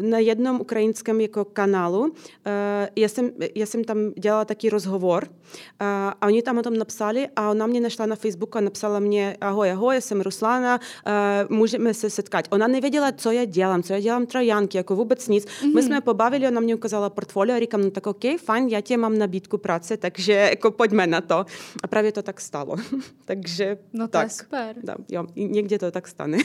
na 0.00 0.18
jednom 0.18 0.60
ukrajinském 0.60 1.20
jako 1.20 1.44
kanálu, 1.44 2.12
eh, 2.46 2.90
já 2.96 3.08
jsem, 3.08 3.30
já 3.54 3.66
jsem 3.66 3.84
tam 3.84 4.12
dělala 4.18 4.44
taký 4.44 4.70
rozhovor 4.70 5.28
eh, 5.28 5.84
a 6.20 6.26
oni 6.26 6.42
tam 6.42 6.58
o 6.58 6.62
tom 6.62 6.76
napsali 6.76 7.28
a 7.36 7.50
ona 7.50 7.66
mě 7.66 7.80
našla 7.80 8.06
na 8.06 8.16
Facebooku 8.16 8.58
a 8.58 8.60
napsala 8.60 8.98
mě, 8.98 9.36
ahoj, 9.40 9.70
ahoj, 9.70 10.00
jsem 10.00 10.20
Ruslana, 10.20 10.80
eh, 11.06 11.46
můžeme 11.48 11.94
se 11.94 12.10
setkat. 12.10 12.44
Ona 12.50 12.66
nevěděla, 12.66 13.12
co 13.12 13.30
já 13.30 13.44
dělám, 13.44 13.82
co 13.82 13.92
já 13.92 14.00
dělám 14.00 14.26
trojanky, 14.26 14.76
jako 14.76 14.96
vůbec 14.96 15.28
nic. 15.28 15.44
Mm-hmm. 15.44 15.66
My 15.66 15.72
mhm. 15.72 15.82
jsme 15.82 16.00
pobavili, 16.00 16.48
ona 16.48 16.60
mě 16.60 16.74
ukázala 16.74 17.10
portfolio 17.10 17.56
a 17.56 17.60
říkám, 17.60 17.82
no 17.82 17.90
tak 17.90 18.06
OK, 18.06 18.24
fajn, 18.44 18.68
já 18.68 18.80
tě 18.80 18.96
mám 18.96 19.18
nabídku 19.18 19.58
práce, 19.58 19.96
takže 19.96 20.32
jako 20.32 20.70
pojďme 20.70 21.06
na 21.06 21.20
to. 21.20 21.44
A 21.82 21.86
právě 21.86 22.12
to 22.12 22.22
tak 22.22 22.40
stalo. 22.40 22.76
takže 23.24 23.78
No 23.92 24.08
to 24.08 24.12
tak. 24.12 24.26
je 24.26 24.30
super. 24.30 24.76
Da, 24.82 24.94
jo, 25.08 25.26
někde 25.36 25.78
to 25.78 25.90
tak 25.90 26.08
stane. 26.08 26.38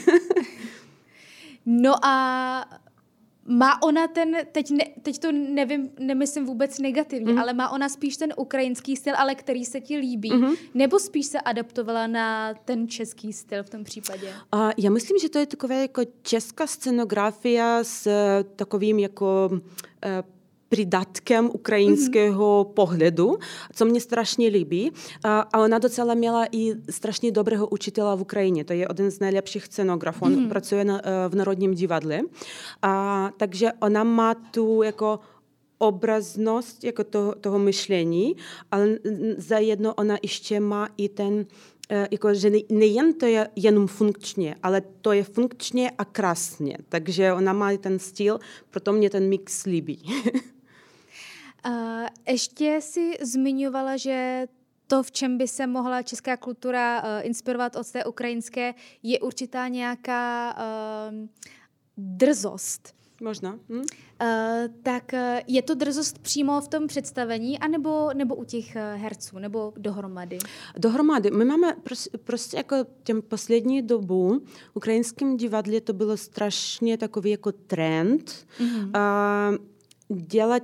no 1.66 2.04
a 2.04 2.64
má 3.44 3.82
ona 3.82 4.08
ten, 4.08 4.36
teď, 4.52 4.70
ne, 4.70 4.84
teď 5.02 5.18
to 5.18 5.32
nevím, 5.32 5.90
nemyslím 5.98 6.46
vůbec 6.46 6.78
negativně, 6.78 7.32
mm. 7.32 7.38
ale 7.38 7.52
má 7.52 7.70
ona 7.70 7.88
spíš 7.88 8.16
ten 8.16 8.32
ukrajinský 8.36 8.96
styl, 8.96 9.14
ale 9.16 9.34
který 9.34 9.64
se 9.64 9.80
ti 9.80 9.96
líbí, 9.96 10.32
mm-hmm. 10.32 10.56
nebo 10.74 10.98
spíš 10.98 11.26
se 11.26 11.40
adaptovala 11.40 12.06
na 12.06 12.54
ten 12.54 12.88
český 12.88 13.32
styl 13.32 13.62
v 13.62 13.70
tom 13.70 13.84
případě? 13.84 14.32
Uh, 14.54 14.70
já 14.78 14.90
myslím, 14.90 15.18
že 15.18 15.28
to 15.28 15.38
je 15.38 15.46
takové 15.46 15.82
jako 15.82 16.02
česká 16.22 16.66
scenografia 16.66 17.84
s 17.84 18.08
takovým 18.56 18.98
jako 18.98 19.50
uh, 19.52 19.60
přidatkem 20.70 21.50
ukrajinského 21.52 22.64
mm-hmm. 22.64 22.72
pohledu, 22.72 23.38
co 23.74 23.84
mě 23.84 24.00
strašně 24.00 24.48
líbí. 24.48 24.92
A, 25.24 25.40
a 25.40 25.58
ona 25.58 25.78
docela 25.78 26.14
měla 26.14 26.46
i 26.52 26.74
strašně 26.90 27.32
dobrého 27.32 27.68
učitela 27.68 28.14
v 28.14 28.20
Ukrajině. 28.20 28.64
To 28.64 28.72
je 28.72 28.78
jeden 28.78 29.10
z 29.10 29.20
nejlepších 29.20 29.64
scenografů. 29.64 30.24
On 30.24 30.34
mm-hmm. 30.34 30.48
pracuje 30.48 30.84
na, 30.84 31.00
eh, 31.04 31.28
v 31.28 31.34
Národním 31.34 31.74
divadle. 31.74 32.20
A, 32.82 33.30
takže 33.36 33.72
ona 33.80 34.04
má 34.04 34.34
tu 34.34 34.82
jako 34.82 35.20
obraznost 35.78 36.84
jako 36.84 37.04
toho, 37.04 37.34
toho 37.34 37.58
myšlení, 37.58 38.36
ale 38.70 38.98
zajedno 39.36 39.94
ona 39.94 40.16
ještě 40.22 40.60
má 40.60 40.88
i 40.96 41.08
ten 41.08 41.46
eh, 41.90 42.08
jako, 42.10 42.34
že 42.34 42.50
nejen 42.68 43.14
to 43.14 43.26
je 43.26 43.48
jenom 43.56 43.86
funkčně, 43.86 44.54
ale 44.62 44.82
to 45.00 45.12
je 45.12 45.24
funkčně 45.24 45.90
a 45.98 46.04
krásně. 46.04 46.76
Takže 46.88 47.32
ona 47.32 47.52
má 47.52 47.76
ten 47.76 47.98
styl, 47.98 48.38
proto 48.70 48.92
mě 48.92 49.10
ten 49.10 49.28
mix 49.28 49.64
líbí. 49.64 50.02
Uh, 51.66 52.06
ještě 52.28 52.78
si 52.80 53.18
zmiňovala, 53.22 53.96
že 53.96 54.46
to, 54.86 55.02
v 55.02 55.10
čem 55.10 55.38
by 55.38 55.48
se 55.48 55.66
mohla 55.66 56.02
česká 56.02 56.36
kultura 56.36 57.02
uh, 57.02 57.26
inspirovat 57.26 57.76
od 57.76 57.90
té 57.90 58.04
ukrajinské, 58.04 58.74
je 59.02 59.20
určitá 59.20 59.68
nějaká 59.68 60.54
uh, 60.56 61.28
drzost. 61.96 62.94
Možná. 63.22 63.58
Hm? 63.68 63.76
Uh, 63.76 63.84
tak 64.82 65.12
uh, 65.12 65.18
je 65.46 65.62
to 65.62 65.74
drzost 65.74 66.18
přímo 66.18 66.60
v 66.60 66.68
tom 66.68 66.86
představení, 66.86 67.58
anebo 67.58 68.10
nebo 68.14 68.34
u 68.34 68.44
těch 68.44 68.76
uh, 68.76 69.02
herců, 69.02 69.38
nebo 69.38 69.72
dohromady? 69.76 70.38
Dohromady. 70.78 71.30
My 71.30 71.44
máme 71.44 71.72
prostě, 71.82 72.18
prostě 72.18 72.56
jako 72.56 72.76
těm 73.02 73.22
poslední 73.22 73.82
dobu 73.82 74.40
v 74.72 74.76
ukrajinském 74.76 75.36
divadle 75.36 75.80
to 75.80 75.92
bylo 75.92 76.16
strašně 76.16 76.98
takový 76.98 77.30
jako 77.30 77.52
trend 77.52 78.46
mm-hmm. 78.58 78.90
uh, 80.10 80.16
dělat 80.16 80.62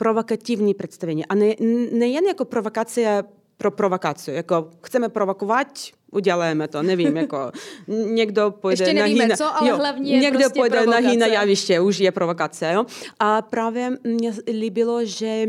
provokativní 0.00 0.74
představení. 0.74 1.26
A 1.26 1.34
ne, 1.34 1.54
nejen 1.92 2.24
jako 2.24 2.44
provokace 2.44 3.22
pro 3.56 3.70
provokaci, 3.70 4.32
jako 4.32 4.70
chceme 4.82 5.08
provokovat, 5.08 5.66
uděláme 6.12 6.68
to, 6.68 6.82
nevím, 6.82 7.16
jako 7.16 7.52
někdo 7.86 8.50
pojde 8.50 8.84
Ještě 8.84 8.94
nevíme 8.94 9.26
na 9.26 9.36
co, 9.36 9.56
ale 9.56 9.70
jo, 9.70 9.76
hlavně 9.76 10.18
někdo 10.18 10.38
prostě 10.38 10.60
pojde 10.60 10.82
provokace. 10.82 11.16
na 11.16 11.26
javiště, 11.26 11.80
už 11.80 11.98
je 11.98 12.12
provokace. 12.12 12.72
Jo? 12.72 12.86
A 13.18 13.42
právě 13.42 13.90
mě 14.04 14.32
líbilo, 14.52 15.04
že 15.04 15.46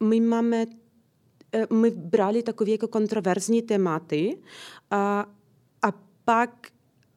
my 0.00 0.20
máme, 0.20 0.66
eh, 1.52 1.66
my 1.72 1.90
brali 1.90 2.42
takové 2.42 2.70
jako 2.70 2.88
kontroverzní 2.88 3.62
tématy 3.62 4.38
a, 4.90 5.26
a 5.82 5.92
pak 6.24 6.50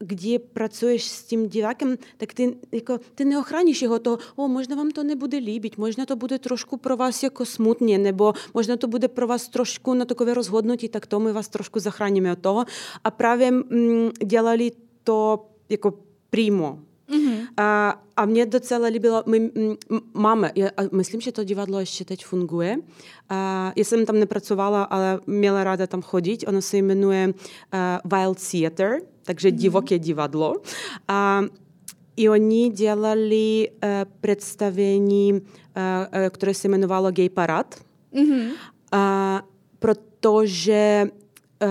kde 0.02 0.40
pracuješ 0.40 1.04
s 1.04 1.24
tím 1.24 1.50
divákem, 1.50 1.98
tak 2.18 2.34
ty, 2.34 2.58
jako, 2.72 3.00
ty 3.16 3.26
neochráníš 3.26 3.82
jeho 3.82 4.00
to, 4.00 4.18
o, 4.36 4.48
možná 4.48 4.76
vám 4.76 4.92
to 4.92 5.04
nebude 5.04 5.38
líbit, 5.38 5.78
možná 5.78 6.06
to 6.06 6.16
bude 6.16 6.40
trošku 6.40 6.78
pro 6.78 6.98
vás 6.98 7.24
jako 7.24 7.46
smutně, 7.46 7.98
nebo 7.98 8.34
možná 8.54 8.78
to 8.78 8.88
bude 8.88 9.08
pro 9.08 9.28
vás 9.28 9.48
trošku 9.48 9.94
na 9.94 10.06
takové 10.06 10.34
rozhodnutí, 10.34 10.90
tak 10.90 11.08
to 11.08 11.20
my 11.20 11.34
vás 11.34 11.50
trošku 11.50 11.80
zachráníme 11.80 12.32
od 12.32 12.40
toho. 12.40 12.66
A 13.04 13.12
právě 13.12 13.52
mm, 13.52 14.10
dělali 14.26 14.72
to 15.04 15.46
jako 15.70 15.94
přímo. 16.30 16.80
Mm-hmm. 17.12 17.48
A, 17.58 18.02
a 18.18 18.26
mě 18.26 18.46
docela 18.46 18.88
líbilo, 18.88 19.24
my 19.26 19.52
máme, 20.14 20.52
já 20.56 20.70
myslím, 20.92 21.22
že 21.22 21.32
to 21.32 21.44
divadlo 21.44 21.80
ještě 21.80 22.06
teď 22.06 22.26
funguje. 22.26 22.78
A, 23.30 23.72
já 23.76 23.84
jsem 23.84 24.06
tam 24.06 24.20
nepracovala, 24.20 24.84
ale 24.84 25.20
měla 25.28 25.64
ráda 25.64 25.88
tam 25.88 26.02
chodit. 26.02 26.44
Ono 26.48 26.62
se 26.62 26.78
jmenuje 26.78 27.28
uh, 27.28 28.18
Wild 28.20 28.52
Theater 28.52 29.02
takže 29.24 29.50
mm-hmm. 29.50 29.56
divoké 29.56 30.00
divadlo. 30.00 30.56
A 31.08 31.42
i 32.16 32.30
oni 32.30 32.70
dělali 32.70 33.70
uh, 33.70 33.90
představení, 34.22 35.34
uh, 35.34 35.40
které 36.30 36.54
se 36.54 36.68
jmenovalo 36.68 37.12
Gay 37.12 37.30
Parad, 37.30 37.76
mm-hmm. 38.14 38.50
uh, 38.94 39.48
protože 39.80 41.10
uh, 41.64 41.70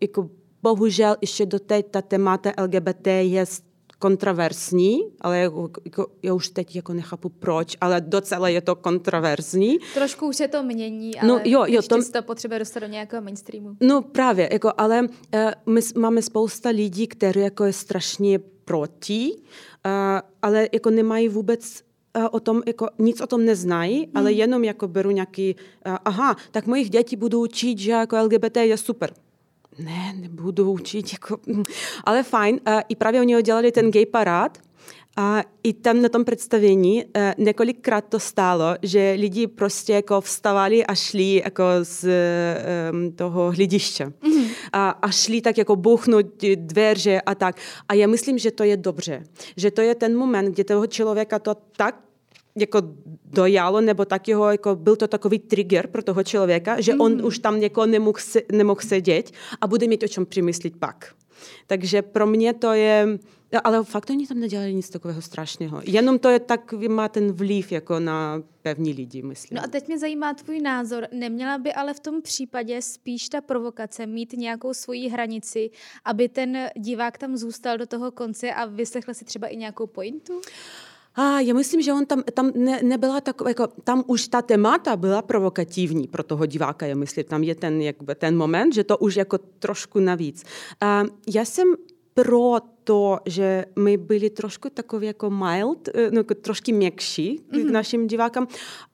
jako 0.00 0.30
bohužel 0.62 1.16
ještě 1.20 1.46
do 1.46 1.58
teď 1.58 1.86
ta 1.90 2.02
témata 2.02 2.52
LGBT 2.62 3.06
je 3.06 3.44
kontroverzní, 3.98 5.00
ale 5.20 5.38
jako, 5.38 5.70
jako, 5.84 6.06
já 6.22 6.34
už 6.34 6.48
teď 6.48 6.76
jako 6.76 6.92
nechápu 6.92 7.28
proč, 7.28 7.76
ale 7.80 8.00
docela 8.00 8.48
je 8.48 8.60
to 8.60 8.76
kontroverzní. 8.76 9.78
Trošku 9.94 10.26
už 10.26 10.36
se 10.36 10.48
to 10.48 10.62
mění, 10.62 11.10
no, 11.10 11.20
ale 11.22 11.28
no, 11.28 11.40
jo, 11.44 11.60
jo, 11.60 11.64
ještě 11.66 11.94
to... 11.94 12.12
to 12.12 12.22
potřebuje 12.22 12.58
dostat 12.58 12.80
do 12.80 12.86
nějakého 12.86 13.22
mainstreamu. 13.22 13.76
No 13.80 14.02
právě, 14.02 14.48
jako, 14.52 14.72
ale 14.78 15.02
uh, 15.02 15.74
my 15.74 15.80
máme 15.98 16.22
spousta 16.22 16.68
lidí, 16.68 17.06
kteří 17.06 17.40
jako 17.40 17.64
je 17.64 17.72
strašně 17.72 18.38
proti, 18.64 19.32
uh, 19.34 19.40
ale 20.42 20.68
jako 20.72 20.90
nemají 20.90 21.28
vůbec 21.28 21.82
uh, 22.18 22.26
o 22.30 22.40
tom, 22.40 22.62
jako 22.66 22.88
nic 22.98 23.20
o 23.20 23.26
tom 23.26 23.44
neznají, 23.44 23.98
hmm. 23.98 24.12
ale 24.14 24.32
jenom 24.32 24.64
jako 24.64 24.88
beru 24.88 25.10
nějaký, 25.10 25.56
aha, 26.04 26.36
tak 26.50 26.66
mojich 26.66 26.90
děti 26.90 27.16
budou 27.16 27.42
učit, 27.42 27.78
že 27.78 27.90
jako 27.90 28.16
LGBT 28.16 28.56
je 28.56 28.76
super 28.76 29.10
ne, 29.78 30.14
nebudu 30.20 30.70
učit, 30.70 31.12
jako, 31.12 31.38
ale 32.04 32.22
fajn. 32.22 32.60
I 32.88 32.96
právě 32.96 33.20
oni 33.20 33.36
udělali 33.36 33.72
ten 33.72 33.90
gay 33.90 34.06
parád, 34.06 34.58
a 35.18 35.42
i 35.62 35.72
tam 35.72 36.02
na 36.02 36.08
tom 36.08 36.24
představení 36.24 37.04
uh, 37.04 37.10
několikrát 37.38 38.04
to 38.08 38.20
stálo, 38.20 38.64
že 38.82 39.16
lidi 39.18 39.46
prostě 39.46 39.92
jako 39.92 40.20
vstávali 40.20 40.86
a 40.86 40.94
šli 40.94 41.42
jako 41.44 41.64
z 41.82 42.08
um, 42.92 43.12
toho 43.12 43.52
hlediště. 43.52 44.06
Mm-hmm. 44.06 44.50
A, 44.72 44.90
a 44.90 45.10
šli 45.10 45.40
tak 45.40 45.58
jako 45.58 45.76
buchnout 45.76 46.26
dveře 46.54 47.20
a 47.20 47.34
tak. 47.34 47.56
A 47.88 47.94
já 47.94 48.06
myslím, 48.06 48.38
že 48.38 48.50
to 48.50 48.64
je 48.64 48.76
dobře. 48.76 49.22
Že 49.56 49.70
to 49.70 49.80
je 49.80 49.94
ten 49.94 50.16
moment, 50.16 50.52
kdy 50.52 50.64
toho 50.64 50.86
člověka 50.86 51.38
to 51.38 51.56
tak 51.76 52.05
jako 52.56 52.82
dojalo, 53.24 53.80
nebo 53.80 54.04
tak 54.04 54.28
jeho, 54.28 54.50
jako 54.50 54.76
byl 54.76 54.96
to 54.96 55.08
takový 55.08 55.38
trigger 55.38 55.86
pro 55.86 56.02
toho 56.02 56.22
člověka, 56.22 56.80
že 56.80 56.94
mm. 56.94 57.00
on 57.00 57.26
už 57.26 57.38
tam 57.38 57.56
jako 57.56 57.86
nemohl, 57.86 58.18
se, 58.20 58.42
nemohl 58.52 58.80
sedět 58.80 59.30
a 59.60 59.66
bude 59.66 59.86
mít 59.86 60.02
o 60.02 60.08
čem 60.08 60.26
přemyslit 60.26 60.76
pak. 60.78 61.14
Takže 61.66 62.02
pro 62.02 62.26
mě 62.26 62.54
to 62.54 62.72
je 62.72 63.18
ale 63.64 63.84
fakt 63.84 64.10
oni 64.10 64.26
tam 64.26 64.40
nedělali 64.40 64.74
nic 64.74 64.90
takového 64.90 65.22
strašného. 65.22 65.80
Jenom 65.84 66.18
to 66.18 66.28
je 66.28 66.40
tak, 66.40 66.72
má 66.72 67.08
ten 67.08 67.32
vliv 67.32 67.72
jako 67.72 68.00
na 68.00 68.42
pevní 68.62 68.92
lidi, 68.92 69.22
myslím. 69.22 69.56
No 69.56 69.64
a 69.64 69.66
teď 69.66 69.86
mě 69.86 69.98
zajímá 69.98 70.34
tvůj 70.34 70.60
názor. 70.60 71.08
Neměla 71.12 71.58
by 71.58 71.72
ale 71.72 71.94
v 71.94 72.00
tom 72.00 72.22
případě 72.22 72.82
spíš 72.82 73.28
ta 73.28 73.40
provokace 73.40 74.06
mít 74.06 74.32
nějakou 74.32 74.74
svoji 74.74 75.08
hranici, 75.08 75.70
aby 76.04 76.28
ten 76.28 76.68
divák 76.76 77.18
tam 77.18 77.36
zůstal 77.36 77.78
do 77.78 77.86
toho 77.86 78.10
konce 78.10 78.52
a 78.52 78.66
vyslechl 78.66 79.14
si 79.14 79.24
třeba 79.24 79.46
i 79.46 79.56
nějakou 79.56 79.86
pointu? 79.86 80.40
A 81.16 81.40
já 81.40 81.54
myslím, 81.54 81.82
že 81.82 81.92
on 81.92 82.06
tam, 82.06 82.22
tam 82.34 82.50
ne, 82.54 82.80
nebyla 82.82 83.20
tak, 83.20 83.36
jako, 83.48 83.66
tam 83.84 84.04
už 84.06 84.28
ta 84.28 84.42
témata 84.42 84.96
byla 84.96 85.22
provokativní 85.22 86.08
pro 86.08 86.22
toho 86.22 86.46
diváka, 86.46 86.86
já 86.86 86.94
myslím, 86.94 87.24
tam 87.24 87.42
je 87.42 87.54
ten, 87.54 87.82
jakby, 87.82 88.14
ten 88.14 88.36
moment, 88.36 88.74
že 88.74 88.84
to 88.84 88.98
už 88.98 89.16
jako 89.16 89.38
trošku 89.38 90.00
navíc. 90.00 90.44
A 90.80 91.04
já 91.34 91.44
jsem 91.44 91.74
pro 92.14 92.56
to, 92.84 93.18
že 93.26 93.64
my 93.78 93.96
byli 93.96 94.30
trošku 94.30 94.70
takový 94.70 95.06
jako 95.06 95.30
mild, 95.30 95.88
eh, 95.94 96.10
no, 96.10 96.20
jako 96.20 96.34
trošku 96.34 96.72
měkší 96.72 97.38
mm-hmm. 97.38 97.60
k 97.60 97.64
mhm. 97.64 97.72
našim 97.72 98.06
divákám, 98.06 98.46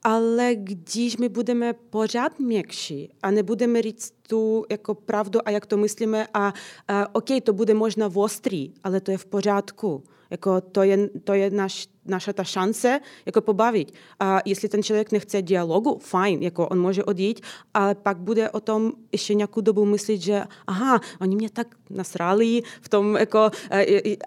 ale 0.03 0.55
když 0.55 1.17
my 1.17 1.29
budeme 1.29 1.73
pořád 1.73 2.41
měkší 2.41 3.13
a 3.23 3.31
nebudeme 3.31 3.83
říct 3.83 4.15
tu 4.29 4.65
jako 4.71 4.95
pravdu 4.95 5.41
a 5.45 5.51
jak 5.51 5.67
to 5.67 5.77
myslíme 5.77 6.27
a, 6.35 6.53
a 6.89 7.15
OK, 7.15 7.29
to 7.43 7.53
bude 7.53 7.75
možná 7.75 8.11
ostrý, 8.15 8.73
ale 8.85 9.01
to 9.01 9.11
je 9.11 9.19
v 9.19 9.27
pořádku. 9.27 10.03
Jako 10.31 10.61
to 10.61 10.83
je, 10.83 11.09
to 11.25 11.33
je 11.33 11.51
naš, 11.51 11.89
naša 12.07 12.33
ta 12.33 12.45
šance 12.45 13.01
jako 13.27 13.41
pobavit. 13.41 13.93
A 14.21 14.41
jestli 14.45 14.69
ten 14.69 14.83
člověk 14.83 15.13
nechce 15.13 15.43
dialogu, 15.43 15.99
fajn, 15.99 16.43
jako 16.43 16.69
on 16.69 16.81
může 16.81 17.05
odjít, 17.05 17.41
ale 17.75 17.95
pak 17.95 18.19
bude 18.19 18.51
o 18.51 18.61
tom 18.61 18.93
ještě 19.13 19.35
nějakou 19.35 19.61
dobu 19.61 19.85
myslet, 19.85 20.21
že 20.21 20.45
aha, 20.67 21.01
oni 21.21 21.37
mě 21.37 21.51
tak 21.51 21.67
nasrali 21.91 22.63
v 22.81 22.89
tom, 22.89 23.17
jako, 23.17 23.39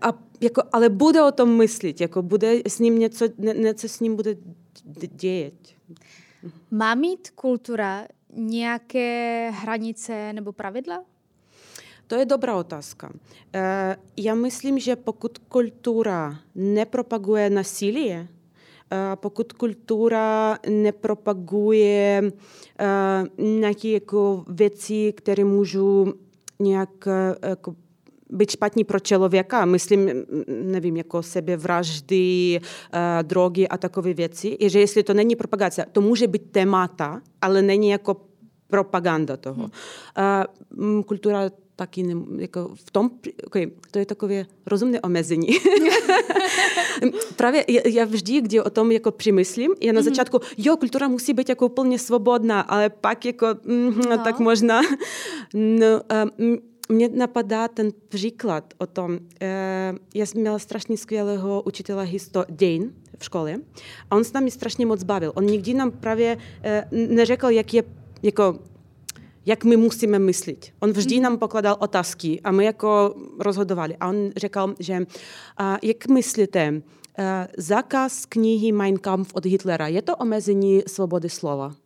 a, 0.02 0.14
jako, 0.42 0.62
ale 0.72 0.90
bude 0.90 1.24
o 1.24 1.32
tom 1.32 1.58
myslet, 1.58 2.02
jako 2.02 2.22
bude 2.22 2.62
s 2.68 2.80
ním 2.80 3.00
něco, 3.00 3.26
něco 3.38 3.90
s 3.90 4.00
ním 4.00 4.16
bude 4.16 4.36
dějet. 5.12 5.54
Má 6.72 6.96
mít 6.96 7.30
kultura 7.30 8.08
nějaké 8.34 9.50
hranice 9.54 10.34
nebo 10.34 10.52
pravidla? 10.52 11.04
To 12.08 12.16
je 12.16 12.26
dobrá 12.26 12.56
otázka. 12.56 13.14
E, 13.54 13.96
já 14.18 14.36
myslím, 14.36 14.80
že 14.80 14.96
pokud 14.96 15.38
kultura 15.38 16.36
nepropaguje 16.56 17.50
nasilí, 17.50 18.12
e, 18.12 18.28
pokud 19.16 19.54
kultura 19.54 20.58
nepropaguje 20.70 22.32
e, 22.80 23.44
nějaké 23.44 23.88
jako 23.88 24.46
věci, 24.48 25.14
které 25.18 25.44
můžou 25.44 26.14
nějak 26.60 27.08
jako 27.48 27.76
být 28.30 28.52
špatný 28.52 28.84
pro 28.84 29.00
člověka, 29.00 29.66
myslím, 29.66 30.10
nevím, 30.48 30.98
jako 30.98 31.24
sebevraždy, 31.24 32.60
drogy 33.22 33.68
a 33.68 33.78
takové 33.78 34.14
věci, 34.14 34.58
je, 34.60 34.70
že 34.70 34.80
jestli 34.80 35.04
to 35.04 35.14
není 35.14 35.36
propagace, 35.36 35.86
to 35.92 36.02
může 36.02 36.28
být 36.28 36.52
témata, 36.52 37.22
ale 37.42 37.62
není 37.62 37.90
jako 37.90 38.22
propaganda 38.68 39.38
toho. 39.38 39.70
Hmm. 40.78 41.04
Kultura 41.04 41.50
taky 41.76 42.04
ne, 42.04 42.14
jako 42.38 42.72
v 42.74 42.92
tom, 42.92 43.12
okay, 43.48 43.68
to 43.92 44.00
je 44.00 44.06
takové 44.06 44.46
rozumné 44.66 45.02
omezení. 45.02 45.48
Právě 47.36 47.66
já 47.86 48.06
vždy, 48.06 48.42
kdy 48.42 48.62
o 48.62 48.70
tom 48.70 48.92
jako 48.92 49.12
přemyslím, 49.12 49.72
já 49.82 49.94
na 49.94 50.02
mm-hmm. 50.02 50.04
začátku, 50.04 50.40
jo, 50.58 50.78
kultura 50.78 51.08
musí 51.08 51.34
být 51.34 51.50
jako 51.50 51.66
úplně 51.66 52.00
svobodná, 52.00 52.62
ale 52.62 52.90
pak 52.90 53.26
jako, 53.26 53.48
mm, 53.66 54.02
no. 54.10 54.18
tak 54.24 54.40
možná. 54.40 54.82
No, 55.54 56.02
um, 56.40 56.58
mě 56.90 57.10
napadá 57.10 57.68
ten 57.68 57.92
příklad 58.08 58.74
o 58.78 58.88
tom, 58.88 59.12
uh, 59.12 59.20
já 60.16 60.26
jsem 60.26 60.42
měla 60.42 60.60
strašně 60.60 60.98
skvělého 60.98 61.64
učitele 61.66 62.06
histo 62.06 62.46
dějin 62.50 62.94
v 63.18 63.26
škole 63.26 63.56
a 64.12 64.16
on 64.16 64.24
s 64.24 64.34
námi 64.34 64.52
strašně 64.52 64.86
moc 64.86 65.04
bavil. 65.04 65.32
On 65.36 65.46
nikdy 65.46 65.74
nám 65.74 65.92
právě 65.92 66.38
uh, 66.38 67.00
neřekl, 67.16 67.50
jak 67.50 67.74
je 67.74 67.84
jako 68.24 68.60
jak 69.46 69.64
my 69.64 69.78
musíme 69.78 70.20
myslet. 70.20 70.72
On 70.80 70.92
vždy 70.92 71.20
nám 71.20 71.38
pokladal 71.38 71.78
otázky 71.80 72.42
a 72.44 72.52
my 72.52 72.66
jako 72.66 73.16
rozhodovali. 73.40 73.98
A 74.00 74.10
on 74.10 74.32
řekl, 74.38 74.76
že 74.80 75.06
a, 75.58 75.78
jak 75.84 76.08
myslíte, 76.08 76.82
a, 77.18 77.48
zákaz 77.58 78.26
knihy 78.26 78.72
Mein 78.72 78.98
Kampf 78.98 79.34
od 79.34 79.46
Hitlera, 79.46 79.88
je 79.88 80.02
to 80.02 80.16
omezení 80.16 80.84
svobody 80.88 81.30
slova? 81.30 81.85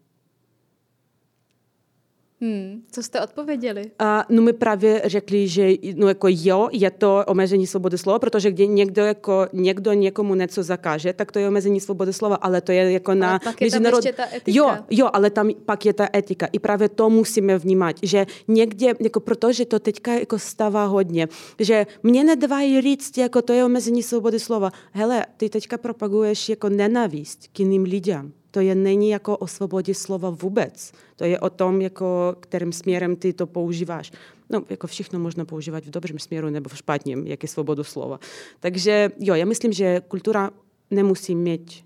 Hmm, 2.41 2.81
co 2.91 3.03
jste 3.03 3.21
odpověděli? 3.21 3.91
A, 3.99 4.25
no 4.29 4.41
my 4.41 4.53
právě 4.53 5.01
řekli, 5.05 5.47
že 5.47 5.69
no 5.95 6.07
jako 6.07 6.27
jo, 6.29 6.69
je 6.71 6.91
to 6.91 7.23
omezení 7.27 7.67
svobody 7.67 7.97
slova, 7.97 8.19
protože 8.19 8.51
když 8.51 8.67
někdo, 8.69 9.05
jako, 9.05 9.47
někdo 9.53 9.93
někomu 9.93 10.35
něco 10.35 10.63
zakáže, 10.63 11.13
tak 11.13 11.31
to 11.31 11.39
je 11.39 11.47
omezení 11.47 11.79
svobody 11.79 12.13
slova, 12.13 12.35
ale 12.35 12.61
to 12.61 12.71
je 12.71 12.91
jako 12.91 13.11
ale 13.11 13.19
na 13.19 13.39
pak 13.39 13.61
je 13.61 13.71
tam 13.71 13.85
ještě 13.85 14.13
ta 14.13 14.23
etika. 14.25 14.41
Jo, 14.45 14.77
jo, 14.89 15.09
ale 15.13 15.29
tam 15.29 15.49
pak 15.65 15.85
je 15.85 15.93
ta 15.93 16.07
etika. 16.15 16.47
I 16.51 16.59
právě 16.59 16.89
to 16.89 17.09
musíme 17.09 17.57
vnímat, 17.57 17.95
že 18.01 18.25
někde, 18.47 18.87
jako 18.99 19.19
protože 19.19 19.65
to 19.65 19.79
teďka 19.79 20.13
jako 20.13 20.39
stává 20.39 20.85
hodně, 20.85 21.27
že 21.59 21.87
mě 22.03 22.23
nedávají 22.23 22.81
říct, 22.81 23.17
jako 23.17 23.41
to 23.41 23.53
je 23.53 23.65
omezení 23.65 24.03
svobody 24.03 24.39
slova. 24.39 24.71
Hele, 24.91 25.25
ty 25.37 25.49
teďka 25.49 25.77
propaguješ 25.77 26.49
jako 26.49 26.69
nenávist 26.69 27.47
k 27.47 27.59
jiným 27.59 27.83
lidem 27.83 28.31
to 28.51 28.59
je 28.59 28.75
není 28.75 29.09
jako 29.09 29.37
o 29.37 29.47
svobodě 29.47 29.95
slova 29.95 30.29
vůbec. 30.29 30.91
To 31.15 31.23
je 31.23 31.39
o 31.39 31.49
tom, 31.49 31.81
jako, 31.81 32.35
kterým 32.39 32.71
směrem 32.71 33.15
ty 33.15 33.33
to 33.33 33.47
používáš. 33.47 34.11
No, 34.49 34.63
jako 34.69 34.87
všechno 34.87 35.19
možno 35.19 35.45
používat 35.45 35.85
v 35.85 35.89
dobrém 35.89 36.19
směru 36.19 36.49
nebo 36.49 36.69
v 36.69 36.77
špatném, 36.77 37.27
jak 37.27 37.43
je 37.43 37.49
svobodu 37.49 37.83
slova. 37.83 38.19
Takže 38.59 39.11
jo, 39.19 39.35
já 39.35 39.45
myslím, 39.45 39.73
že 39.73 40.01
kultura 40.07 40.51
nemusí 40.91 41.35
mít 41.35 41.85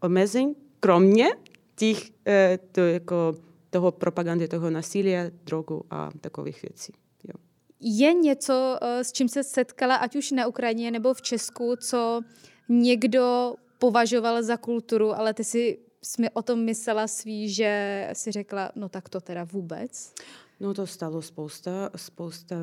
omezení, 0.00 0.54
kromě 0.80 1.28
těch, 1.76 2.10
eh, 2.26 2.58
to, 2.72 2.80
jako, 2.80 3.34
toho 3.70 3.92
propagandy, 3.92 4.48
toho 4.48 4.70
násilí, 4.70 5.14
drogu 5.44 5.82
a 5.90 6.10
takových 6.20 6.62
věcí. 6.62 6.92
Jo. 7.28 7.34
Je 7.80 8.14
něco, 8.14 8.78
eh, 8.82 9.04
s 9.04 9.12
čím 9.12 9.28
se 9.28 9.44
setkala, 9.44 9.96
ať 9.96 10.16
už 10.16 10.30
na 10.30 10.46
Ukrajině 10.46 10.90
nebo 10.90 11.14
v 11.14 11.22
Česku, 11.22 11.74
co 11.76 12.20
někdo 12.68 13.54
považoval 13.80 14.42
za 14.42 14.56
kulturu, 14.56 15.18
ale 15.18 15.34
ty 15.34 15.44
si 15.44 15.78
jsme 16.02 16.30
o 16.30 16.42
tom 16.42 16.64
myslela 16.64 17.06
svý, 17.06 17.48
že 17.48 18.08
si 18.12 18.32
řekla, 18.32 18.72
no 18.76 18.88
tak 18.88 19.08
to 19.08 19.20
teda 19.20 19.44
vůbec? 19.44 20.12
No 20.60 20.74
to 20.74 20.86
stalo 20.86 21.22
spousta, 21.22 21.90
spousta 21.96 22.56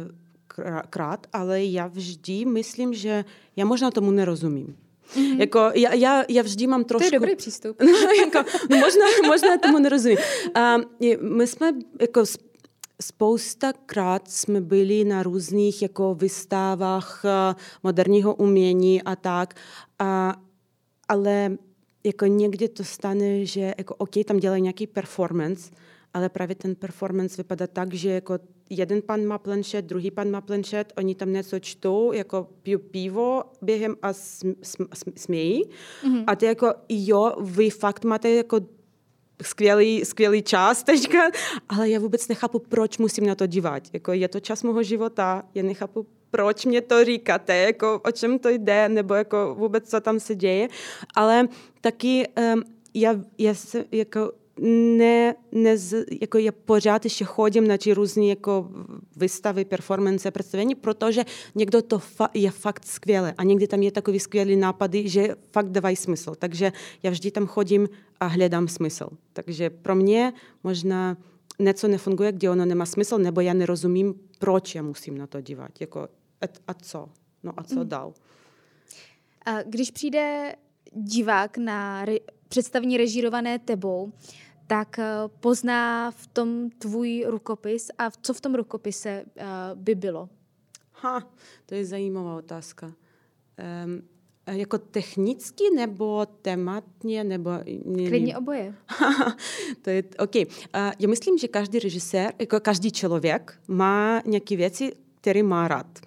krát, 0.89 1.27
ale 1.33 1.63
já 1.63 1.87
vždy 1.87 2.45
myslím, 2.45 2.93
že 2.93 3.25
já 3.55 3.65
možná 3.65 3.91
tomu 3.91 4.11
nerozumím. 4.11 4.77
Mm-hmm. 5.15 5.39
Jako, 5.39 5.59
já, 5.73 5.93
já, 5.93 6.23
já 6.29 6.43
vždy 6.43 6.67
mám 6.67 6.83
trošku... 6.83 7.09
To 7.09 7.15
je 7.15 7.19
dobrý 7.19 7.35
přístup. 7.35 7.77
no, 7.81 8.09
jako, 8.25 8.49
no, 8.69 8.77
možná, 8.77 9.05
možná 9.27 9.57
tomu 9.57 9.79
nerozumím. 9.79 10.17
A 10.55 10.77
my 11.21 11.47
jsme 11.47 11.71
jako 12.01 12.23
spousta 13.01 13.73
krát 13.85 14.31
jsme 14.31 14.61
byli 14.61 15.03
na 15.03 15.23
různých 15.23 15.81
jako 15.81 16.15
výstavách 16.15 17.23
moderního 17.83 18.35
umění 18.35 19.01
a 19.01 19.15
tak. 19.15 19.53
A 19.99 20.35
ale 21.07 21.57
jako 22.03 22.25
někdy 22.25 22.67
to 22.67 22.83
stane, 22.83 23.45
že 23.45 23.73
jako 23.77 23.95
OK, 23.95 24.11
tam 24.25 24.37
dělají 24.37 24.61
nějaký 24.61 24.87
performance, 24.87 25.71
ale 26.13 26.29
právě 26.29 26.55
ten 26.55 26.75
performance 26.75 27.37
vypadá 27.37 27.67
tak, 27.67 27.93
že 27.93 28.09
jako 28.09 28.39
jeden 28.69 29.01
pan 29.01 29.25
má 29.25 29.37
planšet, 29.37 29.85
druhý 29.85 30.11
pan 30.11 30.31
má 30.31 30.41
planšet, 30.41 30.93
oni 30.97 31.15
tam 31.15 31.33
něco 31.33 31.59
čtou, 31.59 32.11
jako 32.11 32.47
piju 32.61 32.79
pivo 32.79 33.43
během 33.61 33.95
a 34.01 34.13
sm, 34.13 34.53
sm, 34.61 34.83
sm, 34.93 35.11
smějí. 35.15 35.63
Mm-hmm. 35.63 36.23
A 36.27 36.35
ty 36.35 36.45
jako, 36.45 36.73
jo, 36.89 37.33
vy 37.41 37.69
fakt 37.69 38.05
máte 38.05 38.29
jako 38.29 38.59
skvělý, 39.41 40.05
skvělý 40.05 40.41
čas 40.41 40.83
teďka, 40.83 41.19
ale 41.69 41.89
já 41.89 41.99
vůbec 41.99 42.27
nechápu, 42.27 42.59
proč 42.59 42.97
musím 42.97 43.25
na 43.25 43.35
to 43.35 43.47
dívat. 43.47 43.83
Jako 43.93 44.13
je 44.13 44.27
to 44.27 44.39
čas 44.39 44.63
mého 44.63 44.83
života, 44.83 45.43
já 45.55 45.63
nechápu, 45.63 46.07
proč 46.31 46.65
mě 46.65 46.81
to 46.81 47.05
říkáte, 47.05 47.57
jako 47.57 48.01
o 48.05 48.11
čem 48.11 48.39
to 48.39 48.49
jde, 48.49 48.89
nebo 48.89 49.13
jako 49.13 49.55
vůbec 49.57 49.89
co 49.89 50.01
tam 50.01 50.19
se 50.19 50.35
děje, 50.35 50.67
ale 51.15 51.47
taky 51.81 52.27
um, 52.53 52.63
já, 52.93 53.15
já 53.37 53.53
se, 53.53 53.85
jako 53.91 54.31
ne, 54.97 55.35
ne, 55.51 55.75
jako 56.21 56.37
já 56.37 56.51
pořád 56.51 57.03
ještě 57.03 57.25
chodím 57.25 57.67
na 57.67 57.77
ty 57.77 57.93
různé 57.93 58.25
jako 58.25 58.69
výstavy, 59.15 59.65
performance, 59.65 60.31
představení, 60.31 60.75
protože 60.75 61.23
někdo 61.55 61.81
to 61.81 61.97
fa- 61.97 62.29
je 62.33 62.51
fakt 62.51 62.85
skvělé 62.85 63.33
a 63.37 63.43
někdy 63.43 63.67
tam 63.67 63.83
je 63.83 63.91
takový 63.91 64.19
skvělý 64.19 64.55
nápady, 64.55 65.09
že 65.09 65.35
fakt 65.51 65.69
dávají 65.69 65.95
smysl. 65.95 66.35
Takže 66.39 66.71
já 67.03 67.11
vždy 67.11 67.31
tam 67.31 67.47
chodím 67.47 67.89
a 68.19 68.25
hledám 68.25 68.67
smysl. 68.67 69.09
Takže 69.33 69.69
pro 69.69 69.95
mě 69.95 70.33
možná 70.63 71.17
něco 71.59 71.87
nefunguje, 71.87 72.31
kde 72.31 72.49
ono 72.49 72.65
nemá 72.65 72.85
smysl, 72.85 73.17
nebo 73.17 73.41
já 73.41 73.53
nerozumím, 73.53 74.15
proč 74.39 74.75
já 74.75 74.81
musím 74.81 75.17
na 75.17 75.27
to 75.27 75.41
dívat. 75.41 75.71
Jako, 75.79 76.07
a, 76.41 76.45
a 76.67 76.73
co? 76.73 77.09
No 77.43 77.53
a 77.57 77.63
co 77.63 77.79
mm. 77.79 77.87
dál? 77.87 78.13
A 79.45 79.63
když 79.63 79.91
přijde 79.91 80.55
divák 80.93 81.57
na 81.57 82.05
re- 82.05 82.17
představení 82.47 82.97
režírované 82.97 83.59
tebou, 83.59 84.11
tak 84.67 84.99
eh, 84.99 85.05
pozná 85.39 86.11
v 86.11 86.27
tom 86.27 86.69
tvůj 86.69 87.25
rukopis 87.27 87.91
a 87.97 88.11
co 88.21 88.33
v 88.33 88.41
tom 88.41 88.55
rukopise 88.55 89.25
uh, 89.35 89.43
by 89.75 89.95
bylo? 89.95 90.29
Ha, 90.91 91.31
to 91.65 91.75
je 91.75 91.85
zajímavá 91.85 92.35
otázka. 92.35 92.87
um, 93.85 94.01
jako 94.47 94.77
technicky 94.77 95.63
nebo 95.75 96.25
tematně, 96.41 97.23
nebo... 97.23 97.51
Klidně 98.07 98.37
oboje. 98.37 98.75
to 99.81 99.89
je 99.89 100.03
OK. 100.19 100.35
Uh, 100.35 100.43
já 100.99 101.07
myslím, 101.09 101.37
že 101.37 101.47
každý 101.47 101.79
režisér, 101.79 102.33
jako 102.39 102.59
každý 102.59 102.91
člověk 102.91 103.59
má 103.67 104.21
nějaké 104.25 104.55
věci, 104.55 104.91
které 105.21 105.43
má 105.43 105.67
rád. 105.67 106.06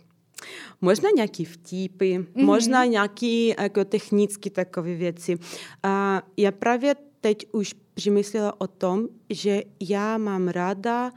Možná 0.81 1.11
nějaký 1.17 1.45
vtipy, 1.45 2.19
mm-hmm. 2.19 2.45
možná 2.45 2.85
nějaké 2.85 3.49
jako 3.59 3.85
technické 3.85 4.51
takové 4.51 4.95
věci. 4.95 5.39
A 5.83 6.23
já 6.37 6.53
právě 6.53 6.97
teď 7.21 7.47
už 7.53 7.75
přemyslela 7.95 8.61
o 8.61 8.67
tom, 8.67 9.09
že 9.31 9.63
já 9.81 10.19
mám 10.19 10.49
ráda, 10.49 11.13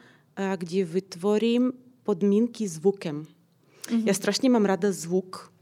kdy 0.57 0.83
vytvorím 0.83 1.71
podmínky 2.03 2.67
zvukem. 2.67 3.23
Mm-hmm. 3.23 4.03
Já 4.05 4.13
strašně 4.13 4.49
mám 4.49 4.65
ráda 4.65 4.91
zvuk. 4.91 5.52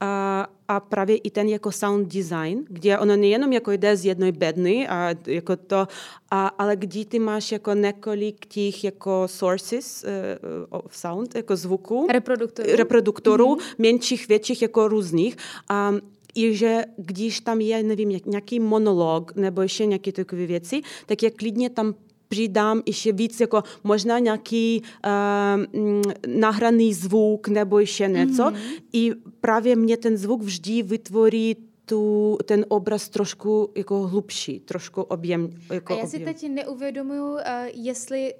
A, 0.00 0.46
a 0.68 0.80
právě 0.80 1.16
i 1.16 1.30
ten 1.30 1.48
jako 1.48 1.72
sound 1.72 2.14
design, 2.14 2.64
kde 2.68 2.98
ono 2.98 3.16
nejenom 3.16 3.52
jako 3.52 3.72
jde 3.72 3.96
z 3.96 4.04
jedné 4.04 4.32
bedny, 4.32 4.88
a 4.88 5.14
jako 5.26 5.56
to, 5.56 5.88
a, 6.30 6.46
ale 6.46 6.76
kdy 6.76 7.04
ty 7.04 7.18
máš 7.18 7.52
jako 7.52 7.74
několik 7.74 8.46
těch 8.46 8.84
jako 8.84 9.22
sources 9.26 10.04
uh, 10.04 10.78
of 10.78 10.96
sound, 10.96 11.34
jako 11.34 11.56
zvuku. 11.56 12.06
Reproduktorů. 12.12 12.76
Reproduktorů, 12.76 13.54
mm-hmm. 13.54 13.74
menších, 13.78 14.28
větších, 14.28 14.62
jako 14.62 14.88
různých. 14.88 15.36
A, 15.68 15.92
i 16.36 16.54
že 16.54 16.84
když 16.96 17.40
tam 17.40 17.60
je, 17.60 17.82
nevím, 17.82 18.20
nějaký 18.26 18.60
monolog 18.60 19.36
nebo 19.36 19.62
ještě 19.62 19.86
nějaké 19.86 20.12
takové 20.12 20.46
věci, 20.46 20.80
tak 21.06 21.22
já 21.22 21.30
klidně 21.30 21.70
tam 21.70 21.94
přidám 22.28 22.82
ještě 22.86 23.12
víc, 23.12 23.40
jako 23.40 23.62
možná 23.84 24.18
nějaký 24.18 24.82
uh, 25.06 25.82
nahraný 26.26 26.94
zvuk 26.94 27.48
nebo 27.48 27.78
ještě 27.78 28.08
něco. 28.08 28.42
Mm-hmm. 28.42 28.82
I 28.92 29.12
právě 29.40 29.76
mě 29.76 29.96
ten 29.96 30.16
zvuk 30.16 30.42
vždy 30.42 30.82
vytvoří 30.82 31.56
tu, 31.84 32.38
ten 32.44 32.64
obraz 32.68 33.08
trošku 33.08 33.70
jako 33.76 34.06
hlubší, 34.06 34.60
trošku 34.60 35.02
objem. 35.02 35.50
Jako 35.72 35.94
A 35.94 35.96
já 35.96 36.06
si 36.06 36.16
objem. 36.16 36.34
teď 36.34 36.50
neuvědomuju, 36.50 37.32
uh, 37.32 37.40
jestli 37.72 38.34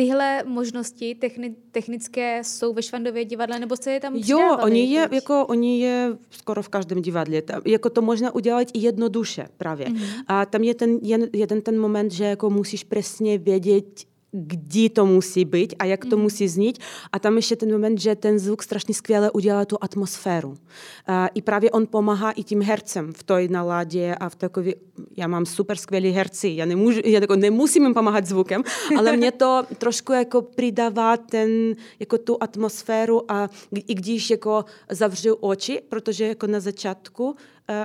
tyhle 0.00 0.44
možnosti 0.46 1.16
techni- 1.20 1.54
technické 1.72 2.44
jsou 2.44 2.72
ve 2.72 2.82
Švandově 2.82 3.24
divadle, 3.24 3.58
nebo 3.58 3.76
se 3.76 3.92
je 3.92 4.00
tam 4.00 4.16
Jo, 4.16 4.56
oni 4.62 4.92
je, 4.92 5.08
jako, 5.12 5.46
oni 5.46 5.80
je 5.80 6.16
skoro 6.30 6.62
v 6.62 6.68
každém 6.68 7.02
divadle. 7.02 7.42
Tam, 7.42 7.60
jako 7.66 7.90
to 7.90 8.02
možná 8.02 8.34
udělat 8.34 8.68
i 8.72 8.78
jednoduše 8.78 9.48
právě. 9.56 9.86
Mm-hmm. 9.86 10.24
A 10.26 10.46
tam 10.46 10.62
je 10.62 10.74
ten 10.74 10.98
jeden 11.32 11.62
ten 11.62 11.80
moment, 11.80 12.12
že 12.12 12.24
jako 12.24 12.50
musíš 12.50 12.84
přesně 12.84 13.38
vědět, 13.38 14.00
kdy 14.32 14.88
to 14.88 15.06
musí 15.06 15.44
být 15.44 15.74
a 15.78 15.84
jak 15.84 16.04
to 16.04 16.16
mm. 16.16 16.22
musí 16.22 16.48
znít. 16.48 16.78
A 17.12 17.18
tam 17.18 17.36
ještě 17.36 17.56
ten 17.56 17.72
moment, 17.72 18.00
že 18.00 18.14
ten 18.14 18.38
zvuk 18.38 18.62
strašně 18.62 18.94
skvěle 18.94 19.30
udělá 19.30 19.64
tu 19.64 19.76
atmosféru. 19.80 20.48
Uh, 20.48 20.56
I 21.34 21.42
právě 21.42 21.70
on 21.70 21.86
pomáhá 21.86 22.30
i 22.30 22.42
tím 22.42 22.62
hercem 22.62 23.12
v 23.12 23.22
té 23.22 23.48
naladě 23.48 24.14
a 24.14 24.28
v 24.28 24.34
takový, 24.34 24.74
já 25.16 25.26
mám 25.26 25.46
super 25.46 25.76
skvělý 25.76 26.10
herci, 26.10 26.48
já, 26.48 26.66
nemůžu, 26.66 27.00
já 27.04 27.20
jako 27.20 27.36
nemusím 27.36 27.84
jim 27.84 27.94
pomáhat 27.94 28.26
zvukem, 28.26 28.62
ale 28.98 29.16
mě 29.16 29.32
to 29.32 29.64
trošku 29.78 30.12
jako 30.12 30.42
přidává 30.42 31.16
ten, 31.16 31.74
jako 32.00 32.18
tu 32.18 32.36
atmosféru 32.40 33.32
a 33.32 33.50
i 33.88 33.94
když 33.94 34.30
jako 34.30 34.64
zavřu 34.90 35.34
oči, 35.34 35.82
protože 35.88 36.26
jako 36.26 36.46
na 36.46 36.60
začátku 36.60 37.24
uh, 37.24 37.34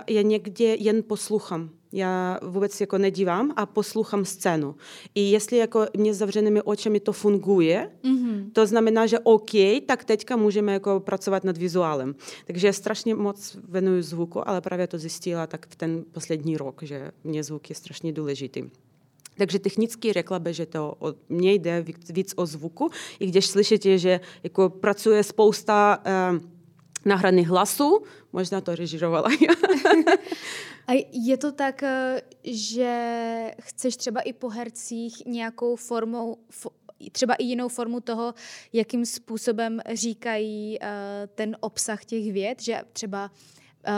já 0.09 0.21
někde 0.21 0.65
jen 0.65 1.03
poslouchám 1.03 1.69
já 1.95 2.39
vůbec 2.43 2.81
jako 2.81 2.97
nedívám 2.97 3.53
a 3.55 3.65
poslouchám 3.65 4.25
scénu. 4.25 4.75
I 5.15 5.21
jestli 5.21 5.57
jako 5.57 5.85
mě 5.97 6.13
zavřenými 6.13 6.61
očami 6.61 6.99
to 6.99 7.13
funguje, 7.13 7.91
mm-hmm. 8.03 8.51
to 8.53 8.67
znamená, 8.67 9.05
že 9.05 9.19
OK, 9.19 9.51
tak 9.85 10.05
teďka 10.05 10.35
můžeme 10.35 10.73
jako 10.73 10.99
pracovat 10.99 11.43
nad 11.43 11.57
vizuálem. 11.57 12.15
Takže 12.45 12.67
já 12.67 12.73
strašně 12.73 13.15
moc 13.15 13.57
venuju 13.67 14.01
zvuku, 14.01 14.49
ale 14.49 14.61
právě 14.61 14.87
to 14.87 14.97
zjistila 14.97 15.47
tak 15.47 15.67
v 15.69 15.75
ten 15.75 16.03
poslední 16.11 16.57
rok, 16.57 16.83
že 16.83 17.11
mě 17.23 17.43
zvuk 17.43 17.69
je 17.69 17.75
strašně 17.75 18.13
důležitý. 18.13 18.63
Takže 19.37 19.59
technicky 19.59 20.13
řekla 20.13 20.39
by, 20.39 20.53
že 20.53 20.65
to 20.65 20.95
o, 20.99 21.13
mně 21.29 21.53
jde 21.53 21.81
víc, 21.81 22.09
víc 22.09 22.33
o 22.35 22.45
zvuku, 22.45 22.89
i 23.19 23.27
když 23.27 23.47
slyšíte, 23.47 23.97
že 23.97 24.19
jako 24.43 24.69
pracuje 24.69 25.23
spousta 25.23 26.03
uh, 26.31 26.54
nahraných 27.05 27.47
hlasů, 27.47 28.03
možná 28.33 28.61
to 28.61 28.75
režirovala 28.75 29.29
A 30.87 31.07
je 31.11 31.37
to 31.37 31.51
tak, 31.51 31.83
eh, 31.83 32.21
že 32.43 32.91
chceš 33.61 33.95
třeba 33.95 34.21
i 34.21 34.33
po 34.33 34.49
hercích 34.49 35.25
nějakou 35.25 35.75
formou, 35.75 36.37
třeba 37.11 37.33
i 37.33 37.43
jinou 37.43 37.67
formu 37.67 37.99
toho, 37.99 38.33
jakým 38.73 39.05
způsobem 39.05 39.79
říkají 39.93 40.79
uh, 40.79 40.87
ten 41.35 41.57
obsah 41.59 42.05
těch 42.05 42.33
věd, 42.33 42.61
že 42.61 42.81
třeba 42.93 43.31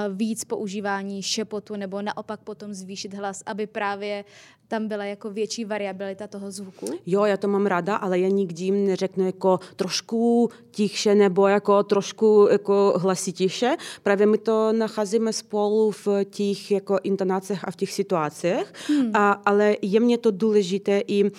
víc 0.10 0.44
používání 0.44 1.24
šepotu 1.24 1.76
nebo 1.76 2.02
naopak 2.02 2.40
potom 2.40 2.74
zvýšit 2.74 3.14
hlas, 3.14 3.44
aby 3.46 3.68
právě 3.68 4.26
tam 4.68 4.88
byla 4.88 5.04
jako 5.04 5.30
větší 5.30 5.66
variabilita 5.66 6.28
toho 6.28 6.52
zvuku? 6.52 6.86
Jo, 7.06 7.26
já 7.26 7.38
to 7.38 7.48
mám 7.48 7.66
ráda, 7.66 7.96
ale 7.96 8.20
já 8.20 8.30
nikdy 8.30 8.64
jim 8.64 8.88
neřeknu 8.88 9.26
jako 9.26 9.60
trošku 9.76 10.50
tichše 10.72 11.16
nebo 11.16 11.48
jako 11.48 11.84
trošku 11.84 12.48
jako 12.52 12.94
hlasitější. 12.98 13.66
Právě 14.04 14.26
my 14.26 14.38
to 14.38 14.74
nacházíme 14.74 15.34
spolu 15.34 15.92
v 15.92 16.08
těch 16.30 16.72
jako 16.72 17.00
intonacích 17.04 17.68
a 17.68 17.72
v 17.72 17.76
těch 17.76 17.92
situacích, 17.92 18.74
hmm. 18.88 19.12
a, 19.14 19.32
ale 19.32 19.76
je 19.82 20.00
mě 20.00 20.18
to 20.18 20.32
důležité 20.32 21.02
i 21.08 21.32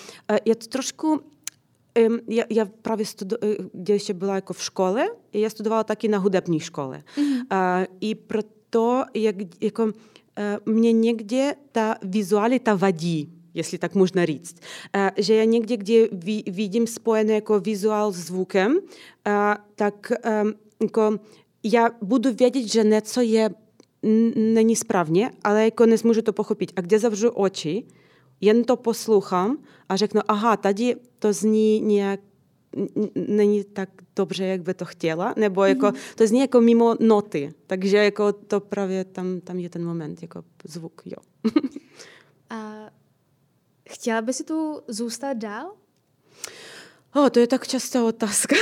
je 0.45 0.55
to 0.55 0.67
trošku 0.67 1.21
já, 2.29 2.45
já 2.51 2.65
právě 2.83 3.07
studu, 3.07 3.37
když 3.73 3.95
ještě 3.95 4.15
byla 4.15 4.35
jako 4.35 4.53
v 4.53 4.63
škole, 4.63 5.09
já 5.33 5.51
studovala 5.51 5.85
taky 5.85 6.09
na 6.09 6.19
hudební 6.19 6.61
škole. 6.61 7.03
Mm-hmm. 7.17 7.43
A, 7.51 7.85
I 8.01 8.15
proto, 8.15 9.05
jak, 9.15 9.37
jako, 9.61 9.93
mě 10.67 10.93
někde 10.93 11.55
ta 11.73 11.97
vizualita 12.03 12.75
vadí, 12.75 13.33
jestli 13.55 13.79
tak 13.79 13.95
možná 13.95 14.25
říct. 14.25 14.57
Že 15.17 15.35
já 15.35 15.45
někde, 15.45 15.77
kde 15.77 16.09
vidím 16.47 16.87
spojené 16.87 17.35
jako 17.35 17.61
vizuál 17.61 18.13
s 18.13 18.17
zvukem, 18.17 18.79
tak 19.75 20.13
jako 20.83 21.19
já 21.63 21.91
budu 22.03 22.33
vědět, 22.33 22.67
že 22.67 22.85
něco 22.85 23.21
je 23.21 23.51
není 24.37 24.77
správně, 24.77 25.31
ale 25.45 25.65
jako 25.65 25.87
nesmůžu 25.87 26.23
to 26.23 26.33
pochopit. 26.33 26.73
A 26.77 26.81
kde 26.81 26.99
zavřu 26.99 27.29
oči, 27.29 27.85
jen 28.41 28.65
to 28.65 28.77
poslouchám 28.77 29.59
a 29.89 29.97
řeknu, 29.97 30.21
aha, 30.29 30.57
tady 30.57 30.97
to 31.19 31.33
zní 31.33 31.81
nějak 31.81 32.21
není 33.15 33.65
tak 33.65 33.89
dobře, 34.17 34.45
jak 34.45 34.63
by 34.63 34.75
to 34.75 34.85
chtěla, 34.85 35.35
nebo 35.37 35.65
jako, 35.65 35.87
mm-hmm. 35.87 36.15
to 36.15 36.27
zní 36.27 36.41
jako 36.41 36.61
mimo 36.61 36.97
noty, 37.01 37.53
takže 37.67 37.97
jako 37.97 38.33
to 38.33 38.61
právě 38.61 39.05
tam, 39.05 39.41
tam 39.41 39.59
je 39.59 39.71
ten 39.71 39.85
moment, 39.85 40.23
jako 40.23 40.45
zvuk, 40.65 41.03
jo. 41.05 41.17
A 42.51 42.91
chtěla 43.91 44.23
by 44.23 44.33
si 44.33 44.45
tu 44.45 44.81
zůstat 44.89 45.33
dál? 45.37 45.73
O, 47.15 47.31
to 47.31 47.41
je 47.41 47.47
tak 47.47 47.69
častá 47.69 48.05
otázka. 48.05 48.57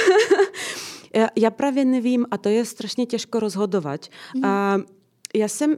já, 1.14 1.28
já 1.36 1.50
právě 1.50 1.84
nevím 1.84 2.26
a 2.30 2.38
to 2.38 2.48
je 2.48 2.64
strašně 2.64 3.06
těžko 3.06 3.40
rozhodovat. 3.40 4.06
Mm. 4.36 4.44
A 4.44 4.80
já 5.34 5.48
jsem 5.48 5.76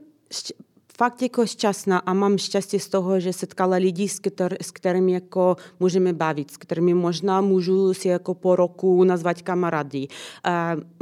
fakt 0.98 1.22
jako 1.22 1.46
šťastná 1.46 1.98
a 1.98 2.12
mám 2.12 2.38
štěstí 2.38 2.78
z 2.78 2.88
toho, 2.88 3.20
že 3.20 3.32
setkala 3.32 3.76
lidi, 3.76 4.08
s, 4.08 4.18
kter, 4.18 4.56
s 4.60 4.70
kterými 4.70 5.12
jako 5.12 5.56
můžeme 5.80 6.12
bavit, 6.12 6.50
s 6.50 6.56
kterými 6.56 6.94
možná 6.94 7.40
můžu 7.40 7.94
si 7.94 8.08
jako 8.08 8.34
po 8.34 8.56
roku 8.56 9.04
nazvat 9.04 9.42
kamarády. 9.42 10.06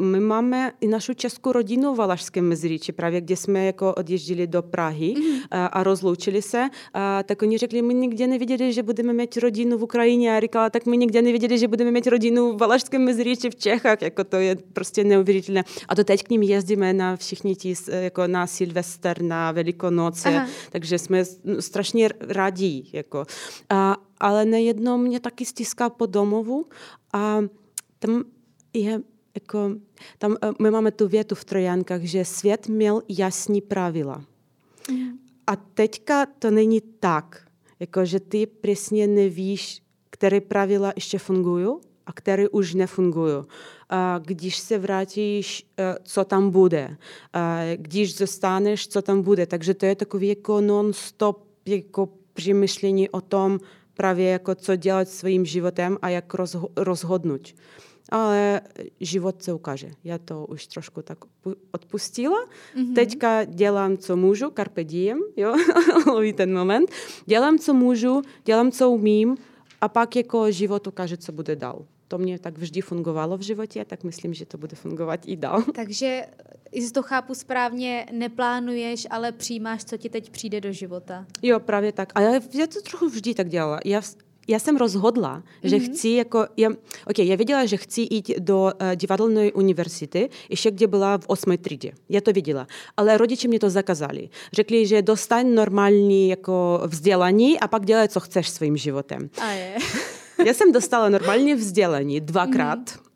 my 0.00 0.20
máme 0.20 0.72
i 0.80 0.86
našu 0.86 1.14
českou 1.14 1.52
rodinu 1.52 1.94
v 1.94 1.96
Valašském 1.96 2.48
Meziříči, 2.48 2.92
právě 2.92 3.20
kde 3.20 3.36
jsme 3.36 3.66
jako 3.66 3.94
odježdili 3.94 4.46
do 4.46 4.62
Prahy 4.62 5.14
mm-hmm. 5.14 5.68
a 5.72 5.82
rozloučili 5.82 6.42
se, 6.42 6.68
a, 6.94 7.22
tak 7.22 7.42
oni 7.42 7.58
řekli, 7.58 7.82
my 7.82 7.94
nikde 7.94 8.26
neviděli, 8.26 8.72
že 8.72 8.82
budeme 8.82 9.12
mít 9.12 9.36
rodinu 9.36 9.78
v 9.78 9.82
Ukrajině 9.82 10.36
a 10.36 10.40
říkala, 10.40 10.70
tak 10.70 10.86
my 10.86 10.96
nikde 10.96 11.22
neviděli, 11.22 11.58
že 11.58 11.68
budeme 11.68 11.90
mít 11.90 12.06
rodinu 12.06 12.52
v 12.52 12.58
Valašském 12.58 13.04
Meziříči 13.04 13.50
v 13.50 13.56
Čechách, 13.56 14.02
jako 14.02 14.24
to 14.24 14.36
je 14.36 14.56
prostě 14.72 15.04
neuvěřitelné. 15.04 15.64
A 15.88 15.94
to 15.94 16.04
teď 16.04 16.22
k 16.22 16.30
ním 16.30 16.42
jezdíme 16.42 16.92
na 16.92 17.16
všichni 17.16 17.56
ti, 17.56 17.74
jako 17.90 18.26
na 18.26 18.46
Silvester, 18.46 19.22
na 19.22 19.52
Velikou 19.52 19.85
Velikonoce, 19.90 20.28
Aha. 20.28 20.48
takže 20.70 20.98
jsme 20.98 21.24
strašně 21.60 22.08
radí. 22.20 22.90
Jako. 22.92 23.24
A, 23.70 23.96
ale 24.20 24.44
nejednou 24.44 24.98
mě 24.98 25.20
taky 25.20 25.44
stiská 25.44 25.90
po 25.90 26.06
domovu 26.06 26.66
a 27.12 27.38
tam 27.98 28.24
je 28.72 29.00
jako, 29.34 29.70
tam 30.18 30.36
e, 30.42 30.62
my 30.62 30.70
máme 30.70 30.90
tu 30.90 31.08
větu 31.08 31.34
v 31.34 31.44
Trojankách, 31.44 32.02
že 32.02 32.24
svět 32.24 32.68
měl 32.68 33.02
jasní 33.08 33.60
pravidla. 33.60 34.24
Mhm. 34.90 35.18
A 35.46 35.56
teďka 35.56 36.26
to 36.38 36.50
není 36.50 36.80
tak, 36.80 37.46
jako 37.80 38.04
že 38.04 38.20
ty 38.20 38.46
přesně 38.46 39.06
nevíš, 39.06 39.82
které 40.10 40.40
pravidla 40.40 40.92
ještě 40.96 41.18
fungují 41.18 41.68
a 42.06 42.12
které 42.12 42.48
už 42.48 42.74
nefungují 42.74 43.44
když 44.24 44.58
se 44.58 44.78
vrátíš, 44.78 45.66
e, 45.78 45.94
co 46.02 46.24
tam 46.24 46.50
bude, 46.50 46.96
když 47.76 48.16
zostaneš, 48.16 48.88
co 48.88 49.02
tam 49.02 49.22
bude. 49.22 49.46
Takže 49.46 49.74
to 49.74 49.86
je 49.86 49.94
takový 49.94 50.28
jako 50.28 50.60
non-stop 50.60 51.46
jako 51.66 52.08
přemýšlení 52.32 53.08
o 53.08 53.20
tom, 53.20 53.60
právě 53.94 54.28
jako 54.30 54.54
co 54.54 54.76
dělat 54.76 55.08
svým 55.08 55.44
životem 55.44 55.98
a 56.02 56.08
jak 56.08 56.34
rozhodnout. 56.76 57.54
ale 58.08 58.60
život 59.00 59.42
se 59.42 59.52
ukáže. 59.52 59.90
Já 60.04 60.18
to 60.18 60.46
už 60.46 60.66
trošku 60.66 61.02
tak 61.02 61.18
odpustila. 61.72 62.46
Mm-hmm. 62.46 62.94
Teďka 62.94 63.44
dělám, 63.44 63.98
co 63.98 64.16
můžu, 64.16 64.50
carpe 64.50 64.84
diem, 64.84 65.18
jo, 65.36 65.56
loví 66.06 66.32
ten 66.32 66.54
moment. 66.54 66.90
Dělám, 67.26 67.58
co 67.58 67.74
můžu, 67.74 68.22
dělám, 68.44 68.70
co 68.70 68.90
umím 68.90 69.36
a 69.80 69.88
pak 69.88 70.16
jako 70.16 70.50
život 70.50 70.86
ukáže, 70.86 71.16
co 71.16 71.32
bude 71.32 71.56
dál. 71.56 71.84
To 72.08 72.18
mě 72.18 72.38
tak 72.38 72.58
vždy 72.58 72.80
fungovalo 72.80 73.36
v 73.36 73.40
životě, 73.40 73.84
tak 73.84 74.04
myslím, 74.04 74.34
že 74.34 74.46
to 74.46 74.58
bude 74.58 74.76
fungovat 74.76 75.20
i 75.26 75.36
dál. 75.36 75.62
Takže, 75.74 76.26
jestli 76.72 76.92
to 76.92 77.02
chápu 77.02 77.34
správně, 77.34 78.06
neplánuješ, 78.12 79.06
ale 79.10 79.32
přijímáš, 79.32 79.84
co 79.84 79.96
ti 79.96 80.08
teď 80.08 80.30
přijde 80.30 80.60
do 80.60 80.72
života. 80.72 81.26
Jo, 81.42 81.60
právě 81.60 81.92
tak. 81.92 82.12
Ale 82.14 82.40
já 82.58 82.66
to 82.66 82.82
trochu 82.82 83.08
vždy 83.08 83.34
tak 83.34 83.48
dělala. 83.48 83.80
Já 83.84 84.02
já 84.48 84.58
jsem 84.58 84.76
rozhodla, 84.76 85.38
mm-hmm. 85.38 85.68
že 85.68 85.78
chci 85.78 86.08
jako, 86.08 86.46
já, 86.56 86.70
ok, 87.06 87.18
já 87.18 87.36
věděla, 87.36 87.66
že 87.66 87.76
chci 87.76 88.06
jít 88.10 88.30
do 88.38 88.62
uh, 88.62 88.70
divadelné 88.94 89.52
univerzity, 89.52 90.28
ještě 90.48 90.70
kde 90.70 90.86
byla 90.86 91.18
v 91.18 91.24
osmé 91.26 91.58
třídě. 91.58 91.92
Já 92.08 92.20
to 92.20 92.32
věděla. 92.32 92.66
Ale 92.96 93.18
rodiče 93.18 93.48
mě 93.48 93.58
to 93.58 93.70
zakazali. 93.70 94.28
Řekli, 94.52 94.86
že 94.86 95.02
dostaň 95.02 95.54
normální 95.54 96.28
jako 96.28 96.82
vzdělání 96.86 97.60
a 97.60 97.68
pak 97.68 97.84
dělej, 97.84 98.08
co 98.08 98.20
chceš 98.20 98.48
svým 98.48 98.76
životem. 98.76 99.30
A 99.38 99.50
je. 99.50 99.76
já 100.44 100.54
jsem 100.54 100.72
dostala 100.72 101.08
normální 101.08 101.54
vzdělání 101.54 102.20
dvakrát. 102.20 102.78
Mm-hmm. 102.78 103.06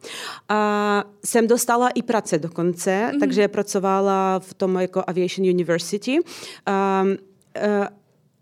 A 0.49 1.05
jsem 1.25 1.47
dostala 1.47 1.89
i 1.89 2.03
práce 2.03 2.39
dokonce, 2.39 2.91
mm-hmm. 2.91 3.21
takže 3.21 3.49
pracovala 3.49 4.39
v 4.39 4.55
tom 4.55 4.77
jako 4.77 5.03
Aviation 5.07 5.49
University. 5.49 6.19
Um, 6.19 7.11
uh, 7.11 7.17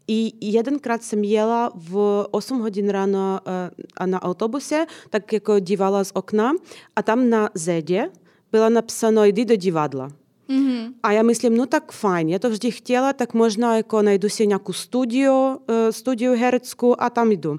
i 0.08 0.32
jedenkrát 0.40 1.02
jsem 1.02 1.24
jela 1.24 1.72
v 1.74 2.26
8 2.30 2.60
hodin 2.60 2.88
ráno 2.88 3.40
uh, 4.00 4.06
na 4.06 4.22
autobuse, 4.22 4.86
tak 5.10 5.32
jako 5.32 5.58
dívala 5.58 6.04
z 6.04 6.10
okna 6.14 6.52
a 6.96 7.02
tam 7.02 7.30
na 7.30 7.50
zedě 7.54 8.10
bylo 8.52 8.70
napsáno 8.70 9.24
jdi 9.24 9.44
do 9.44 9.56
divadla. 9.56 10.08
Mm-hmm. 10.48 10.92
A 11.02 11.12
já 11.12 11.22
myslím, 11.22 11.56
no 11.56 11.66
tak 11.66 11.92
fajn, 11.92 12.28
já 12.28 12.38
to 12.38 12.50
vždy 12.50 12.70
chtěla, 12.70 13.12
tak 13.12 13.34
možná 13.34 13.76
jako 13.76 14.02
najdu 14.02 14.28
si 14.28 14.46
nějakou 14.46 14.72
studio, 14.72 15.56
uh, 15.68 15.76
studiu 15.90 16.34
hereckou 16.34 16.94
a 16.98 17.10
tam 17.10 17.32
jdu. 17.32 17.56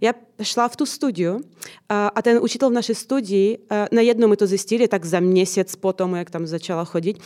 Já 0.00 0.12
šla 0.42 0.68
v 0.68 0.76
tu 0.76 0.86
studiu 0.86 1.40
a 1.88 2.22
ten 2.22 2.38
učitel 2.42 2.70
v 2.70 2.72
naší 2.72 2.94
studii, 2.94 3.58
najednou 3.92 4.28
my 4.28 4.36
to 4.36 4.46
zjistili, 4.46 4.88
tak 4.88 5.04
za 5.04 5.20
měsíc 5.20 5.76
potom, 5.76 6.14
jak 6.14 6.30
tam 6.30 6.46
začala 6.46 6.84
chodit, 6.84 7.18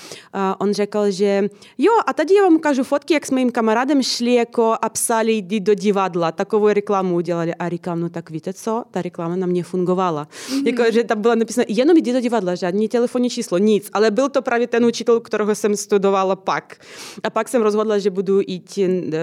on 0.59 0.75
řekl, 0.75 1.11
že 1.11 1.49
jo, 1.79 1.93
a 2.07 2.13
tady 2.13 2.35
já 2.35 2.43
vám 2.43 2.55
ukážu 2.55 2.85
fotky, 2.85 3.15
jak 3.15 3.27
s 3.27 3.31
mým 3.31 3.51
kamarádem 3.51 4.03
šli 4.03 4.35
jako 4.35 4.75
a 4.83 4.89
psali, 4.89 5.33
jdi 5.33 5.61
do 5.61 5.75
divadla, 5.75 6.33
takovou 6.33 6.69
reklamu 6.69 7.15
udělali. 7.17 7.55
A 7.55 7.69
říkám, 7.69 8.01
no 8.01 8.09
tak 8.09 8.31
víte 8.31 8.53
co, 8.53 8.85
ta 8.91 9.03
reklama 9.03 9.37
na 9.37 9.47
mě 9.47 9.63
fungovala. 9.63 10.29
Mm-hmm. 10.49 10.67
Jako, 10.67 10.93
že 10.93 11.05
tam 11.05 11.21
bylo 11.21 11.35
napsáno, 11.35 11.65
jenom 11.69 11.97
jdi 11.97 12.13
do 12.13 12.21
divadla, 12.21 12.55
žádný 12.55 12.89
telefonní 12.89 13.31
číslo, 13.31 13.59
nic. 13.59 13.91
Ale 13.93 14.11
byl 14.11 14.29
to 14.29 14.43
právě 14.43 14.67
ten 14.67 14.85
učitel, 14.85 15.21
kterého 15.21 15.55
jsem 15.55 15.77
studovala 15.77 16.37
pak. 16.37 16.77
A 17.23 17.31
pak 17.31 17.49
jsem 17.49 17.63
rozhodla, 17.63 17.99
že 17.99 18.11
budu 18.11 18.41
jít 18.47 18.79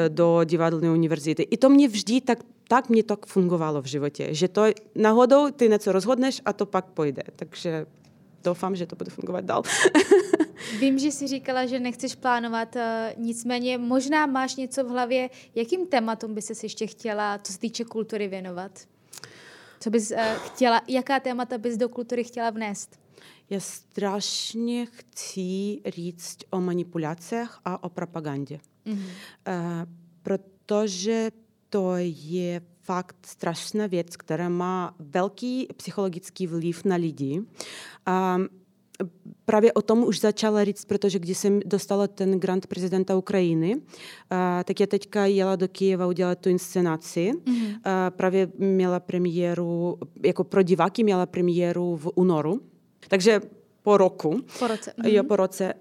do 0.07 0.41
divadelné 0.45 0.91
univerzity. 0.91 1.43
I 1.43 1.57
to 1.57 1.69
mě 1.69 1.87
vždy 1.87 2.21
tak 2.21 2.39
tak 2.67 2.89
mě 2.89 3.03
to 3.03 3.17
fungovalo 3.27 3.81
v 3.81 3.85
životě, 3.85 4.27
že 4.31 4.47
to 4.47 4.63
náhodou 4.95 5.51
ty 5.51 5.69
něco 5.69 5.91
rozhodneš 5.91 6.41
a 6.45 6.53
to 6.53 6.65
pak 6.65 6.85
pojde. 6.85 7.23
Takže 7.35 7.85
doufám, 8.43 8.75
že 8.75 8.85
to 8.85 8.95
bude 8.95 9.11
fungovat 9.11 9.45
dál. 9.45 9.63
Vím, 10.79 10.99
že 10.99 11.11
jsi 11.11 11.27
říkala, 11.27 11.65
že 11.65 11.79
nechceš 11.79 12.15
plánovat, 12.15 12.75
eh, 12.75 13.15
nicméně 13.17 13.77
možná 13.77 14.25
máš 14.25 14.55
něco 14.55 14.83
v 14.83 14.87
hlavě, 14.87 15.29
jakým 15.55 15.87
tématům 15.87 16.33
by 16.33 16.41
se 16.41 16.53
ještě 16.65 16.87
chtěla, 16.87 17.37
co 17.37 17.53
se 17.53 17.59
týče 17.59 17.83
kultury, 17.85 18.27
věnovat? 18.27 18.79
Co 19.79 19.89
bys 19.89 20.11
uh, 20.11 20.17
chtěla, 20.45 20.81
jaká 20.87 21.19
témata 21.19 21.57
bys 21.57 21.77
do 21.77 21.89
kultury 21.89 22.23
chtěla 22.23 22.49
vnést? 22.49 22.99
Já 23.49 23.59
strašně 23.59 24.85
chci 24.85 25.81
říct 25.85 26.37
o 26.49 26.61
manipulacích 26.61 27.49
a 27.65 27.83
o 27.83 27.89
propagandě. 27.89 28.59
Mm-hmm. 28.85 28.95
Uh, 28.95 29.05
protože 30.23 31.31
to 31.73 31.93
je 31.97 32.61
fakt 32.81 33.15
strašná 33.25 33.87
věc, 33.87 34.17
která 34.17 34.49
má 34.49 34.95
velký 34.99 35.67
psychologický 35.77 36.47
vliv 36.47 36.85
na 36.85 36.95
lidi. 36.95 37.41
A 38.05 38.37
právě 39.45 39.73
o 39.73 39.81
tom 39.81 40.03
už 40.03 40.19
začala 40.19 40.63
říct, 40.63 40.85
protože 40.85 41.19
když 41.19 41.37
jsem 41.37 41.59
dostala 41.65 42.07
ten 42.07 42.39
grant 42.39 42.67
prezidenta 42.67 43.17
Ukrajiny, 43.17 43.81
a, 44.29 44.63
tak 44.63 44.79
já 44.79 44.87
teďka 44.87 45.25
jela 45.25 45.55
do 45.55 45.67
Kyjeva 45.67 46.07
udělat 46.07 46.39
tu 46.39 46.49
inscenaci. 46.49 47.31
Mm-hmm. 47.33 47.79
A, 47.83 48.09
právě 48.09 48.51
měla 48.57 48.99
premiéru, 48.99 49.97
jako 50.23 50.43
pro 50.43 50.61
diváky 50.61 51.03
měla 51.03 51.25
premiéru 51.25 51.95
v 51.97 52.09
únoru. 52.15 52.61
Takže 53.07 53.41
po 53.83 53.97
roku. 53.97 54.41
Po 54.59 54.67
roce. 54.67 54.93
Jo, 55.03 55.23
mhm. 55.23 55.27
po 55.27 55.35
roce. 55.35 55.73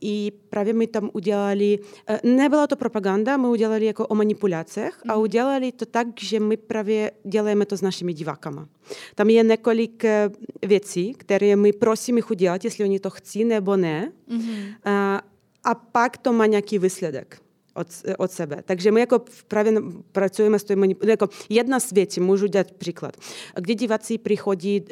I 0.00 0.32
právě 0.50 0.72
my 0.72 0.86
tam 0.86 1.10
udělali, 1.12 1.78
e, 2.06 2.20
nebyla 2.28 2.66
to 2.66 2.76
propaganda, 2.76 3.36
my 3.36 3.46
udělali 3.46 3.86
jako 3.86 4.06
o 4.06 4.14
manipulacích 4.14 5.00
a 5.08 5.12
mhm. 5.12 5.22
udělali 5.22 5.72
to 5.72 5.86
tak, 5.86 6.06
že 6.20 6.40
my 6.40 6.56
právě 6.56 7.10
děláme 7.24 7.66
to 7.66 7.76
s 7.76 7.82
našimi 7.82 8.12
divákama. 8.12 8.68
Tam 9.14 9.30
je 9.30 9.42
několik 9.42 10.04
e, 10.04 10.30
věcí, 10.66 11.14
které 11.14 11.56
my 11.56 11.72
prosíme 11.72 12.18
jich 12.18 12.30
udělat, 12.30 12.64
jestli 12.64 12.84
oni 12.84 13.00
to 13.00 13.10
chcí 13.10 13.44
nebo 13.44 13.76
ne. 13.76 14.12
Mm-hmm. 14.30 14.74
A, 14.84 15.22
a 15.64 15.74
pak 15.74 16.18
to 16.18 16.32
má 16.32 16.46
nějaký 16.46 16.78
výsledek 16.78 17.40
od, 17.78 17.86
od 18.18 18.30
sebe. 18.30 18.62
Takže 18.64 18.90
my 18.90 19.00
jako 19.00 19.22
právě 19.48 19.72
pracujeme 20.12 20.58
s 20.58 20.64
tím, 20.64 20.94
jako 21.04 21.28
jedna 21.48 21.80
z 21.80 21.92
věcí, 21.92 22.20
můžu 22.20 22.48
dát 22.48 22.70
příklad. 22.72 23.16
Kdy 23.60 23.74
diváci 23.74 24.18
přichodí, 24.18 24.84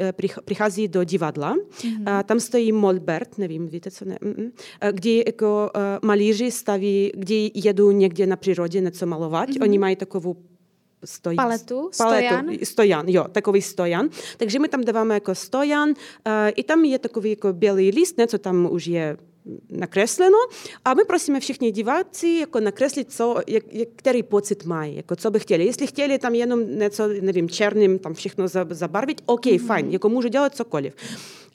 přichází 0.45 0.89
do 0.89 1.05
divadla, 1.05 1.55
mm-hmm. 1.57 2.22
tam 2.22 2.41
stojí 2.41 2.72
Molbert, 2.72 3.39
nevím, 3.39 3.68
víte 3.68 3.91
co, 3.91 4.05
ne, 4.05 4.18
mm-mm, 4.22 4.51
kdy 4.93 5.24
jako 5.26 5.70
malíři 6.03 6.51
staví, 6.51 7.12
kdy 7.14 7.51
jedou 7.55 7.91
někde 7.91 8.26
na 8.26 8.37
přírodě 8.37 8.80
něco 8.80 9.07
malovat, 9.07 9.49
mm-hmm. 9.49 9.62
oni 9.62 9.78
mají 9.78 9.97
takovou 9.97 10.37
stojí, 11.05 11.37
paletu, 11.37 11.91
paletu, 11.99 12.28
stojan. 12.28 12.59
stojan, 12.62 13.09
jo, 13.09 13.24
takový 13.32 13.62
stojan. 13.62 14.09
Takže 14.37 14.59
my 14.59 14.68
tam 14.68 14.84
dáváme 14.84 15.14
jako 15.14 15.34
stojan, 15.34 15.89
uh, 15.89 15.95
i 16.55 16.62
tam 16.62 16.84
je 16.84 16.99
takový 16.99 17.30
jako 17.30 17.53
bělý 17.53 17.91
list, 17.91 18.18
něco 18.18 18.39
tam 18.39 18.68
už 18.70 18.87
je 18.87 19.16
nakresleno, 19.71 20.39
a 20.85 20.95
my 20.95 21.05
prosíme 21.05 21.41
všichni 21.41 21.71
diváci 21.71 22.29
jako 22.29 22.61
nakreslit, 22.61 23.13
co, 23.13 23.37
jak, 23.47 23.65
jak, 23.73 23.89
který 23.97 24.23
pocit 24.23 24.65
mají, 24.65 24.97
jako 24.97 25.17
co 25.17 25.31
by 25.31 25.41
chtěli. 25.41 25.65
Jestli 25.65 25.87
chtěli 25.87 26.19
tam 26.19 26.35
jenom 26.35 26.79
něco, 26.79 27.09
nevím, 27.21 27.49
černým 27.49 27.99
tam 27.99 28.15
všechno 28.15 28.49
zabarvit, 28.71 29.23
OK, 29.27 29.47
mm-hmm. 29.47 29.67
fajn, 29.67 29.91
jako 29.91 30.09
můžu 30.09 30.29
dělat 30.29 30.55
cokoliv. 30.55 30.95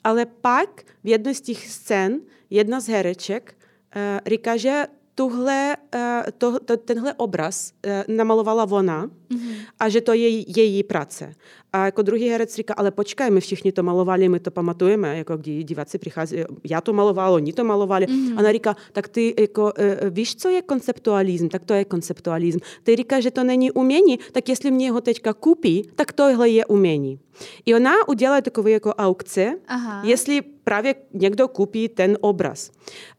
Ale 0.04 0.26
pak 0.26 0.82
v 1.04 1.08
jedné 1.08 1.34
z 1.34 1.40
těch 1.40 1.68
scén 1.68 2.20
jedna 2.50 2.80
z 2.80 2.88
hereček 2.88 3.54
uh, 3.96 4.02
říká, 4.26 4.56
že 4.56 4.82
tuhle, 5.14 5.76
uh, 5.94 6.00
to, 6.38 6.58
to, 6.60 6.76
tenhle 6.76 7.14
obraz 7.14 7.72
uh, 7.86 8.16
namalovala 8.16 8.66
ona 8.70 9.06
mm-hmm. 9.06 9.54
a 9.80 9.88
že 9.88 10.00
to 10.00 10.12
je 10.12 10.28
její 10.60 10.82
práce. 10.82 11.34
A 11.72 11.84
jako 11.84 12.02
druhý 12.02 12.28
herec 12.28 12.54
říká, 12.54 12.74
ale 12.74 12.90
počkej, 12.90 13.30
my 13.30 13.40
všichni 13.40 13.72
to 13.72 13.82
malovali, 13.82 14.28
my 14.28 14.40
to 14.40 14.50
pamatujeme, 14.50 15.18
jako 15.18 15.36
kdy 15.36 15.64
diváci 15.64 15.98
přichází, 15.98 16.36
já 16.64 16.80
to 16.80 16.92
maloval, 16.92 17.34
oni 17.34 17.52
to 17.52 17.64
malovali. 17.64 18.06
Mm-hmm. 18.06 18.38
Ona 18.38 18.52
říká, 18.52 18.76
tak 18.92 19.08
ty 19.08 19.34
jako, 19.40 19.62
uh, 19.62 19.70
víš, 20.10 20.36
co 20.36 20.48
je 20.48 20.62
konceptualism? 20.62 21.48
Tak 21.48 21.64
to 21.64 21.74
je 21.74 21.84
konceptualism. 21.84 22.58
Ty 22.82 22.96
říká, 22.96 23.20
že 23.20 23.30
to 23.30 23.44
není 23.44 23.70
umění, 23.70 24.18
tak 24.32 24.48
jestli 24.48 24.70
mě 24.70 24.90
ho 24.90 25.00
teďka 25.00 25.34
koupí, 25.34 25.88
tak 25.94 26.12
tohle 26.12 26.48
je 26.48 26.66
umění. 26.66 27.18
I 27.66 27.74
ona 27.74 28.08
udělá 28.08 28.40
takové 28.40 28.70
jako 28.70 28.94
aukce, 28.94 29.54
Aha. 29.68 30.02
jestli 30.04 30.42
právě 30.64 30.94
někdo 31.12 31.48
koupí 31.48 31.88
ten 31.88 32.18
obraz. 32.20 32.70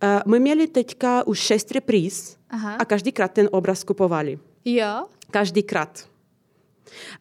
Uh, 0.03 0.31
my 0.31 0.39
měli 0.39 0.67
teďka 0.67 1.27
už 1.27 1.39
šest 1.39 1.71
repríz 1.71 2.37
Aha. 2.49 2.75
a 2.75 2.85
každýkrát 2.85 3.31
ten 3.31 3.49
obraz 3.51 3.83
kupovali. 3.83 4.39
Jo? 4.65 5.05
Každýkrát. 5.31 6.07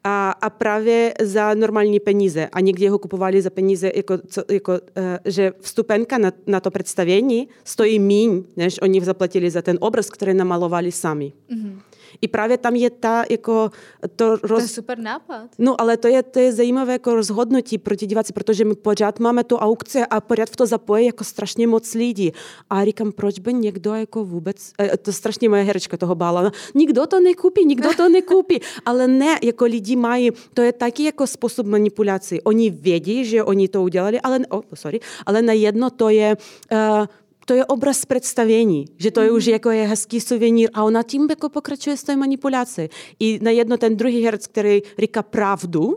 A, 0.03 0.31
a 0.31 0.49
právě 0.49 1.13
za 1.21 1.53
normální 1.53 1.99
peníze. 1.99 2.47
A 2.51 2.59
někdy 2.59 2.87
ho 2.87 2.99
kupovali 2.99 3.41
za 3.41 3.49
peníze, 3.49 3.91
jako, 3.95 4.17
co, 4.27 4.43
jako, 4.51 4.71
uh, 4.71 4.79
že 5.25 5.53
vstupenka 5.59 6.17
na, 6.17 6.31
na 6.47 6.59
to 6.59 6.71
představení 6.71 7.47
stojí 7.63 7.99
míň, 7.99 8.43
než 8.57 8.81
oni 8.81 9.01
zaplatili 9.01 9.49
za 9.51 9.61
ten 9.61 9.77
obraz, 9.81 10.09
který 10.09 10.33
namalovali 10.33 10.91
sami. 10.91 11.33
Mm-hmm. 11.49 11.79
I 12.21 12.27
právě 12.27 12.57
tam 12.57 12.75
je 12.75 12.89
ta 12.89 13.23
jako 13.29 13.71
to... 14.15 14.35
Roz... 14.35 14.49
To 14.49 14.61
je 14.61 14.67
super 14.67 14.99
nápad. 14.99 15.49
No, 15.59 15.81
ale 15.81 15.97
to 15.97 16.07
je, 16.07 16.23
to 16.23 16.39
je 16.39 16.51
zajímavé 16.53 16.93
jako 16.93 17.15
rozhodnutí 17.15 17.77
pro 17.77 17.95
ty 17.95 18.05
diváci, 18.05 18.33
protože 18.33 18.65
my 18.65 18.75
pořád 18.75 19.19
máme 19.19 19.43
tu 19.43 19.57
aukci 19.57 20.01
a 20.09 20.21
pořád 20.21 20.49
v 20.49 20.55
to 20.55 20.65
zapojí 20.65 21.05
jako 21.05 21.23
strašně 21.23 21.67
moc 21.67 21.93
lidí. 21.93 22.31
A 22.69 22.85
říkám, 22.85 23.11
proč 23.11 23.39
by 23.39 23.53
někdo 23.53 23.93
jako 23.93 24.25
vůbec, 24.25 24.71
eh, 24.79 24.97
to 24.97 25.13
strašně 25.13 25.49
moje 25.49 25.63
herečka 25.63 25.97
toho 25.97 26.15
bála, 26.15 26.51
nikdo 26.75 27.05
to 27.07 27.19
nekoupí, 27.19 27.65
nikdo 27.65 27.89
to 27.97 28.09
nekoupí. 28.09 28.59
Ale 28.85 29.07
ne, 29.07 29.39
jako 29.43 29.65
lidi 29.65 29.95
mají, 29.95 30.31
to 30.53 30.61
je 30.61 30.71
taky 30.73 31.03
jako 31.03 31.27
způsob 31.27 31.65
manipulace. 31.67 32.41
Oni 32.43 32.69
vědí, 32.69 33.25
že 33.25 33.43
oni 33.43 33.67
to 33.67 33.83
udělali, 33.83 34.21
ale, 34.21 34.39
oh, 34.49 34.61
sorry, 34.73 34.99
ale 35.25 35.41
na 35.41 35.53
jedno 35.53 35.89
to 35.89 36.09
je, 36.09 36.37
uh, 36.71 37.05
to 37.45 37.53
je 37.53 37.65
obraz 37.65 38.05
představení, 38.05 38.85
že 38.97 39.11
to 39.11 39.21
je 39.21 39.31
už 39.31 39.45
jako 39.45 39.71
je 39.71 39.87
hezký 39.87 40.21
suvenír 40.21 40.69
a 40.73 40.83
ona 40.83 41.03
tím 41.03 41.27
jako 41.29 41.49
pokračuje 41.49 41.97
s 41.97 42.03
té 42.03 42.15
manipulací. 42.15 42.81
I 43.19 43.39
na 43.41 43.51
jedno 43.51 43.77
ten 43.77 43.97
druhý 43.97 44.23
herec, 44.25 44.47
který 44.47 44.81
říká 44.99 45.23
pravdu, 45.23 45.95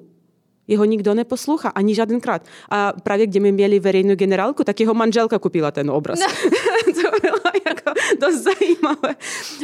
Jeho 0.69 0.85
nikdo 0.85 1.15
neposlouchá, 1.15 1.69
ani 1.69 1.95
žádnkrát. 1.95 2.43
A 2.71 2.93
právě 2.93 3.27
kde 3.27 3.41
my 3.41 3.53
měli 3.53 3.79
veřejnou 3.81 4.15
generálku, 4.15 4.65
tak 4.65 4.81
jeho 4.81 4.95
manželka 4.95 5.39
kupila 5.39 5.71
ten 5.71 5.91
obraz. 5.91 6.19
No. 6.21 6.27
to 6.85 7.11
bylo 7.23 7.39
jako 7.67 7.91
dost 8.21 8.43
zajímavé. 8.43 9.17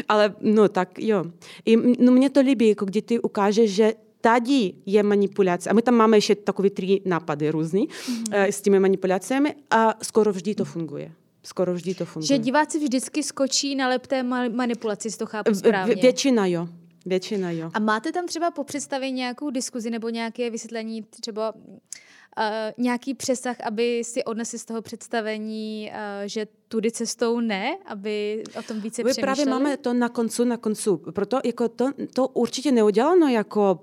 Ale 0.08 0.34
no 0.40 0.68
tak 0.68 0.98
jo. 0.98 1.24
I, 1.64 1.76
no 2.04 2.12
mě 2.12 2.30
to 2.30 2.40
líbí, 2.40 2.68
jako 2.68 2.84
kdy 2.84 3.02
ty 3.02 3.20
ukážeš, 3.20 3.70
že 3.74 3.94
tady 4.20 4.72
je 4.86 5.02
manipulace. 5.02 5.70
A 5.70 5.72
my 5.72 5.82
tam 5.82 5.94
máme 5.94 6.16
ještě 6.16 6.34
takové 6.34 6.70
tři 6.70 7.00
nápady 7.04 7.50
různý 7.50 7.88
mm-hmm. 7.88 8.46
s 8.46 8.60
těmi 8.60 8.80
manipulacemi 8.80 9.54
a 9.70 9.94
skoro 10.02 10.32
vždy 10.32 10.54
to 10.54 10.64
funguje. 10.64 11.12
Skoro 11.42 11.74
vždy 11.74 11.94
to 11.94 12.04
funguje. 12.04 12.26
Že 12.26 12.38
diváci 12.38 12.78
vždycky 12.78 13.22
skočí 13.22 13.74
na 13.74 13.88
lepté 13.88 14.22
manipulaci, 14.48 15.10
z 15.10 15.16
to 15.16 15.26
chápu 15.26 15.54
správně. 15.54 15.94
Většina 15.94 16.46
jo. 16.46 16.68
Většina 17.06 17.50
jo. 17.50 17.70
A 17.74 17.78
máte 17.78 18.12
tam 18.12 18.26
třeba 18.26 18.50
po 18.50 18.64
představení 18.64 19.12
nějakou 19.12 19.50
diskuzi 19.50 19.90
nebo 19.90 20.08
nějaké 20.08 20.50
vysvětlení, 20.50 21.02
třeba 21.02 21.54
uh, 21.54 22.44
nějaký 22.78 23.14
přesah, 23.14 23.56
aby 23.60 24.02
si 24.04 24.24
odnesli 24.24 24.58
z 24.58 24.64
toho 24.64 24.82
představení, 24.82 25.90
uh, 25.90 25.98
že 26.26 26.46
tudy 26.68 26.90
cestou 26.90 27.40
ne, 27.40 27.76
aby 27.86 28.42
o 28.58 28.62
tom 28.62 28.80
více 28.80 29.04
My 29.04 29.10
přemýšleli? 29.10 29.36
právě 29.36 29.46
máme 29.46 29.76
to 29.76 29.92
na 29.94 30.08
koncu, 30.08 30.44
na 30.44 30.56
koncu. 30.56 30.96
Proto 30.96 31.40
jako 31.44 31.68
to, 31.68 31.90
to 32.14 32.28
určitě 32.28 32.72
neuděláno 32.72 33.28
jako 33.28 33.80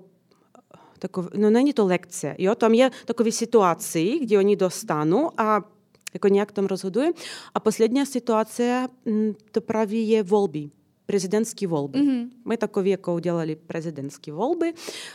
takov, 0.98 1.28
no 1.34 1.50
není 1.50 1.72
to 1.72 1.86
lekce, 1.86 2.34
jo, 2.38 2.54
tam 2.54 2.74
je 2.74 2.90
takové 3.04 3.32
situaci, 3.32 4.18
kde 4.22 4.38
oni 4.38 4.56
dostanou 4.56 5.30
a 5.36 5.60
jako 6.13 6.27
nějak 6.27 6.51
tam 6.51 6.65
rozhodují. 6.65 7.11
A 7.53 7.59
poslední 7.59 8.05
situace, 8.05 8.87
to 9.51 9.61
právě 9.61 10.03
je 10.03 10.23
volby 10.23 10.69
президентские 11.05 11.67
волбы. 11.67 11.99
Mm-hmm. 11.99 12.29
Мы 12.45 12.57
такое 12.57 12.83
веко 12.83 13.09
уделали 13.13 13.55
президентские 13.55 14.33
волбы, 14.33 14.73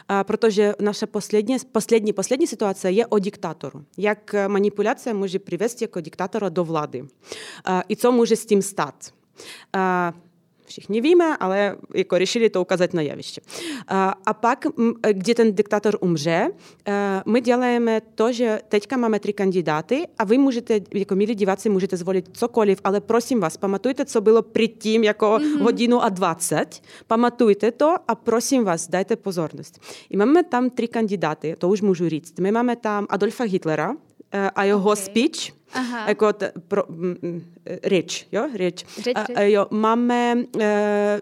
а, 0.08 0.24
protože 0.24 0.74
наша 0.80 1.06
последняя, 1.06 1.58
последняя, 1.72 2.12
последняя 2.12 2.46
ситуация 2.46 2.90
є 2.90 3.06
о 3.10 3.18
диктатору. 3.18 3.84
Як 3.96 4.34
маніпуляція 4.48 5.14
може 5.14 5.38
привести 5.38 5.88
як 5.94 6.04
диктатора 6.04 6.50
до 6.50 6.64
влади. 6.64 7.04
А, 7.64 7.82
і 7.88 7.94
це 7.94 8.10
може 8.10 8.36
з 8.36 8.44
тим 8.44 8.62
стати. 8.62 9.12
Všichni 10.65 11.01
víme, 11.01 11.37
ale 11.37 11.75
jako 11.95 12.17
řešili 12.17 12.49
to 12.49 12.61
ukázat 12.61 12.93
na 12.93 13.01
jeviště. 13.01 13.41
A 14.25 14.33
pak, 14.33 14.65
kde 15.11 15.35
ten 15.35 15.55
diktátor 15.55 15.97
umře, 16.01 16.49
my 17.25 17.41
děláme 17.41 18.01
to, 18.15 18.31
že 18.31 18.59
teďka 18.69 18.97
máme 18.97 19.19
tři 19.19 19.33
kandidáty 19.33 20.07
a 20.19 20.23
vy 20.23 20.37
můžete, 20.37 20.79
jako 20.93 21.15
milí 21.15 21.35
diváci, 21.35 21.69
můžete 21.69 21.97
zvolit 21.97 22.29
cokoliv, 22.37 22.79
ale 22.83 23.01
prosím 23.01 23.39
vás, 23.39 23.57
pamatujte, 23.57 24.05
co 24.05 24.21
bylo 24.21 24.41
předtím 24.41 25.03
jako 25.03 25.25
mm-hmm. 25.25 25.61
hodinu 25.61 26.03
a 26.03 26.09
20. 26.09 26.81
Pamatujte 27.07 27.71
to 27.71 27.95
a 28.07 28.15
prosím 28.15 28.63
vás, 28.63 28.87
dajte 28.87 29.15
pozornost. 29.15 29.79
I 30.09 30.17
máme 30.17 30.43
tam 30.43 30.69
tři 30.69 30.87
kandidáty, 30.87 31.55
to 31.57 31.69
už 31.69 31.81
můžu 31.81 32.09
říct. 32.09 32.39
My 32.39 32.51
máme 32.51 32.75
tam 32.75 33.05
Adolfa 33.09 33.43
Hitlera 33.43 33.95
a 34.55 34.63
jeho 34.63 34.91
okay. 34.91 35.03
speech, 35.03 35.53
Aha. 35.75 36.07
jako 36.07 36.33
t, 36.33 36.51
pro, 36.67 36.83
m, 36.89 37.43
řeč, 37.83 38.27
jo, 38.31 38.47
řeč. 38.55 38.85
řeč, 38.99 39.15
a, 39.35 39.41
jo, 39.41 39.67
máme 39.71 40.35
uh, 40.55 40.61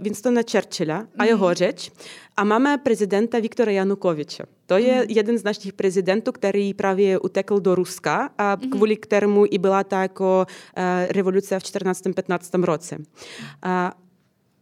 Winstona 0.02 0.42
Churchilla 0.52 1.00
mm. 1.00 1.08
a 1.18 1.26
jeho 1.26 1.54
řeč 1.54 1.92
a 2.38 2.44
máme 2.44 2.78
prezidenta 2.78 3.40
Viktora 3.40 3.72
Janukoviče. 3.72 4.44
To 4.66 4.78
je 4.78 4.96
mm. 4.96 5.06
jeden 5.10 5.38
z 5.38 5.44
našich 5.44 5.74
prezidentů, 5.74 6.32
který 6.32 6.74
právě 6.74 7.20
utekl 7.20 7.60
do 7.60 7.76
Ruska 7.76 8.30
a 8.38 8.56
mm. 8.56 8.70
kvůli 8.70 8.96
kterému 8.98 9.46
i 9.50 9.58
byla 9.58 9.84
ta 9.84 10.02
jako 10.02 10.48
uh, 10.78 10.84
revoluce 11.10 11.60
v 11.60 11.64
14-15 11.64 12.64
roce. 12.64 12.98
Uh, 12.98 14.03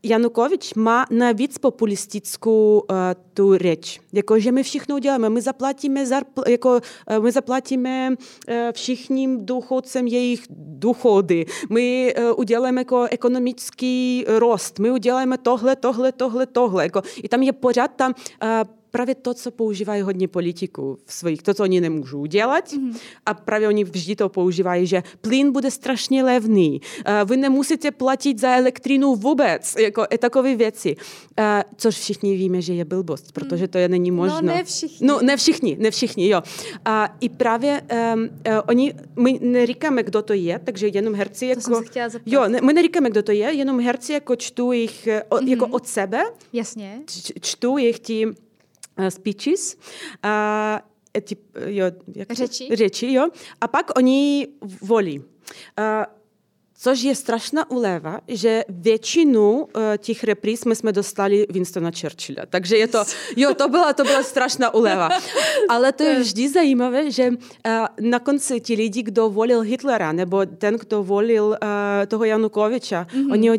Janukovič 0.04 0.74
má 0.74 1.06
navíc 1.12 1.58
populistickou 1.58 2.84
uh, 2.90 2.96
tu 3.34 3.58
řeč. 3.58 4.00
Jako, 4.14 4.40
že 4.40 4.52
my 4.52 4.64
všechno 4.64 4.96
uděláme, 4.96 5.30
my 5.30 5.42
zaplatíme, 5.42 6.06
zarpl, 6.06 6.44
jako, 6.48 6.70
uh, 6.70 7.24
my 7.24 7.32
zaplatíme 7.32 8.10
uh, 8.10 8.56
všichni 8.72 9.38
důchodcem 9.38 10.08
jejich 10.08 10.46
důchody, 10.58 11.46
my 11.70 12.14
uh, 12.18 12.40
uděláme 12.40 12.82
jako 12.82 13.08
ekonomický 13.12 14.26
rost, 14.28 14.80
my 14.80 14.92
uděláme 14.92 15.38
tohle, 15.38 15.76
tohle, 15.76 16.12
tohle, 16.12 16.46
tohle. 16.46 16.84
Jako, 16.84 17.02
I 17.24 17.30
tam 17.30 17.42
je 17.42 17.54
pořád 17.54 17.92
tam 17.96 18.14
uh, 18.44 18.81
právě 18.92 19.16
to, 19.16 19.34
co 19.34 19.52
používají 19.52 20.02
hodně 20.02 20.28
politiků 20.28 20.98
v 21.06 21.14
svých, 21.14 21.44
to, 21.44 21.54
co 21.54 21.64
oni 21.64 21.82
nemůžou 21.82 22.20
udělat. 22.20 22.68
Mm-hmm. 22.68 22.98
A 23.26 23.34
právě 23.34 23.68
oni 23.68 23.84
vždy 23.84 24.16
to 24.16 24.30
používají, 24.30 24.88
že 24.88 25.04
plyn 25.22 25.52
bude 25.52 25.72
strašně 25.72 26.24
levný, 26.24 26.82
vy 27.26 27.38
nemusíte 27.38 27.92
platit 27.92 28.40
za 28.40 28.56
elektřinu 28.56 29.16
vůbec, 29.16 29.76
jako 29.80 30.06
takové 30.20 30.56
věci. 30.56 30.96
Což 31.76 31.96
všichni 31.96 32.36
víme, 32.36 32.62
že 32.62 32.74
je 32.74 32.86
blbost, 32.86 33.32
protože 33.32 33.68
to 33.68 33.78
je 33.78 33.90
není 33.90 34.12
možno. 34.12 34.42
No 34.42 34.42
ne 34.42 34.64
všichni. 34.64 35.08
No 35.08 35.20
ne 35.22 35.38
všichni, 35.38 35.78
ne 35.80 35.92
všichni, 35.92 36.30
jo. 36.30 36.42
A 36.86 37.18
i 37.20 37.30
právě 37.30 37.82
um, 38.14 38.22
uh, 38.22 38.30
oni, 38.68 38.94
my 39.20 39.40
neříkáme, 39.42 40.04
kdo 40.04 40.22
to 40.22 40.34
je, 40.34 40.60
takže 40.60 40.88
jenom 40.88 41.14
herci 41.16 41.46
jako... 41.46 41.62
To 41.62 41.76
jsem 41.76 41.84
se 41.84 41.90
chtěla 41.90 42.10
zeptat. 42.10 42.32
Jo, 42.32 42.48
ne, 42.48 42.62
my 42.62 42.74
neříkáme, 42.74 43.10
kdo 43.10 43.24
to 43.24 43.32
je, 43.32 43.54
jenom 43.54 43.80
herci 43.80 44.14
jako 44.14 44.36
čtu 44.36 44.72
jich 44.72 45.08
mm-hmm. 45.08 45.48
jako 45.48 45.68
od 45.68 45.88
sebe. 45.88 46.24
Jasně. 46.54 47.02
Č, 47.06 47.34
čtu 47.42 47.78
jich 47.78 48.00
tím 48.00 48.36
speeches, 49.10 49.78
a, 50.24 50.82
ty, 51.22 51.38
jo, 51.66 51.86
jak 52.16 52.32
řeči. 52.32 52.70
řeči, 52.74 53.14
jo, 53.14 53.30
a 53.62 53.68
pak 53.68 53.92
oni 53.98 54.48
volí. 54.82 55.24
A, 55.78 56.06
Což 56.84 57.02
je 57.02 57.16
strašná 57.16 57.72
uleva, 57.72 58.20
že 58.28 58.64
většinu 58.70 59.52
uh, 59.52 59.68
těch 59.98 60.24
repríz 60.24 60.66
my 60.66 60.76
jsme 60.76 60.92
dostali 60.92 61.48
Winstona 61.50 61.92
Churchilla. 62.02 62.46
Takže 62.50 62.78
je 62.78 62.88
to, 62.88 63.04
jo, 63.36 63.54
to 63.54 63.70
byla, 63.70 63.94
to 63.94 64.04
byla 64.04 64.24
strašná 64.24 64.74
uleva. 64.74 65.10
Ale 65.70 65.92
to 65.92 66.04
je 66.04 66.20
vždy 66.20 66.50
zajímavé, 66.50 67.12
že 67.12 67.30
uh, 67.30 67.38
na 68.00 68.20
konci 68.20 68.60
ti 68.60 68.76
lidi, 68.76 69.04
kdo 69.04 69.30
volil 69.30 69.62
Hitlera, 69.62 70.12
nebo 70.12 70.46
ten, 70.46 70.76
kdo 70.76 71.04
volil 71.04 71.46
uh, 71.46 71.58
toho 72.08 72.24
Janukoviča, 72.24 73.08
mm-hmm. 73.14 73.32
oni 73.32 73.52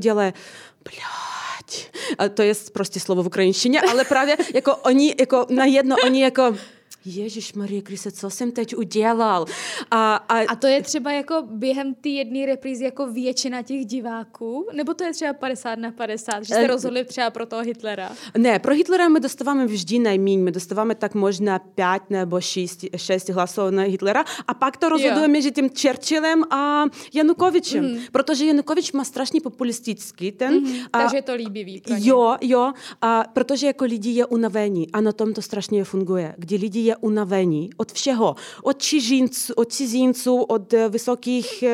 udělají, 1.63 1.89
a 2.19 2.29
to 2.29 2.43
je 2.43 2.55
prostě 2.73 3.01
slovo 3.01 3.23
v 3.23 3.27
ukrajinštině, 3.27 3.81
ale 3.81 4.05
právě 4.05 4.37
jako 4.55 4.77
oni, 4.77 5.15
jako 5.21 5.47
na 5.51 5.65
jedno, 5.65 5.97
oni 6.05 6.23
jako 6.23 6.57
Ježíš 7.05 7.53
Marie 7.53 7.83
Krise, 7.83 8.13
co 8.13 8.31
jsem 8.31 8.53
teď 8.53 8.77
udělal? 8.77 9.47
A, 9.91 10.15
a... 10.17 10.39
a 10.39 10.57
to 10.57 10.67
je 10.67 10.83
třeba 10.83 11.13
jako 11.13 11.43
během 11.47 11.95
té 11.95 12.09
jedné 12.09 12.47
reprízy 12.47 12.85
jako 12.85 13.07
většina 13.07 13.63
těch 13.63 13.87
diváků? 13.87 14.67
Nebo 14.73 14.95
to 14.95 15.05
je 15.05 15.13
třeba 15.13 15.33
50 15.33 15.79
na 15.79 15.91
50, 15.91 16.45
že 16.45 16.55
jste 16.55 16.67
rozhodli 16.67 17.05
třeba 17.05 17.31
pro 17.31 17.47
toho 17.47 17.63
Hitlera? 17.63 18.13
Ne, 18.39 18.59
pro 18.59 18.75
Hitlera 18.75 19.09
my 19.09 19.21
dostáváme 19.21 19.67
vždy 19.67 19.99
nejméně. 19.99 20.43
My 20.43 20.53
dostáváme 20.53 20.95
tak 20.95 21.15
možná 21.15 21.59
5 21.59 22.03
nebo 22.11 22.41
6, 22.41 22.85
6 22.97 23.29
hlasů 23.29 23.71
na 23.71 23.83
Hitlera 23.83 24.25
a 24.49 24.55
pak 24.55 24.77
to 24.77 24.89
rozhodujeme 24.89 25.29
mezi 25.29 25.53
tím 25.53 25.71
Churchillem 25.83 26.45
a 26.51 26.85
Janukovičem. 27.15 27.85
Mm. 27.85 27.99
Protože 28.13 28.45
Janukovič 28.45 28.93
má 28.93 29.05
strašně 29.05 29.41
populistický 29.41 30.33
ten. 30.33 30.55
Mm. 30.55 30.77
A, 30.93 30.99
takže 30.99 31.17
je 31.17 31.23
to 31.23 31.35
líbivý 31.35 31.81
pro 31.81 31.95
Jo, 31.99 32.37
jo, 32.41 32.73
a 33.03 33.25
protože 33.33 33.67
jako 33.67 33.85
lidi 33.85 34.11
je 34.11 34.27
unavení 34.27 34.93
a 34.93 35.01
na 35.01 35.13
tom 35.13 35.35
to 35.35 35.43
strašně 35.43 35.85
funguje. 35.85 36.35
Kdy 36.39 36.57
lidi 36.57 36.81
je 36.81 36.92
unavení 36.97 37.71
od 37.77 37.93
všeho. 37.93 38.37
Od 38.63 38.83
cizinců, 38.83 39.53
od, 39.57 39.73
cizinců, 39.73 40.43
od 40.43 40.75
vysokých, 40.89 41.65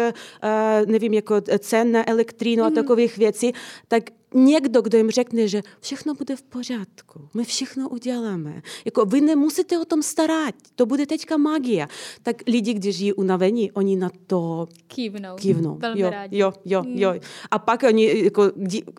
nevím, 0.87 1.15
jako 1.15 1.35
cen 1.59 1.93
na 1.93 2.11
elektrínu 2.11 2.63
mm. 2.63 2.67
a 2.67 2.71
takových 2.71 3.19
věcí, 3.19 3.53
tak 3.89 4.03
někdo, 4.35 4.83
kdo 4.83 4.99
jim 4.99 5.11
řekne, 5.11 5.49
že 5.49 5.63
všechno 5.81 6.15
bude 6.15 6.37
v 6.37 6.43
pořádku, 6.43 7.29
my 7.35 7.45
všechno 7.45 7.89
uděláme. 7.89 8.63
Jako 8.85 9.05
vy 9.05 9.21
nemusíte 9.21 9.79
o 9.79 9.85
tom 9.85 10.03
starat, 10.03 10.55
to 10.75 10.87
bude 10.87 11.07
teďka 11.07 11.37
magie. 11.37 11.89
Tak 12.23 12.37
lidi, 12.47 12.75
kteří 12.75 12.99
žijí 12.99 13.13
unavení, 13.13 13.73
oni 13.73 13.97
na 13.97 14.11
to 14.27 14.69
kývnou. 14.87 15.37
kývnou. 15.37 15.77
Velmi 15.79 16.01
jo, 16.01 16.11
rádi. 16.11 16.39
Jo, 16.39 16.53
jo, 16.65 16.83
hmm. 16.83 16.99
jo. 16.99 17.15
A 17.51 17.59
pak 17.59 17.83
oni, 17.83 18.25
jako, 18.25 18.53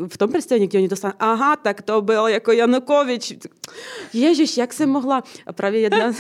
v 0.08 0.18
tom 0.18 0.30
představení, 0.30 0.68
kde 0.68 0.80
oni 0.80 0.88
dostanou, 0.88 1.14
aha, 1.20 1.56
tak 1.56 1.82
to 1.82 2.02
byl 2.02 2.28
jako 2.28 2.52
Janukovič. 2.52 3.34
Ježíš, 4.14 4.58
jak 4.58 4.74
jsem 4.74 4.90
mohla, 4.90 5.24
a 5.48 5.54
právě 5.54 5.80
jedna 5.80 6.12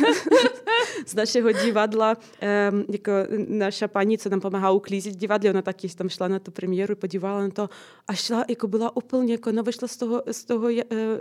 z 1.05 1.15
našeho 1.15 1.51
divadla, 1.51 2.17
um, 2.71 2.85
jako 2.89 3.11
naša 3.47 3.87
paní, 3.87 4.17
co 4.17 4.29
nám 4.29 4.39
pomáhá 4.39 4.71
uklízet 4.71 5.15
divadlo, 5.15 5.49
ona 5.49 5.61
taky 5.61 5.89
tam 5.89 6.09
šla 6.09 6.27
na 6.27 6.39
tu 6.39 6.51
premiéru, 6.51 6.95
podívala 6.95 7.41
na 7.41 7.49
to 7.49 7.69
a 8.07 8.13
šla, 8.13 8.45
jako 8.49 8.67
byla 8.67 8.95
úplně, 9.03 9.33
jako 9.33 9.49
ona 9.49 9.61
vyšla 9.61 9.87
z 9.87 9.97
toho, 9.97 10.23
z 10.31 10.45
toho 10.45 10.67
uh, 10.67 10.79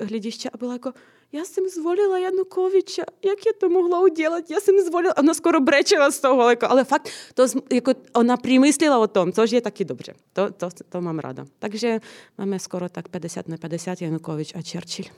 hlediště 0.08 0.50
a 0.50 0.56
byla 0.56 0.72
jako, 0.72 0.92
já 1.32 1.44
jsem 1.44 1.68
zvolila 1.68 2.18
Janukoviča, 2.18 3.02
jak 3.24 3.46
je 3.46 3.52
to 3.52 3.68
mohla 3.68 4.00
udělat, 4.00 4.50
já 4.50 4.60
jsem 4.60 4.74
zvolila, 4.86 5.16
ona 5.16 5.34
skoro 5.34 5.60
brečela 5.60 6.10
z 6.10 6.20
toho, 6.20 6.50
jako, 6.50 6.66
ale 6.70 6.84
fakt, 6.84 7.08
to, 7.34 7.46
jako, 7.72 7.92
ona 8.14 8.36
přemýšlela 8.36 8.98
o 8.98 9.06
tom, 9.06 9.32
což 9.32 9.50
je 9.50 9.60
taky 9.60 9.84
dobře, 9.84 10.14
to, 10.32 10.50
to, 10.50 10.68
to 10.88 11.00
mám 11.00 11.18
ráda. 11.18 11.44
Takže 11.58 12.00
máme 12.38 12.58
skoro 12.58 12.88
tak 12.88 13.08
50 13.08 13.48
na 13.48 13.56
50 13.56 14.02
Janukovič 14.02 14.54
a 14.54 14.58
Churchill. 14.72 15.08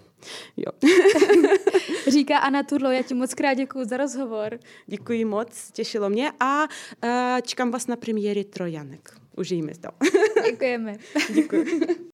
Jo. 0.56 0.72
Říká 2.08 2.38
Anna 2.38 2.62
Turlo, 2.62 2.90
já 2.90 3.02
ti 3.02 3.14
moc 3.14 3.34
krát 3.34 3.54
děkuji 3.54 3.84
za 3.84 3.96
rozhovor. 3.96 4.58
Děkuji 4.86 5.24
moc, 5.24 5.70
těšilo 5.72 6.11
mě 6.11 6.32
a 6.40 6.62
uh, 6.62 7.11
čekám 7.42 7.70
vás 7.70 7.86
na 7.86 7.96
premiéry 7.96 8.44
Trojanek. 8.44 9.20
Užijeme 9.36 9.72
to. 9.80 9.88
Děkujeme. 10.44 10.96
Děkuji. 11.34 12.11